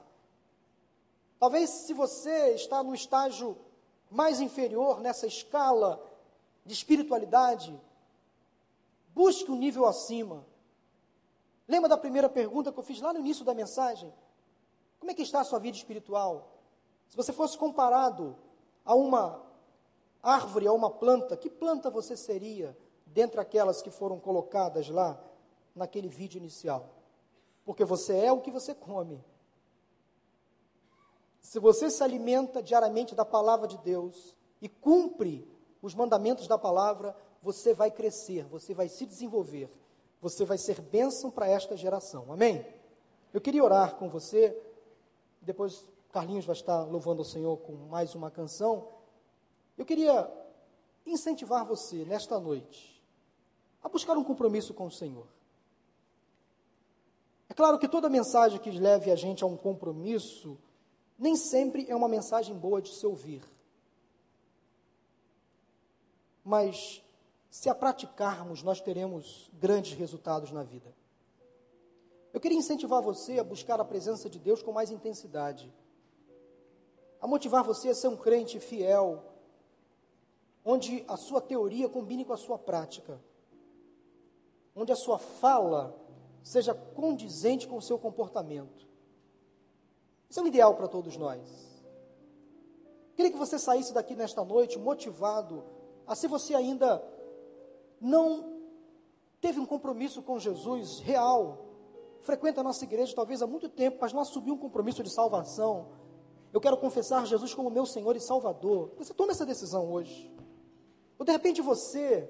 Talvez, 1.39 1.69
se 1.69 1.93
você 1.93 2.51
está 2.53 2.81
no 2.81 2.95
estágio 2.95 3.57
mais 4.09 4.39
inferior 4.39 5.01
nessa 5.01 5.27
escala 5.27 6.01
de 6.65 6.73
espiritualidade, 6.73 7.79
busque 9.13 9.51
um 9.51 9.55
nível 9.55 9.85
acima. 9.85 10.45
Lembra 11.67 11.89
da 11.89 11.97
primeira 11.97 12.27
pergunta 12.27 12.71
que 12.71 12.79
eu 12.79 12.83
fiz 12.83 12.99
lá 12.99 13.13
no 13.13 13.19
início 13.19 13.45
da 13.45 13.53
mensagem? 13.53 14.11
Como 14.99 15.11
é 15.11 15.13
que 15.13 15.21
está 15.21 15.41
a 15.41 15.43
sua 15.43 15.59
vida 15.59 15.77
espiritual? 15.77 16.51
Se 17.07 17.15
você 17.15 17.31
fosse 17.31 17.57
comparado 17.57 18.35
a 18.83 18.95
uma 18.95 19.41
árvore, 20.21 20.67
a 20.67 20.73
uma 20.73 20.89
planta, 20.89 21.37
que 21.37 21.49
planta 21.49 21.89
você 21.89 22.17
seria 22.17 22.75
dentre 23.05 23.39
aquelas 23.39 23.81
que 23.81 23.91
foram 23.91 24.19
colocadas 24.19 24.89
lá 24.89 25.19
naquele 25.75 26.07
vídeo 26.07 26.39
inicial? 26.39 26.89
Porque 27.63 27.85
você 27.85 28.17
é 28.17 28.31
o 28.31 28.41
que 28.41 28.51
você 28.51 28.73
come. 28.73 29.23
Se 31.41 31.59
você 31.59 31.91
se 31.91 32.03
alimenta 32.03 32.61
diariamente 32.61 33.13
da 33.13 33.23
palavra 33.23 33.67
de 33.67 33.77
Deus 33.77 34.35
e 34.59 34.67
cumpre 34.67 35.47
os 35.85 35.93
mandamentos 35.93 36.47
da 36.47 36.57
palavra, 36.57 37.15
você 37.43 37.71
vai 37.71 37.91
crescer, 37.91 38.43
você 38.45 38.73
vai 38.73 38.89
se 38.89 39.05
desenvolver, 39.05 39.69
você 40.19 40.43
vai 40.43 40.57
ser 40.57 40.81
bênção 40.81 41.29
para 41.29 41.47
esta 41.47 41.77
geração. 41.77 42.31
Amém? 42.33 42.65
Eu 43.31 43.39
queria 43.39 43.63
orar 43.63 43.95
com 43.95 44.09
você, 44.09 44.59
depois 45.43 45.85
Carlinhos 46.11 46.43
vai 46.43 46.55
estar 46.55 46.81
louvando 46.85 47.21
o 47.21 47.25
Senhor 47.25 47.57
com 47.57 47.73
mais 47.73 48.15
uma 48.15 48.31
canção. 48.31 48.87
Eu 49.77 49.85
queria 49.85 50.27
incentivar 51.05 51.63
você 51.63 52.03
nesta 52.03 52.39
noite 52.39 52.99
a 53.83 53.87
buscar 53.87 54.17
um 54.17 54.23
compromisso 54.23 54.73
com 54.73 54.87
o 54.87 54.91
Senhor. 54.91 55.27
É 57.47 57.53
claro 57.53 57.77
que 57.77 57.87
toda 57.87 58.09
mensagem 58.09 58.57
que 58.57 58.71
leve 58.71 59.11
a 59.11 59.15
gente 59.15 59.43
a 59.43 59.47
um 59.47 59.55
compromisso, 59.55 60.57
nem 61.15 61.35
sempre 61.35 61.85
é 61.87 61.95
uma 61.95 62.09
mensagem 62.09 62.57
boa 62.57 62.81
de 62.81 62.89
se 62.91 63.05
ouvir 63.05 63.43
mas 66.45 67.03
se 67.49 67.67
a 67.69 67.73
praticarmos, 67.73 68.61
nós 68.61 68.79
teremos 68.79 69.49
grandes 69.53 69.97
resultados 69.97 70.51
na 70.51 70.61
vida. 70.61 70.93
Eu 72.31 72.39
queria 72.39 72.57
incentivar 72.57 73.01
você 73.01 73.39
a 73.39 73.43
buscar 73.43 73.79
a 73.79 73.85
presença 73.85 74.29
de 74.29 74.37
Deus 74.37 74.61
com 74.61 74.71
mais 74.71 74.91
intensidade, 74.91 75.73
a 77.19 77.25
motivar 77.25 77.63
você 77.63 77.89
a 77.89 77.95
ser 77.95 78.09
um 78.09 78.15
crente 78.15 78.59
fiel, 78.59 79.23
onde 80.63 81.03
a 81.07 81.17
sua 81.17 81.41
teoria 81.41 81.89
combine 81.89 82.23
com 82.23 82.33
a 82.33 82.37
sua 82.37 82.59
prática, 82.59 83.19
onde 84.75 84.91
a 84.91 84.95
sua 84.95 85.17
fala 85.17 85.97
seja 86.43 86.75
condizente 86.75 87.67
com 87.67 87.77
o 87.77 87.81
seu 87.81 87.97
comportamento. 87.97 88.87
Isso 90.29 90.39
é 90.39 90.43
um 90.43 90.47
ideal 90.47 90.75
para 90.75 90.87
todos 90.87 91.17
nós. 91.17 91.41
Queria 93.15 93.31
que 93.31 93.37
você 93.37 93.57
saísse 93.57 93.93
daqui 93.93 94.13
nesta 94.13 94.43
noite 94.43 94.77
motivado 94.77 95.74
ah, 96.07 96.15
se 96.15 96.27
você 96.27 96.53
ainda 96.53 97.03
não 97.99 98.53
teve 99.41 99.59
um 99.59 99.65
compromisso 99.65 100.21
com 100.21 100.39
Jesus 100.39 100.99
real, 100.99 101.65
frequenta 102.21 102.61
a 102.61 102.63
nossa 102.63 102.83
igreja 102.83 103.15
talvez 103.15 103.41
há 103.41 103.47
muito 103.47 103.69
tempo, 103.69 103.97
mas 104.01 104.13
não 104.13 104.21
assumiu 104.21 104.55
um 104.55 104.57
compromisso 104.57 105.03
de 105.03 105.09
salvação. 105.09 105.89
Eu 106.51 106.61
quero 106.61 106.77
confessar 106.77 107.25
Jesus 107.25 107.53
como 107.53 107.69
meu 107.69 107.85
Senhor 107.85 108.15
e 108.15 108.19
Salvador. 108.19 108.91
Você 108.97 109.13
toma 109.13 109.31
essa 109.31 109.45
decisão 109.45 109.91
hoje. 109.91 110.31
Ou 111.17 111.25
de 111.25 111.31
repente 111.31 111.61
você 111.61 112.29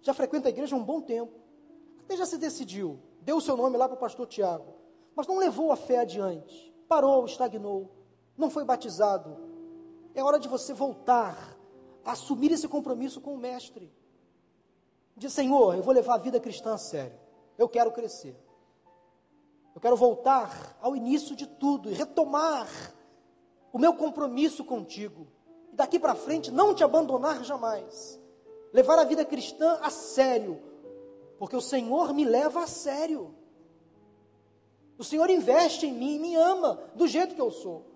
já 0.00 0.12
frequenta 0.12 0.48
a 0.48 0.50
igreja 0.50 0.74
há 0.74 0.78
um 0.78 0.84
bom 0.84 1.00
tempo, 1.00 1.32
até 2.00 2.16
já 2.16 2.26
se 2.26 2.36
decidiu, 2.36 2.98
deu 3.20 3.36
o 3.36 3.40
seu 3.40 3.56
nome 3.56 3.76
lá 3.76 3.88
para 3.88 3.96
o 3.96 4.00
pastor 4.00 4.26
Tiago, 4.26 4.74
mas 5.14 5.26
não 5.26 5.38
levou 5.38 5.70
a 5.70 5.76
fé 5.76 5.98
adiante, 5.98 6.74
parou, 6.88 7.24
estagnou, 7.24 7.90
não 8.36 8.50
foi 8.50 8.64
batizado. 8.64 9.36
É 10.14 10.22
hora 10.22 10.38
de 10.38 10.48
você 10.48 10.74
voltar 10.74 11.56
a 11.60 11.61
assumir 12.04 12.52
esse 12.52 12.68
compromisso 12.68 13.20
com 13.20 13.34
o 13.34 13.38
Mestre. 13.38 13.92
Diz, 15.16 15.32
Senhor, 15.32 15.74
eu 15.74 15.82
vou 15.82 15.94
levar 15.94 16.14
a 16.14 16.18
vida 16.18 16.40
cristã 16.40 16.74
a 16.74 16.78
sério, 16.78 17.18
eu 17.58 17.68
quero 17.68 17.92
crescer. 17.92 18.36
Eu 19.74 19.80
quero 19.80 19.96
voltar 19.96 20.76
ao 20.80 20.94
início 20.94 21.34
de 21.34 21.46
tudo 21.46 21.90
e 21.90 21.94
retomar 21.94 22.68
o 23.72 23.78
meu 23.78 23.94
compromisso 23.94 24.64
contigo. 24.64 25.26
E 25.72 25.76
daqui 25.76 25.98
para 25.98 26.14
frente 26.14 26.50
não 26.50 26.74
te 26.74 26.84
abandonar 26.84 27.42
jamais. 27.42 28.20
Levar 28.72 28.98
a 28.98 29.04
vida 29.04 29.24
cristã 29.24 29.78
a 29.82 29.90
sério, 29.90 30.62
porque 31.38 31.56
o 31.56 31.60
Senhor 31.60 32.12
me 32.12 32.24
leva 32.24 32.64
a 32.64 32.66
sério. 32.66 33.34
O 34.98 35.04
Senhor 35.04 35.28
investe 35.30 35.86
em 35.86 35.92
mim, 35.92 36.18
me 36.18 36.34
ama 36.34 36.78
do 36.94 37.06
jeito 37.06 37.34
que 37.34 37.40
eu 37.40 37.50
sou. 37.50 37.91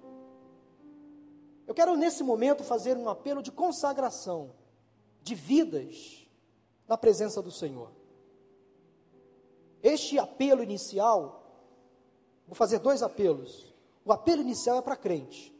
Eu 1.66 1.74
quero 1.74 1.96
nesse 1.96 2.22
momento 2.22 2.62
fazer 2.62 2.96
um 2.96 3.08
apelo 3.08 3.42
de 3.42 3.50
consagração 3.50 4.52
de 5.20 5.34
vidas 5.34 6.28
na 6.86 6.96
presença 6.96 7.42
do 7.42 7.50
Senhor. 7.50 7.90
Este 9.82 10.18
apelo 10.18 10.62
inicial, 10.62 11.42
vou 12.46 12.54
fazer 12.54 12.78
dois 12.78 13.02
apelos. 13.02 13.74
O 14.04 14.12
apelo 14.12 14.42
inicial 14.42 14.78
é 14.78 14.82
para 14.82 14.96
crente. 14.96 15.52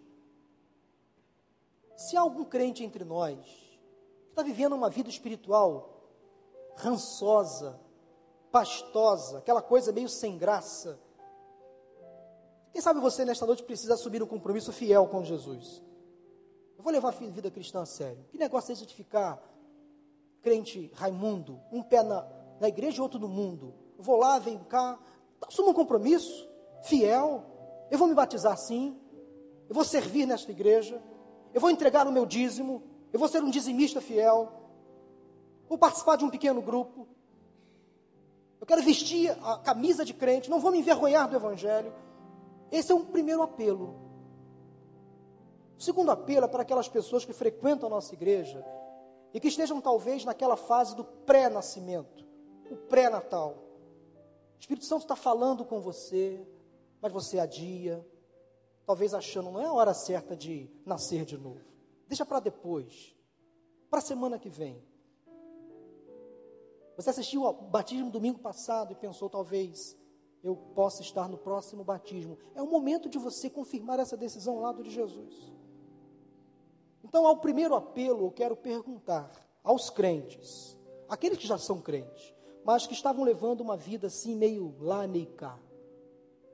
Se 1.96 2.16
há 2.16 2.20
algum 2.20 2.44
crente 2.44 2.84
entre 2.84 3.04
nós 3.04 3.38
que 3.38 4.30
está 4.30 4.42
vivendo 4.42 4.74
uma 4.74 4.90
vida 4.90 5.08
espiritual 5.08 6.08
rançosa, 6.76 7.80
pastosa, 8.52 9.38
aquela 9.38 9.62
coisa 9.62 9.92
meio 9.92 10.08
sem 10.08 10.38
graça, 10.38 11.00
quem 12.72 12.82
sabe 12.82 13.00
você 13.00 13.24
nesta 13.24 13.46
noite 13.46 13.62
precisa 13.62 13.94
assumir 13.94 14.22
um 14.22 14.26
compromisso 14.26 14.72
fiel 14.72 15.08
com 15.08 15.24
Jesus. 15.24 15.82
Eu 16.76 16.82
vou 16.82 16.92
levar 16.92 17.08
a 17.08 17.12
vida 17.12 17.50
cristã 17.50 17.82
a 17.82 17.86
sério. 17.86 18.24
Que 18.30 18.38
negócio 18.38 18.70
é 18.70 18.74
esse 18.74 18.86
de 18.86 18.94
ficar 18.94 19.42
crente 20.42 20.90
Raimundo, 20.94 21.60
um 21.72 21.82
pé 21.82 22.02
na, 22.02 22.26
na 22.60 22.68
igreja 22.68 22.98
e 22.98 23.00
outro 23.00 23.18
no 23.18 23.28
mundo? 23.28 23.74
Eu 23.98 24.04
vou 24.04 24.16
lá, 24.16 24.38
venho 24.38 24.64
cá, 24.64 24.98
assuma 25.46 25.70
um 25.70 25.74
compromisso 25.74 26.48
fiel. 26.82 27.44
Eu 27.90 27.98
vou 27.98 28.06
me 28.08 28.14
batizar 28.14 28.52
assim. 28.52 28.98
Eu 29.68 29.74
vou 29.74 29.84
servir 29.84 30.26
nesta 30.26 30.50
igreja 30.50 31.02
eu 31.56 31.60
vou 31.60 31.70
entregar 31.70 32.06
o 32.06 32.12
meu 32.12 32.26
dízimo, 32.26 32.82
eu 33.10 33.18
vou 33.18 33.26
ser 33.30 33.42
um 33.42 33.48
dizimista 33.48 33.98
fiel, 33.98 34.52
vou 35.66 35.78
participar 35.78 36.16
de 36.16 36.24
um 36.26 36.28
pequeno 36.28 36.60
grupo, 36.60 37.08
eu 38.60 38.66
quero 38.66 38.82
vestir 38.82 39.30
a 39.42 39.56
camisa 39.56 40.04
de 40.04 40.12
crente, 40.12 40.50
não 40.50 40.60
vou 40.60 40.70
me 40.70 40.80
envergonhar 40.80 41.26
do 41.26 41.34
Evangelho. 41.34 41.94
Esse 42.70 42.92
é 42.92 42.94
um 42.94 43.06
primeiro 43.06 43.40
apelo. 43.40 43.96
O 45.78 45.82
segundo 45.82 46.10
apelo 46.10 46.46
é 46.46 46.48
para 46.48 46.62
aquelas 46.62 46.88
pessoas 46.88 47.24
que 47.24 47.32
frequentam 47.32 47.88
a 47.88 47.90
nossa 47.90 48.14
igreja 48.14 48.64
e 49.32 49.38
que 49.38 49.48
estejam 49.48 49.80
talvez 49.80 50.24
naquela 50.24 50.56
fase 50.56 50.96
do 50.96 51.04
pré-nascimento, 51.04 52.26
o 52.70 52.76
pré-natal. 52.76 53.62
O 54.56 54.60
Espírito 54.60 54.86
Santo 54.86 55.02
está 55.02 55.14
falando 55.14 55.64
com 55.64 55.80
você, 55.80 56.46
mas 57.00 57.12
você 57.12 57.38
adia, 57.38 58.04
talvez 58.86 59.12
achando 59.12 59.50
não 59.50 59.60
é 59.60 59.66
a 59.66 59.72
hora 59.72 59.92
certa 59.92 60.34
de 60.34 60.70
nascer 60.84 61.26
de 61.26 61.36
novo. 61.36 61.60
Deixa 62.08 62.24
para 62.24 62.40
depois, 62.40 63.14
para 63.90 63.98
a 63.98 64.02
semana 64.02 64.38
que 64.38 64.48
vem. 64.48 64.82
Você 66.96 67.10
assistiu 67.10 67.44
ao 67.44 67.52
batismo 67.52 68.10
domingo 68.10 68.38
passado 68.38 68.92
e 68.92 68.96
pensou 68.96 69.28
talvez 69.28 69.94
eu 70.42 70.56
possa 70.74 71.02
estar 71.02 71.28
no 71.28 71.36
próximo 71.36 71.84
batismo. 71.84 72.38
É 72.54 72.62
o 72.62 72.70
momento 72.70 73.08
de 73.08 73.18
você 73.18 73.50
confirmar 73.50 73.98
essa 73.98 74.16
decisão 74.16 74.54
ao 74.54 74.60
lado 74.60 74.82
de 74.82 74.90
Jesus. 74.90 75.52
Então, 77.08 77.24
ao 77.24 77.36
primeiro 77.36 77.76
apelo, 77.76 78.26
eu 78.26 78.32
quero 78.32 78.56
perguntar 78.56 79.30
aos 79.62 79.88
crentes, 79.90 80.76
aqueles 81.08 81.38
que 81.38 81.46
já 81.46 81.56
são 81.56 81.80
crentes, 81.80 82.34
mas 82.64 82.84
que 82.84 82.94
estavam 82.94 83.22
levando 83.22 83.60
uma 83.60 83.76
vida 83.76 84.08
assim 84.08 84.34
meio 84.34 84.74
lá, 84.80 85.06
meio 85.06 85.28
cá. 85.28 85.56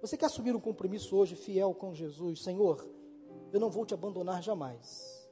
Você 0.03 0.15
quer 0.15 0.27
assumir 0.27 0.55
um 0.55 0.61
compromisso 0.61 1.17
hoje 1.17 1.35
fiel 1.37 1.73
com 1.73 1.95
Jesus? 1.95 2.43
Senhor, 2.43 2.87
eu 3.51 3.59
não 3.59 3.71
vou 3.71 3.87
te 3.87 3.95
abandonar 3.95 4.43
jamais. 4.43 5.27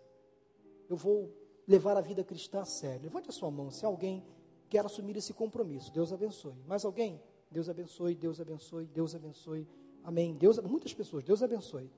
Eu 0.89 0.97
vou 0.97 1.31
levar 1.69 1.99
a 1.99 2.01
vida 2.01 2.25
cristã 2.25 2.63
a 2.63 2.65
sério. 2.65 3.03
Levante 3.03 3.29
a 3.29 3.33
sua 3.33 3.51
mão 3.51 3.71
se 3.71 3.85
alguém 3.85 4.25
quer 4.71 4.87
assumir 4.87 5.19
esse 5.19 5.35
compromisso. 5.35 5.93
Deus 5.93 6.15
abençoe. 6.15 6.65
Mais 6.67 6.83
alguém? 6.83 7.23
Deus 7.51 7.69
abençoe, 7.69 8.15
Deus 8.15 8.41
abençoe, 8.41 8.87
Deus 8.87 9.15
abençoe. 9.15 9.69
Amém. 10.03 10.35
Deus, 10.35 10.59
muitas 10.61 10.95
pessoas, 10.95 11.23
Deus 11.23 11.43
abençoe. 11.43 11.93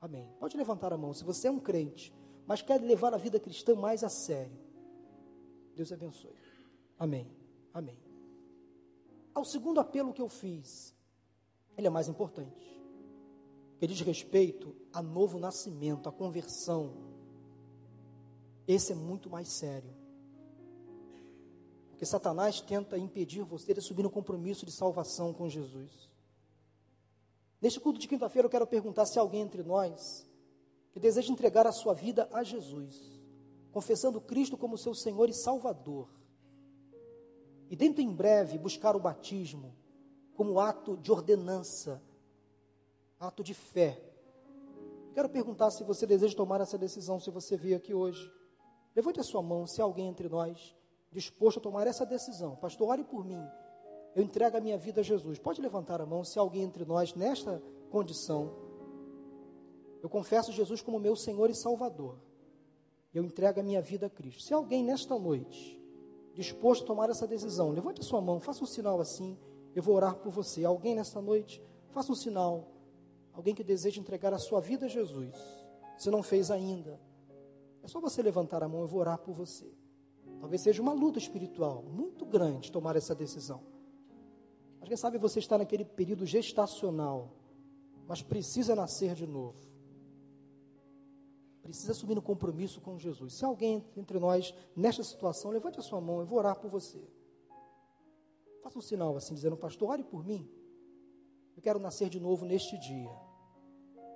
Amém. 0.00 0.32
Pode 0.38 0.56
levantar 0.56 0.92
a 0.92 0.96
mão 0.96 1.12
se 1.12 1.24
você 1.24 1.48
é 1.48 1.50
um 1.50 1.58
crente, 1.58 2.14
mas 2.46 2.62
quer 2.62 2.80
levar 2.80 3.14
a 3.14 3.18
vida 3.18 3.40
cristã 3.40 3.74
mais 3.74 4.04
a 4.04 4.08
sério. 4.08 4.58
Deus 5.74 5.90
abençoe. 5.90 6.36
Amém. 6.98 7.26
Amém. 7.72 7.98
Ao 9.34 9.44
segundo 9.44 9.80
apelo 9.80 10.12
que 10.12 10.22
eu 10.22 10.28
fiz, 10.28 10.94
ele 11.76 11.86
é 11.86 11.90
mais 11.90 12.08
importante. 12.08 12.72
Que 13.78 13.86
diz 13.86 14.00
respeito 14.00 14.74
a 14.92 15.02
novo 15.02 15.38
nascimento, 15.38 16.08
a 16.08 16.12
conversão. 16.12 16.94
Esse 18.66 18.92
é 18.92 18.94
muito 18.94 19.28
mais 19.28 19.48
sério. 19.48 19.90
Porque 21.90 22.06
Satanás 22.06 22.60
tenta 22.60 22.96
impedir 22.96 23.42
você 23.42 23.74
de 23.74 23.80
subir 23.80 24.02
no 24.02 24.10
compromisso 24.10 24.64
de 24.64 24.72
salvação 24.72 25.32
com 25.32 25.48
Jesus. 25.48 26.10
Neste 27.60 27.80
culto 27.80 27.98
de 27.98 28.06
quinta-feira, 28.06 28.46
eu 28.46 28.50
quero 28.50 28.66
perguntar 28.66 29.06
se 29.06 29.18
alguém 29.18 29.40
entre 29.42 29.62
nós 29.62 30.26
que 30.94 31.00
deseja 31.00 31.32
entregar 31.32 31.66
a 31.66 31.72
sua 31.72 31.92
vida 31.92 32.28
a 32.32 32.44
Jesus, 32.44 33.20
confessando 33.72 34.20
Cristo 34.20 34.56
como 34.56 34.78
seu 34.78 34.94
Senhor 34.94 35.28
e 35.28 35.34
Salvador, 35.34 36.08
e 37.68 37.74
dentro 37.74 38.00
em 38.00 38.14
breve 38.14 38.56
buscar 38.56 38.94
o 38.94 39.00
batismo 39.00 39.74
como 40.36 40.60
ato 40.60 40.96
de 40.96 41.10
ordenança, 41.10 42.00
ato 43.18 43.42
de 43.42 43.54
fé. 43.54 44.00
Quero 45.12 45.28
perguntar 45.28 45.72
se 45.72 45.82
você 45.82 46.06
deseja 46.06 46.36
tomar 46.36 46.60
essa 46.60 46.78
decisão, 46.78 47.18
se 47.18 47.30
você 47.30 47.56
veio 47.56 47.76
aqui 47.76 47.92
hoje. 47.92 48.32
Levante 48.94 49.18
a 49.18 49.24
sua 49.24 49.42
mão, 49.42 49.66
se 49.66 49.80
há 49.80 49.84
alguém 49.84 50.06
entre 50.06 50.28
nós 50.28 50.76
disposto 51.10 51.58
a 51.58 51.62
tomar 51.62 51.86
essa 51.88 52.06
decisão. 52.06 52.54
Pastor, 52.54 52.88
ore 52.88 53.02
por 53.02 53.24
mim. 53.24 53.44
Eu 54.14 54.22
entrego 54.22 54.56
a 54.56 54.60
minha 54.60 54.78
vida 54.78 55.00
a 55.00 55.04
Jesus. 55.04 55.40
Pode 55.40 55.60
levantar 55.60 56.00
a 56.00 56.06
mão 56.06 56.22
se 56.22 56.38
há 56.38 56.42
alguém 56.42 56.62
entre 56.62 56.84
nós 56.84 57.14
nesta 57.14 57.60
condição. 57.90 58.63
Eu 60.04 60.10
confesso 60.10 60.52
Jesus 60.52 60.82
como 60.82 60.98
meu 60.98 61.16
Senhor 61.16 61.48
e 61.48 61.54
Salvador. 61.54 62.18
Eu 63.14 63.24
entrego 63.24 63.60
a 63.60 63.62
minha 63.62 63.80
vida 63.80 64.04
a 64.04 64.10
Cristo. 64.10 64.42
Se 64.42 64.52
alguém 64.52 64.84
nesta 64.84 65.18
noite 65.18 65.82
disposto 66.34 66.84
a 66.84 66.86
tomar 66.88 67.08
essa 67.08 67.26
decisão, 67.26 67.70
levante 67.70 68.02
a 68.02 68.04
sua 68.04 68.20
mão, 68.20 68.38
faça 68.38 68.62
um 68.62 68.66
sinal 68.66 69.00
assim. 69.00 69.38
Eu 69.74 69.82
vou 69.82 69.94
orar 69.94 70.16
por 70.16 70.30
você. 70.30 70.62
Alguém 70.62 70.94
nesta 70.94 71.22
noite, 71.22 71.62
faça 71.88 72.12
um 72.12 72.14
sinal. 72.14 72.68
Alguém 73.32 73.54
que 73.54 73.64
deseja 73.64 73.98
entregar 73.98 74.34
a 74.34 74.38
sua 74.38 74.60
vida 74.60 74.84
a 74.84 74.88
Jesus. 74.90 75.34
Se 75.96 76.10
não 76.10 76.22
fez 76.22 76.50
ainda, 76.50 77.00
é 77.82 77.88
só 77.88 77.98
você 77.98 78.20
levantar 78.20 78.62
a 78.62 78.68
mão, 78.68 78.82
eu 78.82 78.86
vou 78.86 79.00
orar 79.00 79.16
por 79.16 79.32
você. 79.32 79.72
Talvez 80.38 80.60
seja 80.60 80.82
uma 80.82 80.92
luta 80.92 81.18
espiritual 81.18 81.82
muito 81.82 82.26
grande 82.26 82.70
tomar 82.70 82.94
essa 82.94 83.14
decisão. 83.14 83.62
Mas 84.78 84.86
quem 84.86 84.98
sabe 84.98 85.16
você 85.16 85.38
está 85.38 85.56
naquele 85.56 85.82
período 85.86 86.26
gestacional, 86.26 87.32
mas 88.06 88.20
precisa 88.20 88.76
nascer 88.76 89.14
de 89.14 89.26
novo. 89.26 89.72
Precisa 91.64 91.92
assumir 91.92 92.18
um 92.18 92.22
compromisso 92.22 92.78
com 92.80 92.98
Jesus. 92.98 93.34
Se 93.34 93.44
alguém 93.44 93.82
entre 93.96 94.18
nós 94.18 94.54
nesta 94.76 95.02
situação, 95.02 95.50
levante 95.50 95.80
a 95.80 95.82
sua 95.82 95.98
mão, 95.98 96.20
eu 96.20 96.26
vou 96.26 96.38
orar 96.38 96.56
por 96.60 96.68
você. 96.68 97.02
Faça 98.62 98.78
um 98.78 98.82
sinal 98.82 99.16
assim, 99.16 99.34
dizendo, 99.34 99.56
pastor, 99.56 99.90
ore 99.90 100.04
por 100.04 100.22
mim. 100.22 100.46
Eu 101.56 101.62
quero 101.62 101.78
nascer 101.78 102.10
de 102.10 102.20
novo 102.20 102.44
neste 102.44 102.78
dia. 102.78 103.10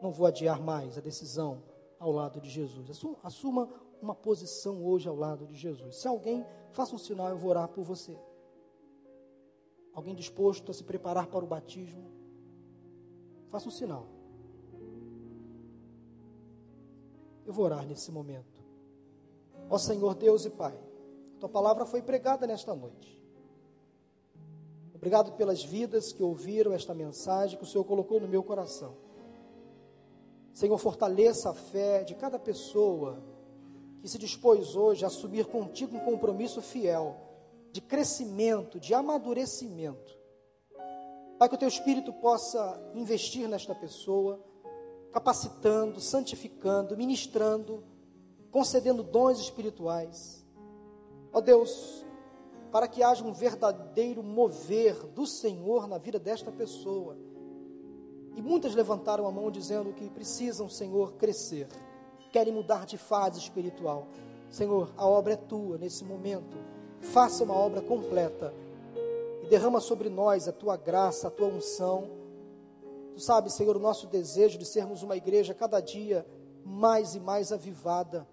Não 0.02 0.12
vou 0.12 0.26
adiar 0.26 0.60
mais 0.60 0.98
a 0.98 1.00
decisão 1.00 1.62
ao 1.98 2.12
lado 2.12 2.38
de 2.38 2.50
Jesus. 2.50 2.90
Assuma 3.22 3.68
uma 4.00 4.14
posição 4.14 4.84
hoje 4.84 5.08
ao 5.08 5.16
lado 5.16 5.46
de 5.46 5.54
Jesus. 5.54 5.96
Se 5.96 6.06
alguém, 6.06 6.46
faça 6.72 6.94
um 6.94 6.98
sinal, 6.98 7.30
eu 7.30 7.38
vou 7.38 7.50
orar 7.50 7.68
por 7.68 7.82
você. 7.82 8.16
Alguém 9.94 10.14
disposto 10.14 10.70
a 10.70 10.74
se 10.74 10.84
preparar 10.84 11.28
para 11.28 11.44
o 11.44 11.48
batismo, 11.48 12.12
faça 13.48 13.68
um 13.68 13.72
sinal. 13.72 14.17
Eu 17.48 17.54
vou 17.54 17.64
orar 17.64 17.86
nesse 17.86 18.12
momento. 18.12 18.62
Ó 19.70 19.78
Senhor 19.78 20.14
Deus 20.14 20.44
e 20.44 20.50
Pai, 20.50 20.78
tua 21.40 21.48
palavra 21.48 21.86
foi 21.86 22.02
pregada 22.02 22.46
nesta 22.46 22.74
noite. 22.74 23.18
Obrigado 24.94 25.32
pelas 25.32 25.64
vidas 25.64 26.12
que 26.12 26.22
ouviram 26.22 26.74
esta 26.74 26.92
mensagem 26.92 27.56
que 27.56 27.64
o 27.64 27.66
Senhor 27.66 27.84
colocou 27.84 28.20
no 28.20 28.28
meu 28.28 28.42
coração. 28.42 28.94
Senhor, 30.52 30.76
fortaleça 30.76 31.48
a 31.48 31.54
fé 31.54 32.04
de 32.04 32.14
cada 32.16 32.38
pessoa 32.38 33.18
que 34.02 34.08
se 34.10 34.18
dispôs 34.18 34.76
hoje 34.76 35.04
a 35.04 35.08
assumir 35.08 35.46
contigo 35.46 35.96
um 35.96 36.00
compromisso 36.00 36.60
fiel 36.60 37.16
de 37.72 37.80
crescimento, 37.80 38.78
de 38.78 38.92
amadurecimento. 38.92 40.18
Pai, 41.38 41.48
que 41.48 41.54
o 41.54 41.58
teu 41.58 41.68
Espírito 41.68 42.12
possa 42.12 42.78
investir 42.94 43.48
nesta 43.48 43.74
pessoa, 43.74 44.38
capacitando, 45.12 46.00
santificando, 46.00 46.96
ministrando, 46.96 47.82
concedendo 48.50 49.02
dons 49.02 49.38
espirituais. 49.38 50.44
Ó 51.32 51.40
Deus, 51.40 52.04
para 52.70 52.88
que 52.88 53.02
haja 53.02 53.24
um 53.24 53.32
verdadeiro 53.32 54.22
mover 54.22 54.94
do 55.08 55.26
Senhor 55.26 55.86
na 55.86 55.98
vida 55.98 56.18
desta 56.18 56.50
pessoa. 56.50 57.16
E 58.36 58.42
muitas 58.42 58.74
levantaram 58.74 59.26
a 59.26 59.32
mão 59.32 59.50
dizendo 59.50 59.92
que 59.92 60.08
precisam, 60.10 60.68
Senhor, 60.68 61.14
crescer, 61.14 61.68
querem 62.30 62.52
mudar 62.52 62.86
de 62.86 62.96
fase 62.96 63.38
espiritual. 63.38 64.06
Senhor, 64.50 64.92
a 64.96 65.06
obra 65.06 65.32
é 65.32 65.36
tua 65.36 65.76
nesse 65.78 66.04
momento. 66.04 66.56
Faça 67.00 67.44
uma 67.44 67.54
obra 67.54 67.80
completa 67.80 68.54
e 69.42 69.46
derrama 69.48 69.80
sobre 69.80 70.08
nós 70.08 70.48
a 70.48 70.52
tua 70.52 70.76
graça, 70.76 71.28
a 71.28 71.30
tua 71.30 71.48
unção. 71.48 72.17
Tu 73.18 73.22
sabes, 73.22 73.54
Senhor, 73.54 73.76
o 73.76 73.80
nosso 73.80 74.06
desejo 74.06 74.56
de 74.56 74.64
sermos 74.64 75.02
uma 75.02 75.16
igreja 75.16 75.52
cada 75.52 75.80
dia 75.80 76.24
mais 76.64 77.16
e 77.16 77.20
mais 77.20 77.50
avivada 77.50 78.28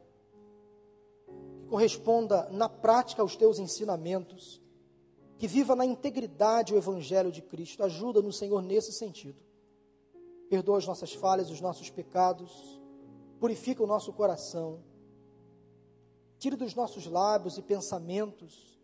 corresponda 1.67 2.47
na 2.51 2.69
prática 2.69 3.23
aos 3.23 3.35
teus 3.35 3.57
ensinamentos, 3.57 4.61
que 5.39 5.47
viva 5.47 5.75
na 5.75 5.87
integridade 5.87 6.71
o 6.71 6.77
Evangelho 6.77 7.31
de 7.31 7.41
Cristo. 7.41 7.83
Ajuda-nos, 7.83 8.37
Senhor, 8.37 8.61
nesse 8.61 8.93
sentido. 8.93 9.41
Perdoa 10.51 10.77
as 10.77 10.85
nossas 10.85 11.13
falhas, 11.13 11.49
os 11.49 11.59
nossos 11.59 11.89
pecados, 11.89 12.79
purifica 13.39 13.81
o 13.81 13.87
nosso 13.87 14.13
coração, 14.13 14.83
tira 16.37 16.55
dos 16.55 16.75
nossos 16.75 17.07
lábios 17.07 17.57
e 17.57 17.63
pensamentos 17.63 18.79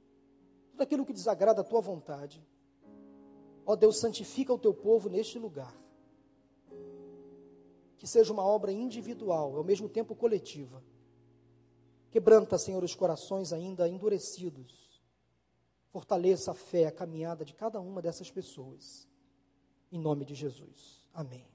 tudo 0.71 0.81
aquilo 0.81 1.05
que 1.05 1.13
desagrada 1.13 1.61
a 1.61 1.63
tua 1.63 1.79
vontade. 1.79 2.43
Ó 3.67 3.75
Deus, 3.75 3.99
santifica 3.99 4.51
o 4.51 4.57
teu 4.57 4.73
povo 4.73 5.07
neste 5.07 5.37
lugar. 5.37 5.79
Que 8.01 8.07
seja 8.07 8.33
uma 8.33 8.43
obra 8.43 8.71
individual, 8.71 9.55
ao 9.55 9.63
mesmo 9.63 9.87
tempo 9.87 10.15
coletiva 10.15 10.83
Quebranta, 12.11 12.57
Senhor, 12.57 12.83
os 12.83 12.93
corações 12.93 13.53
ainda 13.53 13.87
endurecidos. 13.87 15.01
Fortaleça 15.87 16.51
a 16.51 16.53
fé, 16.53 16.87
a 16.87 16.91
caminhada 16.91 17.45
de 17.45 17.53
cada 17.53 17.79
uma 17.79 18.01
dessas 18.01 18.29
pessoas. 18.29 19.07
Em 19.89 19.97
nome 19.97 20.25
de 20.25 20.35
Jesus. 20.35 21.07
Amém. 21.13 21.50